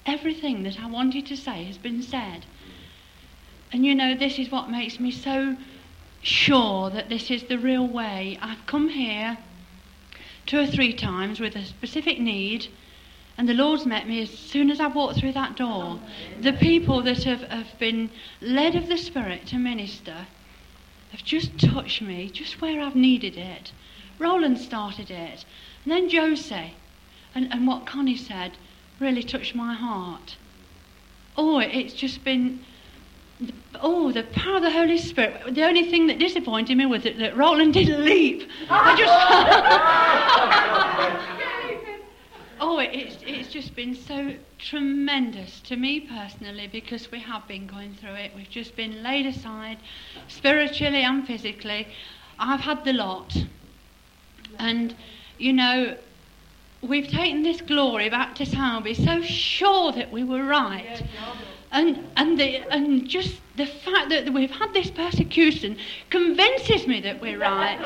Everything 0.05 0.63
that 0.63 0.79
I 0.79 0.87
wanted 0.87 1.25
to 1.27 1.35
say 1.35 1.65
has 1.65 1.77
been 1.77 2.01
said. 2.01 2.45
And 3.71 3.85
you 3.85 3.93
know, 3.93 4.15
this 4.15 4.39
is 4.39 4.49
what 4.49 4.69
makes 4.69 4.99
me 4.99 5.11
so 5.11 5.55
sure 6.21 6.89
that 6.89 7.09
this 7.09 7.31
is 7.31 7.43
the 7.43 7.57
real 7.57 7.87
way. 7.87 8.37
I've 8.41 8.65
come 8.65 8.89
here 8.89 9.37
two 10.45 10.59
or 10.59 10.67
three 10.67 10.93
times 10.93 11.39
with 11.39 11.55
a 11.55 11.63
specific 11.63 12.19
need, 12.19 12.67
and 13.37 13.47
the 13.47 13.53
Lord's 13.53 13.85
met 13.85 14.07
me 14.07 14.21
as 14.21 14.29
soon 14.29 14.69
as 14.69 14.79
I 14.79 14.87
walked 14.87 15.19
through 15.19 15.33
that 15.33 15.55
door. 15.55 15.99
The 16.41 16.53
people 16.53 17.01
that 17.03 17.23
have, 17.23 17.41
have 17.43 17.77
been 17.79 18.09
led 18.41 18.75
of 18.75 18.87
the 18.87 18.97
Spirit 18.97 19.45
to 19.47 19.57
minister 19.57 20.27
have 21.11 21.23
just 21.23 21.57
touched 21.57 22.01
me 22.01 22.29
just 22.29 22.61
where 22.61 22.81
I've 22.81 22.95
needed 22.95 23.37
it. 23.37 23.71
Roland 24.17 24.59
started 24.59 25.09
it, 25.09 25.45
and 25.83 25.93
then 25.93 26.09
Josie, 26.09 26.73
and, 27.33 27.51
and 27.53 27.65
what 27.65 27.85
Connie 27.85 28.17
said 28.17 28.57
really 28.99 29.23
touched 29.23 29.55
my 29.55 29.73
heart. 29.73 30.35
Oh, 31.37 31.59
it's 31.59 31.93
just 31.93 32.23
been 32.23 32.59
Oh, 33.81 34.11
the 34.11 34.23
power 34.23 34.57
of 34.57 34.63
the 34.63 34.71
Holy 34.71 34.97
Spirit. 34.97 35.55
The 35.55 35.63
only 35.63 35.89
thing 35.89 36.07
that 36.07 36.19
disappointed 36.19 36.77
me 36.77 36.85
was 36.85 37.03
that, 37.03 37.17
that 37.19 37.37
Roland 37.37 37.73
didn't 37.73 38.03
leap. 38.03 38.49
I 38.69 38.95
just. 38.95 39.13
oh, 42.59 42.79
it's, 42.79 43.17
it's 43.25 43.49
just 43.49 43.75
been 43.75 43.95
so 43.95 44.33
tremendous 44.57 45.61
to 45.61 45.77
me 45.77 46.01
personally 46.01 46.67
because 46.67 47.09
we 47.11 47.19
have 47.19 47.47
been 47.47 47.67
going 47.67 47.95
through 47.95 48.15
it. 48.15 48.31
We've 48.35 48.49
just 48.49 48.75
been 48.75 49.01
laid 49.01 49.25
aside 49.25 49.77
spiritually 50.27 51.03
and 51.03 51.25
physically. 51.25 51.87
I've 52.37 52.59
had 52.59 52.83
the 52.83 52.93
lot. 52.93 53.35
And, 54.57 54.93
you 55.37 55.53
know, 55.53 55.95
we've 56.81 57.07
taken 57.07 57.43
this 57.43 57.61
glory 57.61 58.09
back 58.09 58.35
to 58.35 58.45
Sileby 58.45 58.95
so 58.95 59.21
sure 59.21 59.93
that 59.93 60.11
we 60.11 60.23
were 60.25 60.43
right. 60.43 61.01
And, 61.71 62.07
and, 62.17 62.39
the, 62.39 62.57
and 62.73 63.07
just 63.07 63.39
the 63.55 63.67
fact 63.67 64.09
that 64.09 64.33
we've 64.33 64.49
had 64.49 64.73
this 64.73 64.89
persecution 64.89 65.77
convinces 66.09 66.87
me 66.87 66.99
that 67.01 67.21
we're 67.21 67.37
right. 67.37 67.77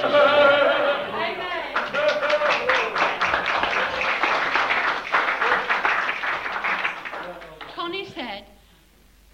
Connie 7.76 8.06
said, 8.06 8.46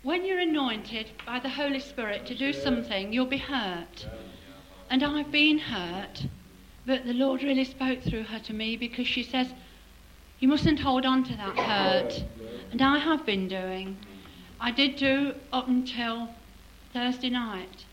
when 0.01 0.25
you're 0.25 0.39
anointed 0.39 1.11
by 1.27 1.39
the 1.39 1.49
Holy 1.49 1.79
Spirit 1.79 2.25
to 2.25 2.35
do 2.35 2.51
something, 2.51 3.13
you'll 3.13 3.27
be 3.27 3.37
hurt. 3.37 4.07
And 4.89 5.03
I've 5.03 5.31
been 5.31 5.59
hurt, 5.59 6.25
but 6.87 7.05
the 7.05 7.13
Lord 7.13 7.43
really 7.43 7.65
spoke 7.65 8.01
through 8.01 8.23
her 8.23 8.39
to 8.39 8.53
me 8.53 8.75
because 8.77 9.05
she 9.05 9.21
says, 9.21 9.53
You 10.39 10.47
mustn't 10.47 10.79
hold 10.79 11.05
on 11.05 11.23
to 11.25 11.35
that 11.35 11.55
hurt. 11.55 12.23
And 12.71 12.81
I 12.81 12.97
have 12.97 13.25
been 13.25 13.47
doing. 13.47 13.97
I 14.61 14.71
did 14.71 14.97
do 14.97 15.35
up 15.53 15.67
until 15.67 16.29
Thursday 16.93 17.29
night. 17.29 17.85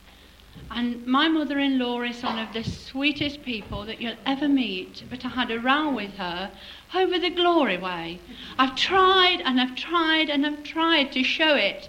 And 0.70 1.06
my 1.06 1.28
mother 1.28 1.58
in 1.60 1.78
law 1.78 2.02
is 2.02 2.22
one 2.22 2.38
of 2.38 2.52
the 2.52 2.64
sweetest 2.64 3.42
people 3.44 3.84
that 3.84 4.00
you'll 4.00 4.16
ever 4.24 4.48
meet, 4.48 5.04
but 5.08 5.24
I 5.24 5.28
had 5.28 5.50
a 5.50 5.60
row 5.60 5.90
with 5.90 6.14
her 6.14 6.50
over 6.94 7.18
the 7.18 7.30
glory 7.30 7.78
way. 7.78 8.18
I've 8.58 8.74
tried 8.74 9.42
and 9.44 9.60
I've 9.60 9.76
tried 9.76 10.28
and 10.28 10.44
I've 10.44 10.64
tried 10.64 11.12
to 11.12 11.22
show 11.22 11.54
it, 11.54 11.88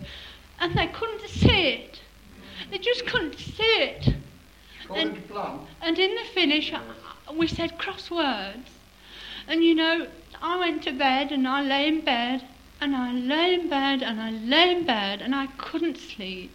and 0.60 0.78
they 0.78 0.88
couldn't 0.88 1.28
see 1.28 1.70
it. 1.70 2.02
They 2.70 2.78
just 2.78 3.08
couldn't 3.08 3.40
see 3.40 3.64
it. 3.64 4.14
And, 4.94 5.24
and 5.82 5.98
in 5.98 6.16
the 6.16 6.24
finish, 6.34 6.72
we 7.34 7.48
said 7.48 7.80
crosswords. 7.80 8.70
And 9.48 9.64
you 9.64 9.74
know, 9.74 10.08
I 10.42 10.60
went 10.60 10.84
to 10.84 10.92
bed 10.92 11.32
and 11.32 11.48
I 11.48 11.64
lay 11.64 11.88
in 11.88 12.02
bed 12.02 12.44
and 12.80 12.96
I 12.96 13.12
lay 13.12 13.54
in 13.56 13.70
bed 13.70 14.04
and 14.04 14.22
I 14.22 14.32
lay 14.32 14.72
in 14.72 14.86
bed 14.86 15.22
and 15.22 15.34
I 15.34 15.48
couldn't 15.58 15.98
sleep. 15.98 16.52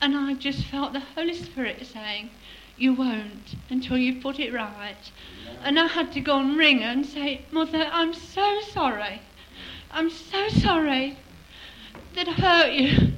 And 0.00 0.16
I 0.16 0.34
just 0.34 0.64
felt 0.64 0.92
the 0.92 1.00
Holy 1.00 1.34
Spirit 1.34 1.84
saying, 1.86 2.30
You 2.76 2.94
won't 2.94 3.56
until 3.70 3.98
you 3.98 4.20
put 4.20 4.38
it 4.38 4.52
right. 4.52 5.10
And 5.62 5.78
I 5.78 5.86
had 5.86 6.12
to 6.12 6.20
go 6.20 6.38
and 6.38 6.56
ring 6.56 6.80
her 6.80 6.88
and 6.88 7.04
say, 7.04 7.42
Mother, 7.50 7.88
I'm 7.90 8.14
so 8.14 8.60
sorry. 8.60 9.22
I'm 9.90 10.10
so 10.10 10.48
sorry 10.48 11.18
that 12.14 12.28
I 12.28 12.32
hurt 12.32 12.72
you. 12.72 13.12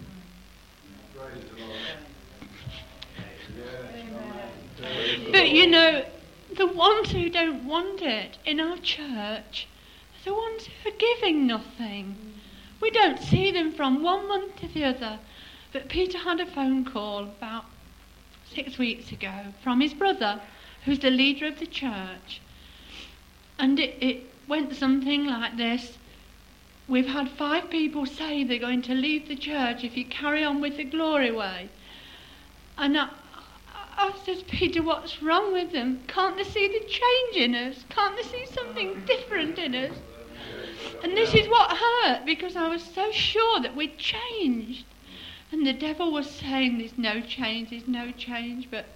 But 5.32 5.50
you 5.50 5.66
know, 5.66 6.04
the 6.56 6.66
ones 6.66 7.12
who 7.12 7.28
don't 7.28 7.64
want 7.64 8.02
it 8.02 8.38
in 8.44 8.60
our 8.60 8.76
church 8.78 9.66
the 10.28 10.34
ones 10.34 10.68
who 10.82 10.90
are 10.90 10.92
giving 10.98 11.46
nothing. 11.46 12.34
We 12.82 12.90
don't 12.90 13.18
see 13.18 13.50
them 13.50 13.72
from 13.72 14.02
one 14.02 14.28
month 14.28 14.56
to 14.56 14.68
the 14.68 14.84
other. 14.84 15.18
But 15.72 15.88
Peter 15.88 16.18
had 16.18 16.38
a 16.38 16.44
phone 16.44 16.84
call 16.84 17.22
about 17.22 17.64
six 18.54 18.76
weeks 18.76 19.10
ago 19.10 19.54
from 19.62 19.80
his 19.80 19.94
brother, 19.94 20.42
who's 20.84 20.98
the 20.98 21.10
leader 21.10 21.46
of 21.46 21.58
the 21.58 21.66
church. 21.66 22.42
And 23.58 23.80
it, 23.80 23.96
it 24.02 24.24
went 24.46 24.74
something 24.76 25.24
like 25.24 25.56
this. 25.56 25.96
We've 26.86 27.08
had 27.08 27.30
five 27.30 27.70
people 27.70 28.04
say 28.04 28.44
they're 28.44 28.58
going 28.58 28.82
to 28.82 28.94
leave 28.94 29.28
the 29.28 29.36
church 29.36 29.82
if 29.82 29.96
you 29.96 30.04
carry 30.04 30.44
on 30.44 30.60
with 30.60 30.76
the 30.76 30.84
glory 30.84 31.32
way. 31.32 31.70
And 32.76 32.98
I, 32.98 33.08
I 33.96 34.12
Peter, 34.46 34.82
what's 34.82 35.22
wrong 35.22 35.54
with 35.54 35.72
them? 35.72 36.02
Can't 36.06 36.36
they 36.36 36.44
see 36.44 36.68
the 36.68 36.84
change 36.86 37.36
in 37.36 37.54
us? 37.54 37.86
Can't 37.88 38.14
they 38.14 38.24
see 38.24 38.44
something 38.52 39.04
different 39.06 39.58
in 39.58 39.74
us? 39.74 39.96
And 41.02 41.16
this 41.16 41.34
is 41.34 41.48
what 41.48 41.76
hurt 41.76 42.24
because 42.24 42.56
I 42.56 42.68
was 42.68 42.82
so 42.82 43.10
sure 43.10 43.60
that 43.60 43.76
we'd 43.76 43.98
changed. 43.98 44.84
And 45.50 45.66
the 45.66 45.72
devil 45.72 46.12
was 46.12 46.28
saying, 46.28 46.78
There's 46.78 46.98
no 46.98 47.20
change, 47.20 47.70
there's 47.70 47.88
no 47.88 48.10
change. 48.12 48.70
But 48.70 48.86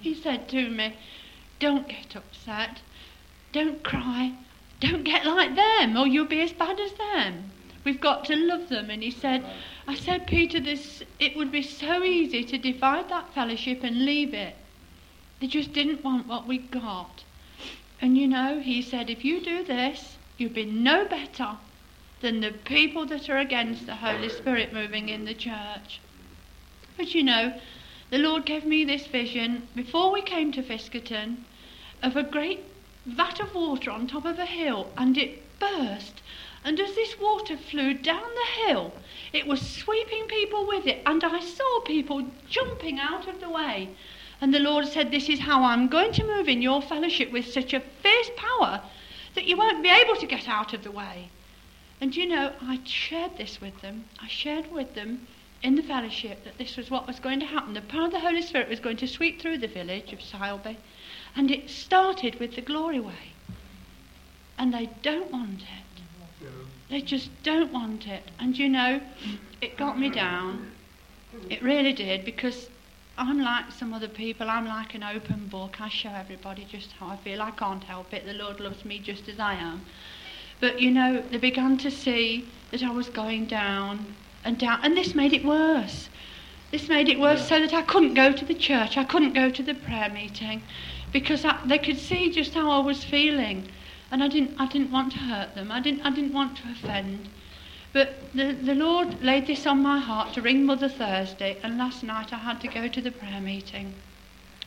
he 0.00 0.14
said 0.14 0.48
to 0.50 0.68
me, 0.68 0.94
Don't 1.58 1.88
get 1.88 2.14
upset. 2.14 2.82
Don't 3.52 3.82
cry. 3.82 4.34
Don't 4.80 5.04
get 5.04 5.24
like 5.24 5.54
them, 5.54 5.96
or 5.96 6.06
you'll 6.06 6.26
be 6.26 6.40
as 6.40 6.52
bad 6.52 6.80
as 6.80 6.92
them. 6.94 7.52
We've 7.84 8.00
got 8.00 8.24
to 8.26 8.36
love 8.36 8.68
them. 8.68 8.90
And 8.90 9.02
he 9.02 9.10
said, 9.10 9.44
I 9.86 9.94
said, 9.94 10.26
Peter, 10.26 10.60
this 10.60 11.02
it 11.18 11.36
would 11.36 11.50
be 11.50 11.62
so 11.62 12.02
easy 12.02 12.44
to 12.44 12.58
divide 12.58 13.08
that 13.08 13.32
fellowship 13.34 13.82
and 13.82 14.04
leave 14.04 14.34
it. 14.34 14.56
They 15.40 15.46
just 15.46 15.72
didn't 15.72 16.04
want 16.04 16.26
what 16.26 16.46
we 16.46 16.58
got. 16.58 17.24
And 18.00 18.16
you 18.16 18.28
know, 18.28 18.60
he 18.60 18.82
said, 18.82 19.10
if 19.10 19.24
you 19.24 19.40
do 19.40 19.64
this, 19.64 20.16
you'll 20.42 20.52
been 20.52 20.82
no 20.82 21.04
better 21.04 21.56
than 22.20 22.40
the 22.40 22.50
people 22.50 23.06
that 23.06 23.30
are 23.30 23.38
against 23.38 23.86
the 23.86 23.94
Holy 23.94 24.28
Spirit 24.28 24.72
moving 24.72 25.08
in 25.08 25.24
the 25.24 25.34
church. 25.34 26.00
But 26.96 27.14
you 27.14 27.22
know, 27.22 27.60
the 28.10 28.18
Lord 28.18 28.44
gave 28.44 28.64
me 28.64 28.84
this 28.84 29.06
vision 29.06 29.68
before 29.76 30.12
we 30.12 30.20
came 30.20 30.50
to 30.52 30.62
Fiskerton 30.62 31.44
of 32.02 32.16
a 32.16 32.24
great 32.24 32.64
vat 33.06 33.38
of 33.38 33.54
water 33.54 33.92
on 33.92 34.08
top 34.08 34.24
of 34.24 34.40
a 34.40 34.44
hill, 34.44 34.90
and 34.96 35.16
it 35.16 35.42
burst. 35.60 36.20
And 36.64 36.80
as 36.80 36.94
this 36.96 37.20
water 37.20 37.56
flew 37.56 37.94
down 37.94 38.28
the 38.34 38.66
hill, 38.66 38.92
it 39.32 39.46
was 39.46 39.60
sweeping 39.60 40.26
people 40.26 40.66
with 40.66 40.88
it, 40.88 41.02
and 41.06 41.22
I 41.22 41.38
saw 41.38 41.80
people 41.82 42.26
jumping 42.48 42.98
out 42.98 43.28
of 43.28 43.40
the 43.40 43.48
way. 43.48 43.90
And 44.40 44.52
the 44.52 44.58
Lord 44.58 44.88
said, 44.88 45.12
This 45.12 45.28
is 45.28 45.38
how 45.38 45.62
I'm 45.62 45.86
going 45.86 46.10
to 46.14 46.26
move 46.26 46.48
in 46.48 46.62
your 46.62 46.82
fellowship 46.82 47.30
with 47.30 47.46
such 47.46 47.72
a 47.72 47.80
fierce 47.80 48.30
power 48.36 48.82
that 49.34 49.44
you 49.44 49.56
won't 49.56 49.82
be 49.82 49.90
able 49.90 50.16
to 50.16 50.26
get 50.26 50.48
out 50.48 50.72
of 50.72 50.82
the 50.84 50.90
way. 50.90 51.28
And 52.00 52.14
you 52.16 52.26
know, 52.26 52.52
I 52.60 52.80
shared 52.84 53.36
this 53.36 53.60
with 53.60 53.80
them. 53.80 54.04
I 54.20 54.28
shared 54.28 54.70
with 54.72 54.94
them 54.94 55.26
in 55.62 55.76
the 55.76 55.82
fellowship 55.82 56.44
that 56.44 56.58
this 56.58 56.76
was 56.76 56.90
what 56.90 57.06
was 57.06 57.20
going 57.20 57.40
to 57.40 57.46
happen. 57.46 57.74
The 57.74 57.80
power 57.80 58.06
of 58.06 58.12
the 58.12 58.20
Holy 58.20 58.42
Spirit 58.42 58.68
was 58.68 58.80
going 58.80 58.96
to 58.98 59.06
sweep 59.06 59.40
through 59.40 59.58
the 59.58 59.68
village 59.68 60.12
of 60.12 60.20
Sileby. 60.20 60.76
And 61.36 61.50
it 61.50 61.70
started 61.70 62.40
with 62.40 62.56
the 62.56 62.60
glory 62.60 63.00
way. 63.00 63.32
And 64.58 64.74
they 64.74 64.90
don't 65.02 65.30
want 65.30 65.62
it. 65.62 66.46
They 66.90 67.00
just 67.00 67.30
don't 67.42 67.72
want 67.72 68.06
it. 68.06 68.30
And 68.38 68.58
you 68.58 68.68
know, 68.68 69.00
it 69.60 69.76
got 69.76 69.98
me 69.98 70.10
down. 70.10 70.72
It 71.48 71.62
really 71.62 71.92
did 71.92 72.24
because 72.24 72.68
I'm 73.18 73.40
like 73.40 73.70
some 73.72 73.92
other 73.92 74.08
people. 74.08 74.48
I'm 74.48 74.66
like 74.66 74.94
an 74.94 75.02
open 75.02 75.46
book. 75.48 75.80
I 75.80 75.88
show 75.88 76.10
everybody 76.10 76.64
just 76.64 76.92
how 76.92 77.08
I 77.08 77.16
feel. 77.16 77.42
I 77.42 77.50
can't 77.50 77.84
help 77.84 78.14
it. 78.14 78.24
The 78.24 78.32
Lord 78.32 78.58
loves 78.58 78.84
me 78.84 78.98
just 78.98 79.28
as 79.28 79.38
I 79.38 79.54
am. 79.54 79.84
But 80.60 80.80
you 80.80 80.90
know, 80.90 81.22
they 81.30 81.38
began 81.38 81.76
to 81.78 81.90
see 81.90 82.48
that 82.70 82.82
I 82.82 82.90
was 82.90 83.10
going 83.10 83.46
down 83.46 84.14
and 84.44 84.58
down, 84.58 84.80
and 84.82 84.96
this 84.96 85.14
made 85.14 85.32
it 85.32 85.44
worse. 85.44 86.08
This 86.70 86.88
made 86.88 87.08
it 87.08 87.20
worse 87.20 87.46
so 87.46 87.60
that 87.60 87.74
I 87.74 87.82
couldn't 87.82 88.14
go 88.14 88.32
to 88.32 88.44
the 88.46 88.54
church. 88.54 88.96
I 88.96 89.04
couldn't 89.04 89.34
go 89.34 89.50
to 89.50 89.62
the 89.62 89.74
prayer 89.74 90.08
meeting 90.08 90.62
because 91.12 91.44
I, 91.44 91.60
they 91.66 91.78
could 91.78 91.98
see 91.98 92.30
just 92.30 92.54
how 92.54 92.70
I 92.70 92.78
was 92.78 93.04
feeling, 93.04 93.68
and 94.10 94.22
I 94.22 94.28
didn't. 94.28 94.58
I 94.58 94.66
didn't 94.66 94.90
want 94.90 95.12
to 95.12 95.18
hurt 95.18 95.54
them. 95.54 95.70
I 95.70 95.80
didn't. 95.80 96.00
I 96.00 96.10
didn't 96.10 96.32
want 96.32 96.56
to 96.58 96.70
offend. 96.70 97.28
But 97.92 98.14
the, 98.34 98.52
the 98.52 98.74
Lord 98.74 99.22
laid 99.22 99.46
this 99.46 99.66
on 99.66 99.82
my 99.82 99.98
heart 99.98 100.32
to 100.34 100.42
ring 100.42 100.64
Mother 100.64 100.88
Thursday, 100.88 101.58
and 101.62 101.76
last 101.76 102.02
night 102.02 102.32
I 102.32 102.38
had 102.38 102.60
to 102.62 102.68
go 102.68 102.88
to 102.88 103.00
the 103.00 103.10
prayer 103.10 103.40
meeting. 103.40 103.94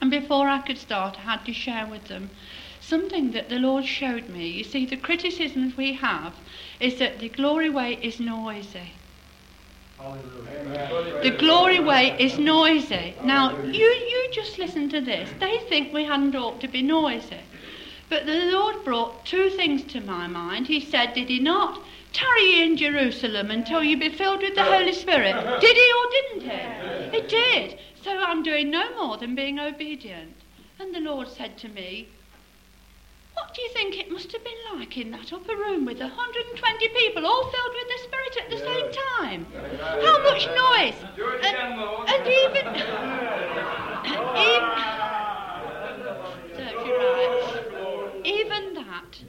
And 0.01 0.11
before 0.11 0.47
I 0.47 0.59
could 0.59 0.77
start, 0.77 1.17
I 1.17 1.21
had 1.21 1.45
to 1.45 1.53
share 1.53 1.87
with 1.87 2.05
them 2.05 2.29
something 2.79 3.31
that 3.31 3.49
the 3.49 3.57
Lord 3.57 3.85
showed 3.85 4.29
me. 4.29 4.47
You 4.47 4.63
see, 4.63 4.85
the 4.85 4.97
criticisms 4.97 5.75
we 5.75 5.93
have 5.93 6.33
is 6.79 6.99
that 6.99 7.19
the 7.19 7.29
glory 7.29 7.69
way 7.69 7.97
is 8.01 8.19
noisy. 8.19 8.91
The 9.97 11.35
glory 11.39 11.79
way 11.79 12.15
is 12.19 12.37
noisy. 12.37 13.15
Now, 13.23 13.57
you, 13.63 13.85
you 13.85 14.29
just 14.33 14.59
listen 14.59 14.89
to 14.89 15.01
this. 15.01 15.29
They 15.39 15.57
think 15.69 15.93
we 15.93 16.05
hadn't 16.05 16.35
ought 16.35 16.61
to 16.61 16.67
be 16.67 16.81
noisy. 16.81 17.39
But 18.09 18.25
the 18.27 18.51
Lord 18.51 18.83
brought 18.83 19.25
two 19.25 19.49
things 19.49 19.83
to 19.93 20.01
my 20.01 20.27
mind. 20.27 20.67
He 20.67 20.79
said, 20.79 21.13
Did 21.13 21.29
he 21.29 21.39
not? 21.39 21.81
Tarry 22.15 22.61
in 22.61 22.77
Jerusalem 22.77 23.51
until 23.51 23.83
you 23.83 23.99
be 23.99 24.07
filled 24.07 24.41
with 24.41 24.55
the 24.55 24.63
Holy 24.63 24.93
Spirit. 24.93 25.35
Did 25.59 25.75
he 25.75 25.93
or 25.99 26.09
didn't 26.11 26.43
he? 26.49 27.17
He 27.17 27.27
did. 27.27 27.77
So 28.03 28.17
I'm 28.17 28.41
doing 28.41 28.71
no 28.71 28.95
more 28.95 29.17
than 29.17 29.35
being 29.35 29.59
obedient. 29.59 30.33
And 30.79 30.95
the 30.95 31.01
Lord 31.01 31.27
said 31.27 31.57
to 31.57 31.67
me, 31.67 32.07
what 33.33 33.53
do 33.53 33.61
you 33.61 33.69
think 33.73 33.97
it 33.97 34.09
must 34.09 34.31
have 34.31 34.45
been 34.45 34.79
like 34.79 34.95
in 34.95 35.11
that 35.11 35.33
upper 35.33 35.57
room 35.57 35.83
with 35.83 35.99
120 35.99 36.87
people 36.87 37.25
all 37.25 37.51
filled 37.51 37.73
with 37.73 37.87
the 37.89 37.99
Spirit 38.03 38.37
at 38.43 38.49
the 38.49 38.59
same 38.59 38.89
time? 39.19 39.45
How 40.01 40.23
much 40.23 40.47
noise? 40.47 40.95
And, 41.43 41.57
and 42.07 42.27
even. 42.27 42.65
even 44.39 44.95
even 48.25 48.73
that. 48.73 49.19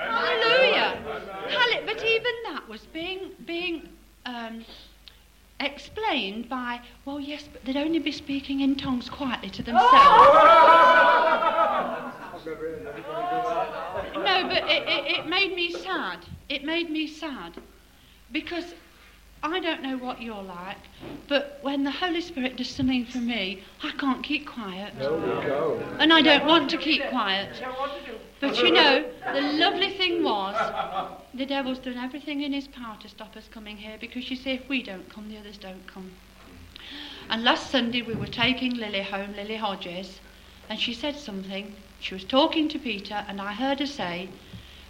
Hallelujah. 0.00 1.02
Hallelujah. 1.48 1.82
But 1.86 2.04
even 2.04 2.32
that 2.44 2.68
was 2.68 2.86
being 2.86 3.32
being 3.46 3.88
um, 4.26 4.64
explained 5.60 6.48
by, 6.48 6.80
well, 7.04 7.20
yes, 7.20 7.48
but 7.52 7.64
they'd 7.64 7.76
only 7.76 7.98
be 7.98 8.12
speaking 8.12 8.60
in 8.60 8.76
tongues 8.76 9.08
quietly 9.10 9.50
to 9.50 9.62
themselves. 9.62 9.90
no, 14.14 14.48
but 14.48 14.64
it, 14.70 14.82
it, 14.88 15.18
it 15.18 15.26
made 15.26 15.54
me 15.54 15.72
sad. 15.72 16.24
It 16.48 16.64
made 16.64 16.90
me 16.90 17.06
sad 17.06 17.60
because 18.32 18.74
I 19.42 19.58
don't 19.58 19.82
know 19.82 19.96
what 19.96 20.20
you're 20.20 20.42
like, 20.42 20.76
but 21.26 21.60
when 21.62 21.84
the 21.84 21.90
Holy 21.90 22.20
Spirit 22.20 22.56
does 22.56 22.68
something 22.68 23.06
for 23.06 23.18
me, 23.18 23.62
I 23.82 23.90
can't 23.92 24.22
keep 24.22 24.46
quiet. 24.46 24.92
And 25.98 26.12
I 26.12 26.20
don't 26.20 26.46
want 26.46 26.68
to 26.70 26.76
keep 26.76 27.02
quiet. 27.08 27.48
But 28.40 28.58
you 28.62 28.70
know, 28.70 29.10
the 29.32 29.40
lovely 29.40 29.90
thing 29.90 30.22
was, 30.22 30.56
the 31.32 31.46
devil's 31.46 31.78
done 31.78 31.96
everything 31.96 32.42
in 32.42 32.52
his 32.52 32.68
power 32.68 32.98
to 33.00 33.08
stop 33.08 33.34
us 33.34 33.48
coming 33.48 33.78
here 33.78 33.96
because 33.98 34.30
you 34.30 34.36
see, 34.36 34.50
if 34.50 34.68
we 34.68 34.82
don't 34.82 35.08
come, 35.08 35.30
the 35.30 35.38
others 35.38 35.56
don't 35.56 35.86
come. 35.86 36.12
And 37.30 37.42
last 37.42 37.70
Sunday 37.70 38.02
we 38.02 38.14
were 38.14 38.26
taking 38.26 38.74
Lily 38.74 39.02
home, 39.02 39.34
Lily 39.34 39.56
Hodges, 39.56 40.20
and 40.68 40.78
she 40.78 40.92
said 40.92 41.16
something. 41.16 41.74
She 41.98 42.12
was 42.14 42.24
talking 42.24 42.68
to 42.68 42.78
Peter, 42.78 43.24
and 43.26 43.40
I 43.40 43.52
heard 43.54 43.80
her 43.80 43.86
say, 43.86 44.28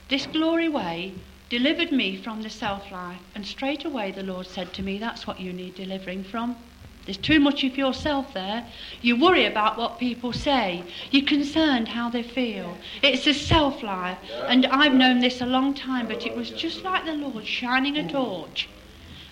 This 0.09 0.27
glory 0.27 0.68
way 0.68 1.14
delivered 1.51 1.90
me 1.90 2.16
from 2.16 2.40
the 2.43 2.48
self 2.48 2.90
life. 2.90 3.20
And 3.35 3.44
straight 3.44 3.85
away 3.85 4.12
the 4.12 4.22
Lord 4.22 4.47
said 4.47 4.72
to 4.74 4.82
me, 4.82 4.98
That's 4.98 5.27
what 5.27 5.40
you 5.40 5.52
need 5.52 5.74
delivering 5.74 6.24
from. 6.24 6.56
There's 7.05 7.16
too 7.16 7.40
much 7.40 7.64
of 7.64 7.77
yourself 7.77 8.32
there. 8.35 8.66
You 9.02 9.16
worry 9.16 9.44
about 9.44 9.77
what 9.77 9.98
people 9.98 10.32
say. 10.32 10.85
You're 11.10 11.27
concerned 11.27 11.89
how 11.89 12.09
they 12.09 12.22
feel. 12.22 12.77
It's 13.02 13.27
a 13.27 13.35
self 13.35 13.82
life. 13.82 14.18
And 14.47 14.64
I've 14.66 14.94
known 14.94 15.18
this 15.18 15.40
a 15.40 15.47
long 15.47 15.74
time, 15.74 16.06
but 16.06 16.24
it 16.24 16.36
was 16.36 16.51
just 16.51 16.85
like 16.85 17.05
the 17.05 17.14
Lord 17.14 17.47
shining 17.47 17.97
a 17.97 18.09
torch. 18.09 18.68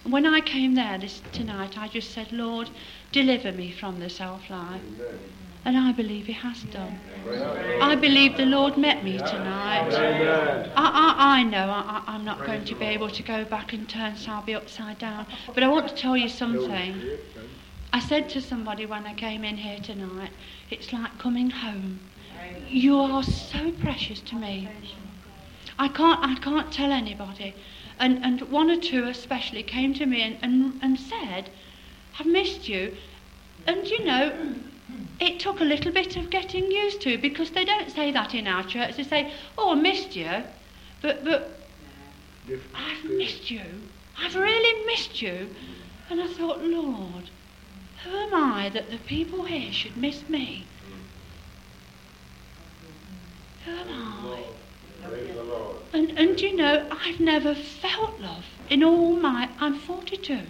And 0.02 0.12
when 0.12 0.26
I 0.26 0.40
came 0.40 0.74
there 0.74 0.98
this 0.98 1.22
tonight, 1.32 1.78
I 1.78 1.86
just 1.86 2.10
said, 2.10 2.32
Lord, 2.32 2.70
deliver 3.12 3.52
me 3.52 3.70
from 3.70 4.00
the 4.00 4.10
self 4.10 4.50
life. 4.50 4.82
And 5.64 5.76
I 5.76 5.92
believe 5.92 6.26
He 6.26 6.32
has 6.32 6.62
done. 6.64 6.98
I 7.80 7.94
believe 7.96 8.36
the 8.36 8.46
Lord 8.46 8.76
met 8.76 9.04
me 9.04 9.18
tonight. 9.18 9.92
I, 9.94 10.70
I, 10.76 11.38
I 11.40 11.42
know 11.42 11.68
I, 11.68 12.02
I'm 12.06 12.24
not 12.24 12.44
going 12.46 12.64
to 12.64 12.74
be 12.74 12.86
able 12.86 13.10
to 13.10 13.22
go 13.22 13.44
back 13.44 13.72
and 13.72 13.88
turn 13.88 14.12
Sileby 14.14 14.54
upside 14.54 14.98
down, 14.98 15.26
but 15.54 15.62
I 15.62 15.68
want 15.68 15.88
to 15.88 15.94
tell 15.94 16.16
you 16.16 16.28
something. 16.28 17.18
I 17.92 18.00
said 18.00 18.28
to 18.30 18.40
somebody 18.40 18.86
when 18.86 19.06
I 19.06 19.14
came 19.14 19.44
in 19.44 19.56
here 19.56 19.78
tonight, 19.78 20.30
it's 20.70 20.92
like 20.92 21.18
coming 21.18 21.50
home. 21.50 22.00
You 22.68 22.98
are 22.98 23.22
so 23.22 23.72
precious 23.72 24.20
to 24.22 24.36
me. 24.36 24.68
I 25.78 25.88
can't, 25.88 26.20
I 26.22 26.34
can't 26.36 26.72
tell 26.72 26.92
anybody. 26.92 27.54
And, 27.98 28.24
and 28.24 28.42
one 28.42 28.70
or 28.70 28.80
two 28.80 29.04
especially 29.08 29.62
came 29.62 29.94
to 29.94 30.06
me 30.06 30.22
and, 30.22 30.38
and, 30.42 30.78
and 30.82 30.98
said, 30.98 31.50
I've 32.18 32.26
missed 32.26 32.68
you. 32.68 32.96
And 33.66 33.86
you 33.86 34.04
know, 34.04 34.54
it 35.20 35.40
took 35.40 35.60
a 35.60 35.64
little 35.64 35.92
bit 35.92 36.16
of 36.16 36.30
getting 36.30 36.70
used 36.70 37.00
to 37.02 37.18
because 37.18 37.50
they 37.50 37.64
don't 37.64 37.90
say 37.90 38.10
that 38.12 38.34
in 38.34 38.46
our 38.46 38.62
church. 38.62 38.96
They 38.96 39.02
say, 39.02 39.32
Oh, 39.56 39.72
I 39.72 39.74
missed 39.74 40.14
you. 40.14 40.44
But, 41.02 41.24
but 41.24 41.58
I've 42.74 43.04
missed 43.04 43.50
you. 43.50 43.62
I've 44.18 44.34
really 44.34 44.86
missed 44.86 45.20
you. 45.20 45.54
And 46.10 46.20
I 46.20 46.26
thought, 46.26 46.62
Lord, 46.62 47.30
who 48.04 48.10
am 48.10 48.34
I 48.34 48.68
that 48.70 48.90
the 48.90 48.98
people 48.98 49.44
here 49.44 49.72
should 49.72 49.96
miss 49.96 50.28
me? 50.28 50.66
Who 53.64 53.72
am 53.72 53.88
I? 53.88 54.44
And, 55.92 56.18
and 56.18 56.40
you 56.40 56.56
know, 56.56 56.86
I've 56.90 57.20
never 57.20 57.54
felt 57.54 58.20
love 58.20 58.44
in 58.70 58.82
all 58.82 59.16
my. 59.16 59.50
I'm 59.58 59.78
42. 59.78 60.40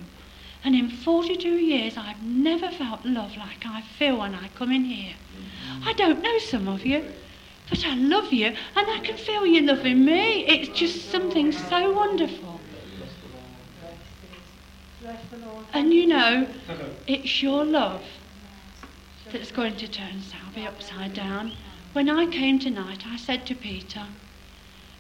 And 0.65 0.75
in 0.75 0.91
42 0.91 1.49
years, 1.49 1.97
I've 1.97 2.23
never 2.23 2.71
felt 2.71 3.05
love 3.05 3.37
like 3.37 3.65
I 3.65 3.83
feel 3.83 4.19
when 4.19 4.35
I 4.35 4.49
come 4.49 4.73
in 4.73 4.85
here. 4.85 5.15
I 5.85 5.93
don't 5.93 6.21
know 6.21 6.39
some 6.39 6.69
of 6.69 6.85
you, 6.85 7.05
but 7.71 7.85
I 7.85 7.95
love 7.95 8.33
you, 8.33 8.47
and 8.47 8.57
I 8.77 9.01
can 9.03 9.17
feel 9.17 9.47
you 9.47 9.63
loving 9.63 10.05
me. 10.05 10.47
It's 10.47 10.77
just 10.79 11.11
something 11.11 11.53
so 11.53 11.93
wonderful. 11.93 12.61
And 15.73 15.95
you 15.95 16.07
know, 16.07 16.49
it's 17.07 17.43
your 17.43 17.65
love 17.65 18.03
that's 19.33 19.53
going 19.53 19.77
to 19.77 19.89
turn 19.89 20.21
Sileby 20.21 20.67
upside 20.67 21.15
down. 21.15 21.53
When 21.93 22.09
I 22.09 22.27
came 22.27 22.59
tonight, 22.59 23.07
I 23.07 23.17
said 23.17 23.47
to 23.47 23.55
Peter, 23.55 24.07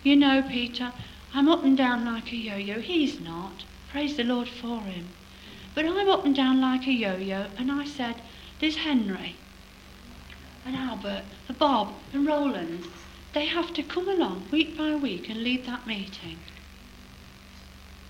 You 0.02 0.16
know, 0.16 0.42
Peter, 0.42 0.92
I'm 1.34 1.48
up 1.48 1.64
and 1.64 1.76
down 1.76 2.04
like 2.04 2.32
a 2.32 2.36
yo 2.36 2.56
yo. 2.56 2.80
He's 2.80 3.20
not. 3.20 3.64
Praise 3.90 4.16
the 4.16 4.24
Lord 4.24 4.48
for 4.48 4.80
him. 4.80 5.08
But 5.78 5.86
I'm 5.86 6.08
up 6.08 6.24
and 6.24 6.34
down 6.34 6.60
like 6.60 6.88
a 6.88 6.92
yo 6.92 7.14
yo, 7.18 7.46
and 7.56 7.70
I 7.70 7.84
said, 7.84 8.16
There's 8.58 8.78
Henry 8.78 9.36
and 10.66 10.74
Albert 10.74 11.22
and 11.46 11.56
Bob 11.56 11.94
and 12.12 12.26
Roland. 12.26 12.88
They 13.32 13.46
have 13.46 13.72
to 13.74 13.84
come 13.84 14.08
along 14.08 14.48
week 14.50 14.76
by 14.76 14.96
week 14.96 15.28
and 15.28 15.44
lead 15.44 15.66
that 15.66 15.86
meeting. 15.86 16.40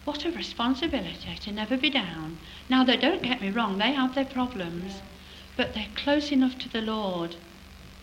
what 0.07 0.25
a 0.25 0.31
responsibility 0.31 1.37
to 1.43 1.53
never 1.53 1.77
be 1.77 1.91
down. 1.91 2.39
Now, 2.71 2.85
they 2.85 2.97
don't 2.97 3.23
get 3.23 3.43
me 3.43 3.51
wrong, 3.51 3.77
they 3.77 3.93
have 3.93 4.15
their 4.15 4.25
problems, 4.25 5.03
but 5.55 5.75
they're 5.75 5.95
close 5.95 6.33
enough 6.33 6.57
to 6.61 6.71
the 6.71 6.81
Lord 6.81 7.37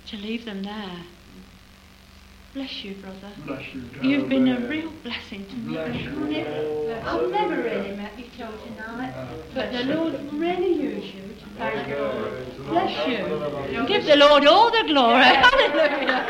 to 0.05 0.15
leave 0.15 0.45
them 0.45 0.61
there. 0.61 1.05
Bless 2.56 2.86
you, 2.86 2.95
brother. 2.95 3.34
Bless 3.45 3.64
you, 3.73 3.84
You've 4.02 4.30
been 4.30 4.48
a 4.48 4.65
real 4.69 4.90
blessing 5.03 5.45
to 5.45 5.56
me. 5.57 5.73
Bless 5.73 5.94
you. 5.94 6.95
I've 7.03 7.30
never 7.30 7.57
really 7.61 7.98
met 7.98 8.18
you 8.18 8.23
till 8.38 8.48
tonight, 8.60 9.14
but 9.53 9.73
the 9.73 9.84
Lord 9.84 10.15
really 10.32 10.73
used 10.73 11.14
you 11.14 11.36
to 11.38 11.45
thank 11.57 11.86
Bless 12.69 13.07
you. 13.10 13.86
Give 13.88 14.06
the 14.06 14.15
Lord 14.15 14.45
all 14.48 14.72
the 14.72 14.84
glory. 14.88 15.22
Hallelujah. 15.26 16.26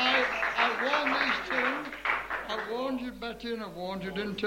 I, 0.00 0.24
I 0.56 0.68
warned 0.84 1.14
these 1.14 1.38
two, 1.50 1.68
I 2.48 2.56
warned 3.44 3.44
you, 3.44 3.50
Betty, 3.50 3.54
and 3.54 3.62
I 3.62 3.78
warned 3.78 4.02
you, 4.02 4.10
didn't 4.10 4.38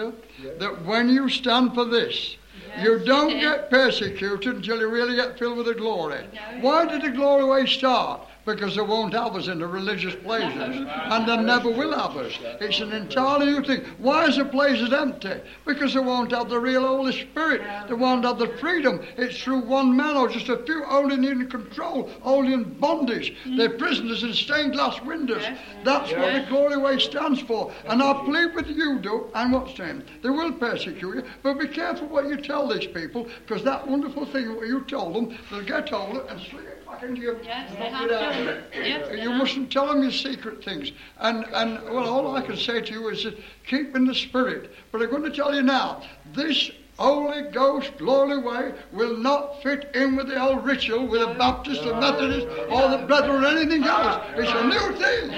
That 0.59 0.85
when 0.85 1.09
you 1.09 1.29
stand 1.29 1.73
for 1.73 1.85
this, 1.85 2.37
you 2.81 2.99
don't 2.99 3.39
get 3.39 3.69
persecuted 3.69 4.55
until 4.55 4.79
you 4.79 4.89
really 4.89 5.15
get 5.15 5.37
filled 5.39 5.57
with 5.57 5.67
the 5.67 5.75
glory. 5.75 6.25
Why 6.61 6.85
did 6.85 7.01
the 7.01 7.09
glory 7.09 7.45
way 7.45 7.65
start? 7.65 8.21
Because 8.43 8.75
they 8.75 8.81
won't 8.81 9.13
have 9.13 9.35
us 9.35 9.47
in 9.47 9.59
the 9.59 9.67
religious 9.67 10.15
places, 10.15 10.85
and 10.87 11.27
they 11.27 11.37
never 11.37 11.69
will 11.69 11.95
have 11.95 12.17
us. 12.17 12.33
It's 12.59 12.79
an 12.79 12.91
entirely 12.91 13.45
new 13.45 13.63
thing. 13.63 13.85
Why 13.99 14.25
is 14.25 14.37
the 14.37 14.45
places 14.45 14.91
empty? 14.91 15.41
Because 15.65 15.93
they 15.93 15.99
won't 15.99 16.31
have 16.31 16.49
the 16.49 16.59
real 16.59 16.87
Holy 16.87 17.11
Spirit. 17.11 17.61
They 17.87 17.93
won't 17.93 18.25
have 18.25 18.39
the 18.39 18.47
freedom. 18.57 18.99
It's 19.15 19.37
through 19.41 19.61
one 19.61 19.95
man 19.95 20.17
or 20.17 20.27
just 20.27 20.49
a 20.49 20.57
few 20.57 20.83
holding 20.85 21.23
in 21.23 21.49
control, 21.49 22.09
holding 22.21 22.53
in 22.53 22.63
bondage. 22.79 23.35
They're 23.45 23.77
prisoners 23.77 24.23
in 24.23 24.33
stained 24.33 24.73
glass 24.73 24.99
windows. 25.01 25.43
That's 25.83 26.11
what 26.11 26.33
the 26.33 26.45
glory 26.49 26.77
way 26.77 26.97
stands 26.97 27.41
for. 27.41 27.71
And 27.85 28.01
I 28.01 28.13
plead 28.25 28.55
with 28.55 28.67
you, 28.67 28.97
do, 28.99 29.27
and 29.35 29.53
what's 29.53 29.77
saying? 29.77 30.03
They 30.23 30.29
will 30.29 30.53
persecute 30.53 31.15
you, 31.15 31.23
but 31.43 31.59
be 31.59 31.67
careful 31.67 32.07
what 32.07 32.27
you 32.27 32.37
tell 32.37 32.67
these 32.67 32.87
people, 32.87 33.27
because 33.45 33.63
that 33.63 33.87
wonderful 33.87 34.25
thing 34.25 34.55
what 34.55 34.67
you 34.67 34.81
told 34.81 35.15
them, 35.15 35.37
they'll 35.51 35.63
get 35.63 35.93
of 35.93 36.15
it 36.15 36.25
and 36.29 36.41
sling 36.41 36.65
into 37.03 37.21
your 37.21 37.41
Yes, 37.41 37.71
they 37.71 37.89
have 37.89 38.09
it 38.09 38.11
of 38.11 38.47
it. 38.47 38.63
Yes, 38.73 39.23
You 39.23 39.31
mustn't 39.31 39.71
tell 39.71 39.87
them 39.87 40.01
your 40.03 40.11
secret 40.11 40.63
things. 40.63 40.91
And, 41.19 41.45
and 41.53 41.83
well, 41.85 42.07
all 42.07 42.35
I 42.35 42.41
can 42.41 42.57
say 42.57 42.81
to 42.81 42.93
you 42.93 43.07
is 43.09 43.23
that 43.23 43.37
keep 43.65 43.95
in 43.95 44.05
the 44.05 44.15
spirit. 44.15 44.71
But 44.91 45.01
I'm 45.01 45.09
going 45.09 45.23
to 45.23 45.31
tell 45.31 45.53
you 45.55 45.61
now, 45.61 46.03
this 46.33 46.71
Holy 46.97 47.49
Ghost 47.51 47.91
glory 47.97 48.37
way 48.37 48.73
will 48.91 49.17
not 49.17 49.63
fit 49.63 49.89
in 49.95 50.15
with 50.15 50.27
the 50.27 50.39
old 50.39 50.63
ritual 50.65 51.07
with 51.07 51.21
the 51.21 51.33
Baptist, 51.33 51.83
the 51.83 51.95
Methodist, 51.95 52.45
or 52.69 52.89
the 52.89 53.05
Brethren, 53.07 53.43
or 53.43 53.47
anything 53.47 53.83
else. 53.83 54.23
It's 54.35 54.51
a 54.51 54.63
new 54.65 54.95
thing. 54.99 55.31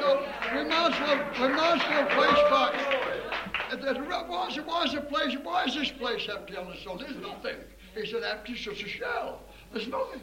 So 0.00 0.26
we 0.56 0.64
might 0.64 0.92
as 0.92 1.00
well, 1.00 1.48
we 1.48 1.54
might 1.54 1.76
as 1.76 1.88
well 1.88 2.06
place 2.16 2.42
back. 2.50 2.74
Uh, 3.72 4.24
Why 4.26 4.48
is, 4.48 4.56
why 4.58 4.84
is 4.84 4.92
the 4.92 5.00
place? 5.00 5.36
Why 5.42 5.64
is 5.64 5.74
this 5.74 5.90
place 5.92 6.28
empty 6.30 6.56
on 6.56 6.66
the 6.70 6.76
sun? 6.76 6.98
There's 6.98 7.16
nothing. 7.16 7.56
It's 7.94 8.12
an 8.12 8.24
empty, 8.24 8.56
such 8.56 8.82
a 8.82 8.88
shell. 8.88 9.40
There's 9.72 9.88
nothing. 9.88 10.20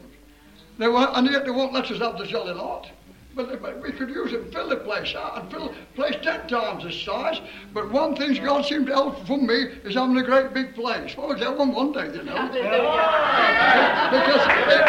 They 0.78 0.88
won't, 0.88 1.16
and 1.16 1.26
yet 1.30 1.44
they 1.44 1.50
won't 1.50 1.72
let 1.72 1.90
us 1.90 1.98
have 2.00 2.18
the 2.18 2.26
jolly 2.26 2.54
lot. 2.54 2.90
But 3.36 3.62
but 3.62 3.80
we 3.80 3.92
could 3.92 4.08
use 4.08 4.32
it, 4.32 4.52
fill 4.52 4.68
the 4.68 4.76
place 4.76 5.14
out, 5.14 5.38
and 5.38 5.50
fill 5.50 5.68
the 5.68 5.74
place 5.94 6.16
ten 6.22 6.48
times 6.48 6.82
this 6.82 7.00
size. 7.02 7.40
But 7.72 7.92
one 7.92 8.16
thing 8.16 8.34
God 8.42 8.64
seemed 8.64 8.86
to 8.86 8.92
help 8.92 9.24
from 9.24 9.46
me 9.46 9.54
is 9.84 9.94
having 9.94 10.16
a 10.16 10.22
great 10.22 10.52
big 10.52 10.74
place. 10.74 11.16
Well, 11.16 11.28
we'll 11.28 11.38
get 11.38 11.56
one 11.56 11.72
one 11.72 11.92
day, 11.92 12.06
you 12.06 12.24
know. 12.24 12.48
because 12.48 14.42
it, 14.50 14.82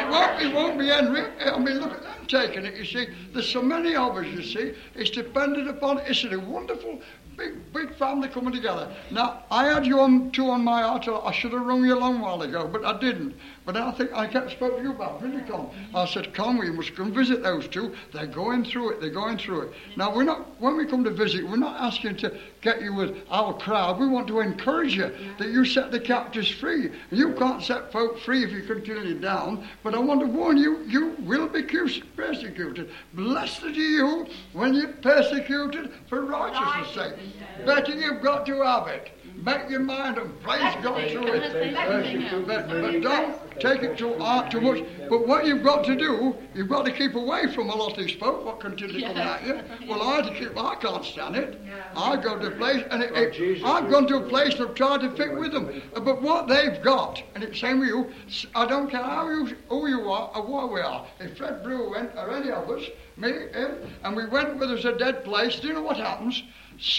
it 0.00 0.10
won't, 0.10 0.42
it 0.42 0.52
won't 0.52 0.78
be 0.78 0.88
Henry. 0.88 1.22
I 1.40 1.56
mean, 1.58 1.78
look 1.78 1.92
at 1.92 2.02
them 2.02 2.26
taking 2.26 2.64
it. 2.64 2.74
You 2.74 2.84
see, 2.84 3.06
there's 3.32 3.48
so 3.48 3.62
many 3.62 3.94
of 3.94 4.16
us. 4.16 4.26
You 4.26 4.42
see, 4.42 4.74
it's 4.96 5.10
dependent 5.10 5.68
upon. 5.68 5.98
It's 5.98 6.24
a 6.24 6.36
wonderful. 6.40 7.00
Big, 7.36 7.72
big 7.72 7.94
family 7.96 8.28
coming 8.28 8.52
together. 8.52 8.94
Now, 9.10 9.44
I 9.50 9.64
had 9.64 9.86
you 9.86 10.00
on 10.00 10.30
two 10.32 10.50
on 10.50 10.62
my 10.62 10.82
heart. 10.82 11.08
I 11.08 11.32
should 11.32 11.52
have 11.52 11.64
rung 11.64 11.84
you 11.84 11.94
a 11.94 11.98
long 11.98 12.20
while 12.20 12.42
ago, 12.42 12.68
but 12.70 12.84
I 12.84 12.98
didn't. 12.98 13.34
But 13.64 13.76
I 13.76 13.92
think 13.92 14.12
I 14.12 14.26
kept 14.26 14.50
spoke 14.50 14.76
to 14.76 14.82
you 14.82 14.90
about 14.90 15.22
Vinicom. 15.22 15.70
I 15.94 16.04
said, 16.06 16.34
"Come, 16.34 16.58
we 16.58 16.70
must 16.70 16.96
come 16.96 17.12
visit 17.12 17.42
those 17.44 17.68
two. 17.68 17.94
They're 18.12 18.26
going 18.26 18.64
through 18.64 18.90
it. 18.90 19.00
They're 19.00 19.10
going 19.10 19.38
through 19.38 19.62
it." 19.62 19.72
Now, 19.96 20.12
we're 20.14 20.24
not. 20.24 20.60
When 20.60 20.76
we 20.76 20.84
come 20.84 21.04
to 21.04 21.10
visit, 21.10 21.48
we're 21.48 21.56
not 21.56 21.80
asking 21.80 22.16
to 22.16 22.36
get 22.60 22.82
you 22.82 22.92
with 22.92 23.16
our 23.30 23.54
crowd. 23.54 24.00
We 24.00 24.08
want 24.08 24.26
to 24.28 24.40
encourage 24.40 24.96
you 24.96 25.12
that 25.38 25.48
you 25.48 25.64
set 25.64 25.92
the 25.92 26.00
captives 26.00 26.50
free. 26.50 26.90
You 27.10 27.34
can't 27.34 27.62
set 27.62 27.92
folk 27.92 28.18
free 28.18 28.42
if 28.42 28.50
you 28.50 28.62
continue 28.62 29.18
down. 29.18 29.66
But 29.84 29.94
I 29.94 29.98
want 29.98 30.20
to 30.20 30.26
warn 30.26 30.56
you: 30.56 30.80
you 30.88 31.16
will 31.20 31.48
be 31.48 31.62
persecuted. 31.62 32.90
Blessed 33.14 33.62
are 33.62 33.70
you 33.70 34.26
when 34.52 34.74
you're 34.74 34.88
persecuted 34.88 35.92
for 36.08 36.24
righteousness' 36.24 36.94
sake. 36.94 37.66
Better 37.66 37.94
you've 37.94 38.22
got 38.22 38.44
to 38.46 38.62
have 38.62 38.88
it. 38.88 39.12
Make 39.44 39.70
your 39.70 39.80
mind 39.80 40.18
and 40.18 40.40
praise 40.40 40.60
God 40.84 41.10
through 41.10 41.32
it. 41.32 41.74
Uh, 41.76 42.40
But, 42.46 42.68
but 42.68 43.00
don't 43.00 43.60
take 43.60 43.82
it 43.82 43.98
too 43.98 44.14
hard, 44.18 44.52
too 44.52 44.60
much. 44.60 44.84
But 45.08 45.26
what 45.26 45.46
you've 45.46 45.64
got 45.64 45.84
to 45.86 45.96
do, 45.96 46.36
you've 46.54 46.68
got 46.68 46.84
to 46.84 46.92
keep 46.92 47.16
away 47.16 47.52
from 47.52 47.68
a 47.68 47.74
lot 47.74 47.92
of 47.92 47.98
these 47.98 48.14
folk 48.16 48.44
what 48.44 48.60
continue 48.60 49.00
to 49.00 49.06
come 49.08 49.16
at 49.16 49.44
you. 49.44 49.60
Well, 49.88 50.00
I 50.00 50.22
to 50.22 50.32
keep. 50.32 50.56
I 50.56 50.76
can't 50.76 51.04
stand 51.04 51.34
it. 51.34 51.60
I 51.96 52.16
go 52.16 52.38
to 52.38 52.46
a 52.46 52.50
place, 52.52 52.84
and 52.90 53.02
it, 53.02 53.10
it, 53.16 53.64
I've 53.64 53.90
gone 53.90 54.06
to 54.08 54.18
a 54.18 54.28
place 54.28 54.54
and 54.54 54.68
I've 54.68 54.74
tried 54.76 55.00
to 55.00 55.10
fit 55.16 55.36
with 55.36 55.52
them. 55.52 55.82
Uh, 55.96 56.00
But 56.00 56.22
what 56.22 56.46
they've 56.46 56.80
got, 56.82 57.20
and 57.34 57.42
it's 57.42 57.58
same 57.60 57.80
with 57.80 57.88
you. 57.88 58.10
I 58.54 58.64
don't 58.66 58.88
care 58.90 59.02
how 59.02 59.28
you, 59.28 59.56
who 59.68 59.88
you 59.88 60.08
are 60.10 60.30
or 60.36 60.42
what 60.46 60.72
we 60.72 60.80
are. 60.80 61.04
If 61.18 61.36
Fred 61.36 61.64
Brewer 61.64 61.90
went, 61.90 62.10
or 62.16 62.30
any 62.30 62.50
of 62.50 62.70
us, 62.70 62.82
me, 63.16 63.30
him, 63.52 63.72
and 64.04 64.14
we 64.16 64.26
went 64.26 64.56
where 64.56 64.68
there's 64.68 64.84
a 64.84 64.96
dead 64.96 65.24
place, 65.24 65.58
do 65.58 65.66
you 65.68 65.74
know 65.74 65.82
what 65.82 65.96
happens? 65.96 66.42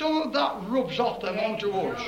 Of 0.02 0.34
that 0.34 0.56
rubs 0.70 1.00
off 1.00 1.22
them 1.22 1.38
onto 1.40 1.72
us. 1.72 2.02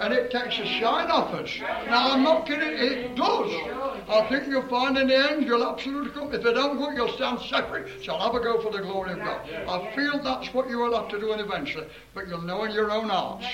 And 0.00 0.12
it 0.12 0.30
takes 0.30 0.58
a 0.58 0.66
shine 0.66 1.10
off 1.10 1.32
us. 1.34 1.50
Now, 1.86 2.12
I'm 2.12 2.22
not 2.22 2.46
kidding, 2.46 2.68
it 2.68 3.16
does. 3.16 3.50
I 4.08 4.26
think 4.28 4.46
you'll 4.48 4.68
find 4.68 4.96
in 4.96 5.08
the 5.08 5.30
end 5.30 5.44
you'll 5.44 5.64
absolutely 5.64 6.10
come. 6.10 6.32
If 6.32 6.42
they 6.42 6.52
don't 6.52 6.78
go, 6.78 6.90
you'll 6.90 7.12
stand 7.12 7.40
separate. 7.40 8.04
So 8.04 8.14
I'll 8.14 8.32
have 8.32 8.40
a 8.40 8.44
go 8.44 8.60
for 8.60 8.70
the 8.70 8.82
glory 8.82 9.12
of 9.12 9.18
God. 9.18 9.40
I 9.68 9.94
feel 9.94 10.22
that's 10.22 10.52
what 10.54 10.68
you 10.68 10.78
will 10.78 10.94
have 10.96 11.08
to 11.08 11.18
do 11.18 11.32
eventually. 11.32 11.86
But 12.14 12.28
you'll 12.28 12.42
know 12.42 12.64
in 12.64 12.72
your 12.72 12.90
own 12.90 13.08
hearts. 13.08 13.46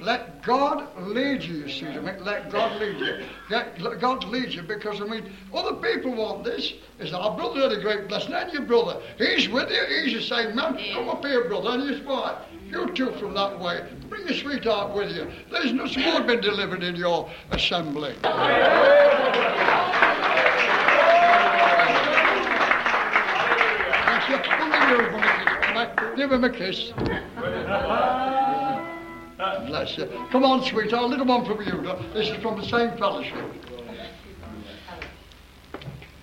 Let 0.00 0.42
God 0.42 0.88
lead 0.98 1.42
you, 1.42 1.64
me. 1.64 2.12
Let 2.20 2.50
God 2.50 2.80
lead 2.80 2.98
you. 2.98 3.24
Let 3.50 4.00
God 4.00 4.24
lead 4.24 4.52
you 4.52 4.62
because, 4.62 5.00
I 5.00 5.04
mean, 5.04 5.32
other 5.52 5.74
people 5.76 6.14
want 6.14 6.44
this. 6.44 6.72
Is 6.98 7.12
our 7.14 7.34
brother 7.36 7.60
had 7.60 7.72
a 7.72 7.80
great 7.80 8.08
blessing, 8.08 8.34
and 8.34 8.52
your 8.52 8.62
brother. 8.62 9.00
He's 9.16 9.48
with 9.48 9.70
you. 9.70 9.82
He's 10.02 10.14
the 10.14 10.22
same 10.22 10.54
man. 10.54 10.78
Come 10.92 11.08
up 11.08 11.24
here, 11.24 11.48
brother, 11.48 11.70
and 11.70 11.88
his 11.88 12.02
wife. 12.02 12.36
You 12.70 12.92
two 12.94 13.10
from 13.12 13.34
that 13.34 13.58
way. 13.58 13.84
Bring 14.08 14.26
your 14.28 14.36
sweetheart 14.36 14.94
with 14.94 15.10
you. 15.16 15.28
There's 15.50 15.72
no 15.72 15.86
more 15.86 16.22
been 16.22 16.40
delivered 16.40 16.84
in 16.84 16.94
your 16.94 17.28
assembly. 17.50 18.14
Give 26.16 26.30
him 26.30 26.44
a 26.44 26.50
kiss. 26.50 26.92
Bless 29.66 29.96
you. 29.96 30.06
Come 30.30 30.44
on, 30.44 30.62
sweetheart. 30.64 31.04
A 31.04 31.06
little 31.06 31.26
one 31.26 31.44
from 31.44 31.62
you. 31.62 31.82
This 32.12 32.28
is 32.28 32.36
from 32.42 32.60
the 32.60 32.66
same 32.66 32.96
fellowship. 32.98 33.69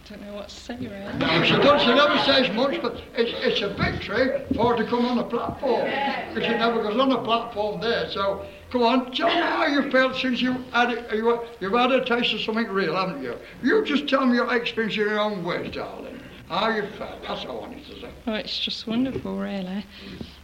Don't 0.10 0.22
know 0.22 0.36
what 0.36 0.50
to 0.50 0.56
say, 0.56 0.78
really. 0.78 1.18
No, 1.18 1.44
she, 1.44 1.56
does, 1.58 1.82
she 1.82 1.94
never 1.94 2.18
says 2.20 2.56
much, 2.56 2.82
but 2.82 3.02
it's, 3.16 3.32
it's 3.44 3.62
a 3.62 3.70
victory 3.70 4.46
for 4.56 4.76
her 4.76 4.84
to 4.84 4.90
come 4.90 5.06
on 5.06 5.18
the 5.18 5.24
platform. 5.24 5.86
Because 6.34 6.44
she 6.50 6.58
never 6.58 6.82
goes 6.82 7.00
on 7.00 7.10
the 7.10 7.20
platform 7.20 7.82
there. 7.82 8.10
So, 8.10 8.46
come 8.72 8.84
on, 8.84 9.12
tell 9.12 9.28
me 9.28 9.36
how 9.36 9.66
you 9.66 9.92
felt 9.92 10.16
since 10.16 10.42
you 10.42 10.54
had 10.72 10.92
it, 10.92 11.14
you, 11.14 11.40
you've 11.60 11.74
had 11.74 11.92
a 11.92 12.06
taste 12.06 12.34
of 12.34 12.42
something 12.42 12.68
real, 12.68 12.96
haven't 12.96 13.24
you? 13.24 13.36
You 13.62 13.84
just 13.84 14.08
tell 14.08 14.26
me 14.26 14.36
your 14.36 14.54
experience 14.56 14.96
in 14.96 15.02
your 15.02 15.20
own 15.20 15.44
words, 15.44 15.76
darling. 15.76 16.22
How 16.50 16.70
you 16.70 16.88
felt. 16.98 17.22
That's 17.24 17.46
all 17.46 17.58
I 17.58 17.68
wanted 17.68 17.86
to 17.88 18.00
say. 18.00 18.10
Oh, 18.26 18.34
it's 18.34 18.58
just 18.58 18.88
wonderful, 18.88 19.38
really. 19.38 19.86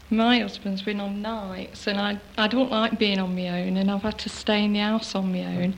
My 0.10 0.40
husband's 0.40 0.82
been 0.82 1.00
on 1.00 1.22
nights, 1.22 1.88
and 1.88 2.00
I, 2.00 2.20
I 2.38 2.48
don't 2.48 2.70
like 2.70 3.00
being 3.00 3.20
on 3.20 3.36
my 3.36 3.62
own, 3.62 3.78
and 3.78 3.90
I've 3.90 4.02
had 4.02 4.20
to 4.20 4.30
stay 4.30 4.66
in 4.66 4.74
the 4.74 4.80
house 4.80 5.16
on 5.16 5.32
my 5.32 5.46
own. 5.46 5.76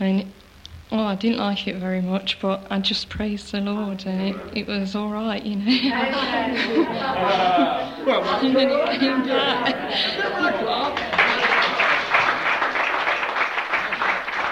And 0.00 0.32
oh, 0.92 1.04
I 1.04 1.14
didn't 1.14 1.38
like 1.38 1.66
it 1.66 1.76
very 1.76 2.00
much, 2.00 2.40
but 2.40 2.66
I 2.70 2.78
just 2.80 3.08
praised 3.08 3.52
the 3.52 3.60
Lord, 3.60 4.06
and 4.06 4.34
it, 4.34 4.36
it 4.56 4.66
was 4.66 4.94
all 4.94 5.10
right, 5.10 5.42
you 5.42 5.56
know. 5.56 5.64
and 8.42 8.56
then 8.56 8.70
it 8.70 9.00
came 9.00 9.22
back. 9.26 9.74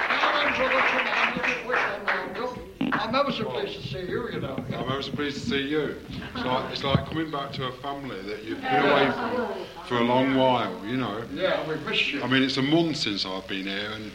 Now 0.09 0.33
then, 0.33 0.55
brother, 0.57 0.81
come 0.81 1.07
on, 1.07 1.35
look 1.37 1.49
at 1.49 1.67
what 1.67 2.93
I'm. 3.07 3.15
Ever 3.15 3.33
so 3.33 3.45
pleased 3.45 3.81
to 3.81 3.89
see 3.89 4.01
you, 4.11 4.29
you 4.31 4.41
know. 4.41 4.57
I'm 4.69 4.91
ever 4.91 5.03
so 5.03 5.13
pleased 5.13 5.43
to 5.43 5.49
see 5.49 5.69
you. 5.69 5.97
It's 6.35 6.45
like, 6.45 6.73
it's 6.73 6.85
like 6.85 7.07
coming 7.07 7.31
back 7.31 7.53
to 7.53 7.67
a 7.67 7.73
family 7.73 8.21
that 8.23 8.45
you've 8.45 8.61
been 8.61 8.85
away 8.85 9.11
from 9.13 9.87
for 9.87 9.97
a 9.99 10.05
long 10.05 10.35
while, 10.35 10.85
you 10.85 10.97
know. 10.97 11.23
Yeah, 11.33 11.67
we've 11.69 11.85
missed 11.87 12.13
you. 12.13 12.23
I 12.23 12.27
mean, 12.27 12.43
it's 12.43 12.57
a 12.57 12.63
month 12.63 12.97
since 12.97 13.25
I've 13.25 13.47
been 13.49 13.67
here, 13.67 13.91
and 13.95 14.11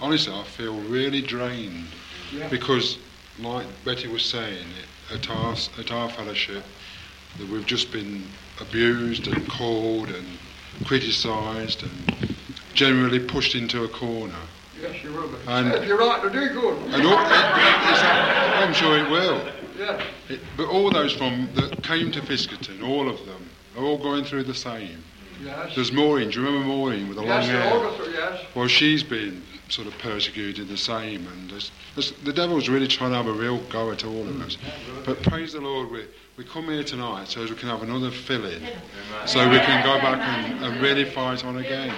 honestly, 0.00 0.32
I 0.32 0.44
feel 0.44 0.80
really 0.82 1.20
drained 1.20 1.86
Yeah. 2.32 2.48
because, 2.48 2.98
like 3.40 3.66
Betty 3.84 4.08
was 4.08 4.24
saying, 4.24 4.66
at 5.12 5.28
our 5.30 5.54
at 5.78 5.90
our 5.90 6.08
fellowship, 6.08 6.64
that 7.38 7.48
we've 7.48 7.66
just 7.66 7.90
been 7.92 8.24
abused 8.60 9.26
and 9.26 9.48
called 9.48 10.08
and 10.08 10.26
criticised 10.84 11.82
and 11.82 12.36
generally 12.74 13.18
pushed 13.18 13.54
into 13.54 13.84
a 13.84 13.88
corner. 13.88 14.34
Yes, 14.80 15.02
you 15.02 15.12
will. 15.12 15.30
And- 15.48 15.72
if 15.74 15.84
you're 15.86 15.98
right 15.98 16.22
to 16.22 16.30
do 16.30 16.48
good. 16.50 16.78
And 16.94 17.06
all, 17.06 17.18
it's, 17.18 18.02
I'm 18.02 18.72
sure 18.74 18.96
it 18.98 19.10
will. 19.10 19.46
Yeah. 19.78 20.02
It, 20.28 20.40
but 20.56 20.66
all 20.68 20.90
those 20.90 21.12
from 21.12 21.48
that 21.54 21.82
came 21.82 22.10
to 22.12 22.20
Fiskerton, 22.20 22.82
all 22.86 23.08
of 23.08 23.24
them, 23.26 23.48
are 23.76 23.84
all 23.84 23.98
going 23.98 24.24
through 24.24 24.44
the 24.44 24.54
same. 24.54 25.02
Yes. 25.42 25.74
There's 25.76 25.92
Maureen. 25.92 26.30
Do 26.30 26.40
you 26.40 26.46
remember 26.46 26.66
Maureen 26.66 27.08
with 27.08 27.16
the 27.18 27.22
Yes, 27.24 27.46
long 27.46 27.92
hair? 27.92 28.10
yes. 28.12 28.44
Well, 28.56 28.66
she's 28.66 29.04
been 29.04 29.42
sort 29.68 29.86
of 29.86 29.96
persecuted 29.98 30.68
the 30.68 30.76
same, 30.76 31.26
and 31.26 31.50
there's, 31.50 31.70
there's, 31.94 32.12
the 32.24 32.32
devil's 32.32 32.68
really 32.68 32.88
trying 32.88 33.10
to 33.10 33.16
have 33.16 33.26
a 33.26 33.32
real 33.32 33.58
go 33.68 33.90
at 33.90 34.04
all 34.04 34.26
of 34.26 34.40
us. 34.40 34.56
But 35.04 35.22
praise 35.22 35.52
the 35.52 35.60
Lord, 35.60 35.90
we, 35.90 36.04
we 36.36 36.44
come 36.44 36.64
here 36.64 36.84
tonight 36.84 37.28
so 37.28 37.42
we 37.42 37.54
can 37.54 37.68
have 37.68 37.82
another 37.82 38.10
fill-in, 38.10 38.62
so 39.26 39.48
we 39.48 39.58
can 39.58 39.84
go 39.84 39.98
back 39.98 40.20
and, 40.20 40.64
and 40.64 40.80
really 40.80 41.04
fight 41.04 41.44
on 41.44 41.58
again. 41.58 41.94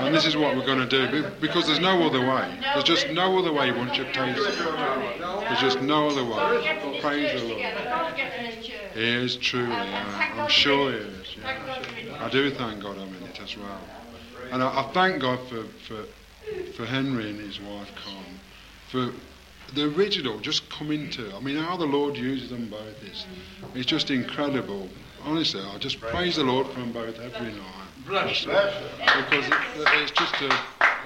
And 0.00 0.14
this 0.14 0.26
is 0.26 0.36
what 0.36 0.56
we're 0.56 0.66
going 0.66 0.86
to 0.86 1.10
do, 1.10 1.30
because 1.40 1.66
there's 1.66 1.80
no 1.80 2.02
other 2.06 2.20
way. 2.20 2.58
There's 2.74 2.84
just 2.84 3.10
no 3.10 3.38
other 3.38 3.52
way 3.52 3.72
once 3.72 3.96
you've 3.96 4.12
tasted 4.12 4.46
it. 4.46 5.18
There's 5.18 5.60
just 5.60 5.80
no 5.80 6.08
other 6.08 6.24
way. 6.24 7.00
Praise 7.00 7.40
the 7.40 7.48
Lord. 7.48 8.16
He 8.94 9.02
is 9.02 9.36
truly, 9.36 9.74
uh, 9.74 10.04
I'm 10.36 10.48
sure 10.48 10.90
he 10.90 10.98
is. 10.98 11.36
yeah. 11.36 12.24
I 12.24 12.30
do 12.30 12.50
thank 12.50 12.82
God 12.82 12.96
I'm 12.96 13.14
in 13.14 13.22
it 13.24 13.40
as 13.42 13.56
well. 13.56 13.80
And 14.50 14.62
I, 14.62 14.68
I 14.68 14.90
thank 14.94 15.20
God 15.20 15.38
for, 15.48 15.64
for, 15.86 16.04
for 16.74 16.86
Henry 16.86 17.30
and 17.30 17.40
his 17.40 17.60
wife, 17.60 17.90
Con, 18.04 18.40
for 18.88 19.12
the 19.74 19.84
original 19.96 20.38
just 20.40 20.68
coming 20.70 21.10
to. 21.10 21.34
I 21.34 21.40
mean, 21.40 21.56
how 21.56 21.76
the 21.76 21.86
Lord 21.86 22.16
uses 22.16 22.50
them 22.50 22.68
both 22.68 23.02
is 23.02 23.26
it's 23.74 23.86
just 23.86 24.10
incredible. 24.10 24.88
Honestly, 25.24 25.60
I 25.60 25.78
just 25.78 26.00
praise 26.00 26.36
the 26.36 26.44
Lord 26.44 26.68
for 26.68 26.80
them 26.80 26.92
both 26.92 27.18
every 27.18 27.52
night. 27.52 27.86
Bless. 28.06 28.44
Because 28.44 29.46
it, 29.46 29.54
it's 30.02 30.12
just 30.12 30.34
a, 30.42 30.58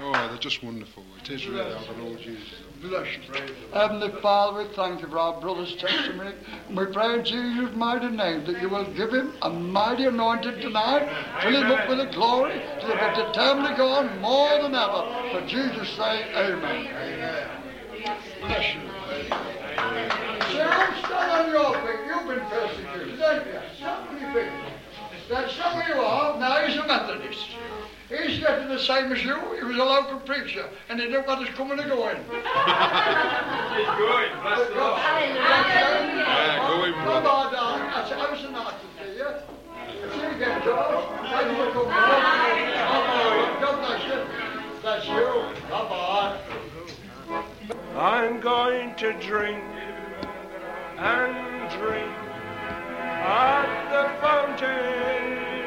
oh, 0.02 0.28
they're 0.28 0.36
just 0.38 0.62
wonderful. 0.62 1.04
It 1.22 1.30
is 1.30 1.46
really 1.46 1.72
how 1.72 1.92
the 1.92 2.02
Lord 2.02 2.20
uses 2.20 2.50
them. 2.50 2.69
Bless 2.80 3.06
you. 3.12 3.54
Heavenly 3.74 4.10
Father, 4.22 4.62
we 4.62 4.74
thank 4.74 5.02
you 5.02 5.08
for 5.08 5.18
our 5.18 5.38
brother's 5.38 5.74
testimony. 5.76 6.34
And 6.66 6.78
we 6.78 6.86
pray 6.86 7.18
in 7.18 7.24
Jesus' 7.26 7.76
mighty 7.76 8.08
name 8.08 8.46
that 8.46 8.62
you 8.62 8.70
will 8.70 8.90
give 8.94 9.12
him 9.12 9.34
a 9.42 9.50
mighty 9.50 10.06
anointing 10.06 10.60
tonight, 10.62 11.04
fill 11.42 11.62
him 11.62 11.70
up 11.70 11.88
with 11.90 11.98
the 11.98 12.06
glory, 12.14 12.54
to 12.54 12.86
be 12.86 13.22
determined 13.22 13.68
to 13.68 13.74
go 13.76 13.88
on 13.88 14.18
more 14.20 14.62
than 14.62 14.74
ever. 14.74 15.04
For 15.30 15.46
Jesus' 15.46 15.90
sake, 15.90 16.24
amen. 16.34 16.88
Bless 18.40 18.74
you. 18.74 18.80
See, 20.50 20.60
I'm 20.62 21.44
on 21.44 21.50
your 21.52 21.79
the 28.70 28.78
same 28.78 29.12
as 29.12 29.22
you. 29.24 29.36
He 29.56 29.64
was 29.64 29.76
a 29.76 29.84
local 29.84 30.20
preacher, 30.20 30.64
and 30.88 31.00
he 31.00 31.08
knew 31.08 31.20
what 31.22 31.38
was 31.40 31.48
coming 31.50 31.78
and 31.78 31.90
going. 31.90 32.16
Yeah, 36.30 36.68
going, 36.68 36.92
Come 36.94 37.04
brother. 37.04 37.28
on, 37.28 37.52
darling. 37.52 37.82
I 37.82 38.08
said, 38.08 38.18
I 38.18 38.30
was 38.30 38.44
an 38.44 38.54
artist, 38.54 38.84
see 38.98 39.16
you. 39.16 39.26
See 40.12 40.20
you 40.20 40.28
again, 40.28 40.62
George. 40.64 41.04
Thank 41.30 41.46
you 41.50 41.64
for 41.64 41.70
coming. 41.72 41.90
God 43.60 43.76
bless 43.80 44.02
you. 44.06 44.18
Bless 44.82 45.04
you. 45.06 45.28
Bye-bye. 45.70 46.38
I'm 47.96 48.40
going 48.40 48.94
to 48.96 49.12
drink 49.20 49.64
and 50.98 51.70
drink 51.70 52.12
at 53.22 53.66
the 53.90 54.02
fountain, 54.20 55.59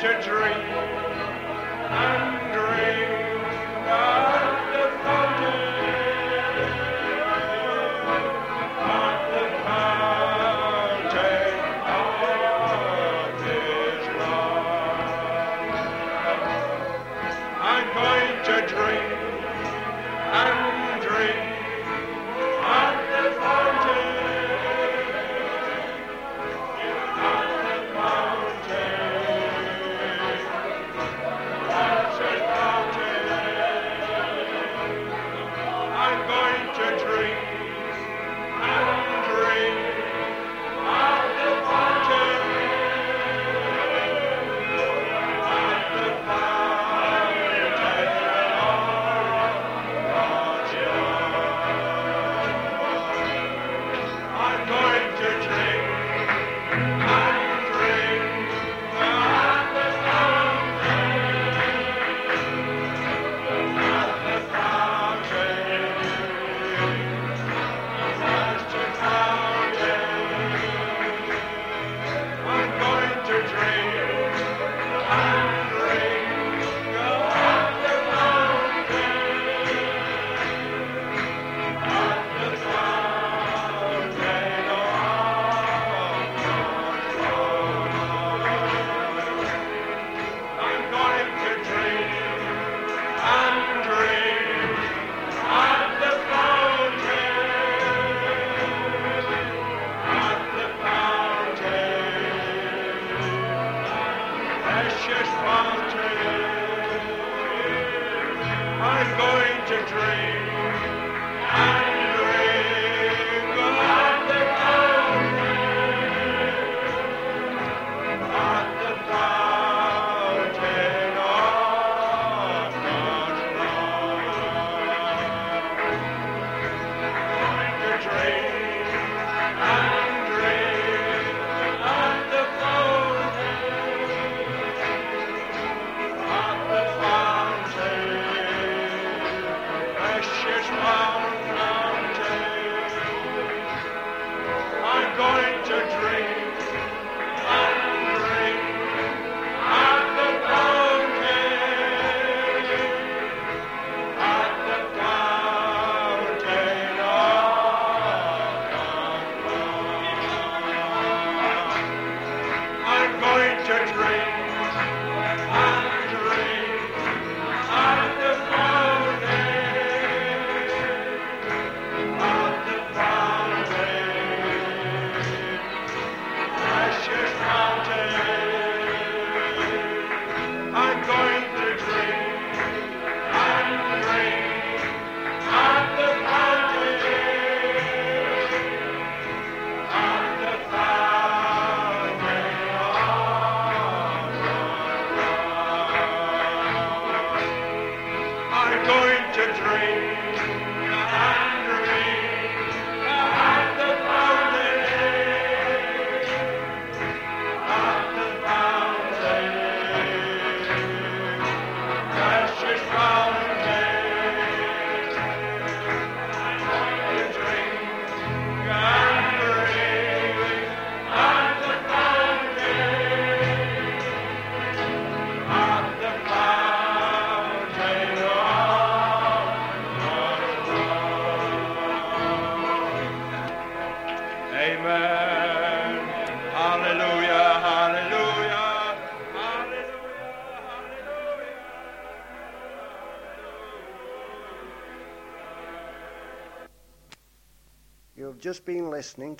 to 0.00 0.08
drink 0.22 0.56
and 1.90 2.52
drink 2.54 3.10
at 3.86 4.59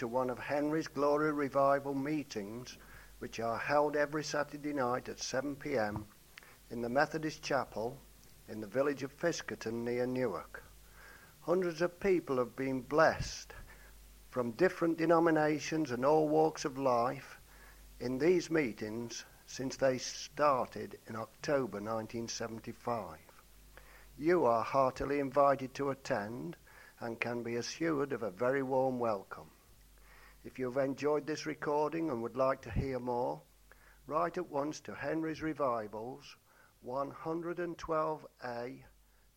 to 0.01 0.09
one 0.09 0.31
of 0.31 0.39
Henry's 0.39 0.89
Glory 0.89 1.31
Revival 1.31 1.93
meetings, 1.93 2.79
which 3.19 3.39
are 3.39 3.59
held 3.59 3.97
every 3.97 4.25
Saturday 4.25 4.73
night 4.73 5.11
at 5.11 5.21
7 5.21 5.55
pm 5.57 6.07
in 6.71 6.81
the 6.81 6.89
Methodist 6.89 7.43
Chapel 7.43 7.99
in 8.49 8.63
the 8.63 8.67
village 8.67 9.03
of 9.03 9.15
Fiskerton 9.15 9.85
near 9.85 10.07
Newark. 10.07 10.65
Hundreds 11.43 11.83
of 11.83 12.01
people 12.01 12.39
have 12.39 12.57
been 12.57 12.81
blessed 12.81 13.53
from 14.31 14.53
different 14.53 14.97
denominations 14.97 15.91
and 15.91 16.03
all 16.03 16.31
walks 16.31 16.65
of 16.65 16.79
life 16.79 17.39
in 18.01 18.17
these 18.17 18.51
meetings 18.51 19.27
since 19.45 19.77
they 19.77 19.99
started 19.99 20.99
in 21.09 21.15
October 21.15 21.77
1975. 21.77 23.19
You 24.19 24.47
are 24.47 24.65
heartily 24.65 25.21
invited 25.21 25.75
to 25.75 25.91
attend 25.91 26.57
and 27.01 27.21
can 27.21 27.43
be 27.43 27.57
assured 27.57 28.15
of 28.15 28.23
a 28.23 28.31
very 28.31 28.63
warm 28.63 28.99
welcome. 28.99 29.51
If 30.43 30.59
you 30.59 30.73
have 30.73 30.83
enjoyed 30.83 31.27
this 31.27 31.45
recording 31.45 32.09
and 32.09 32.23
would 32.23 32.37
like 32.37 32.63
to 32.63 32.71
hear 32.71 32.99
more, 32.99 33.43
write 34.07 34.39
at 34.39 34.49
once 34.49 34.81
to 34.81 34.95
Henry's 34.95 35.43
Revivals, 35.43 36.37
112A, 36.87 38.83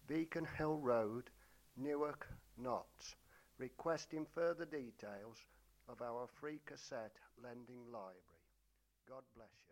Beacon 0.07 0.47
Hill 0.57 0.77
Road, 0.77 1.29
Newark, 1.75 2.27
Notts, 2.57 3.15
requesting 3.57 4.25
further 4.33 4.65
details 4.65 5.45
of 5.89 6.01
our 6.01 6.25
free 6.39 6.61
cassette 6.65 7.17
lending 7.43 7.83
library. 7.91 8.47
God 9.09 9.23
bless 9.35 9.49
you. 9.61 9.62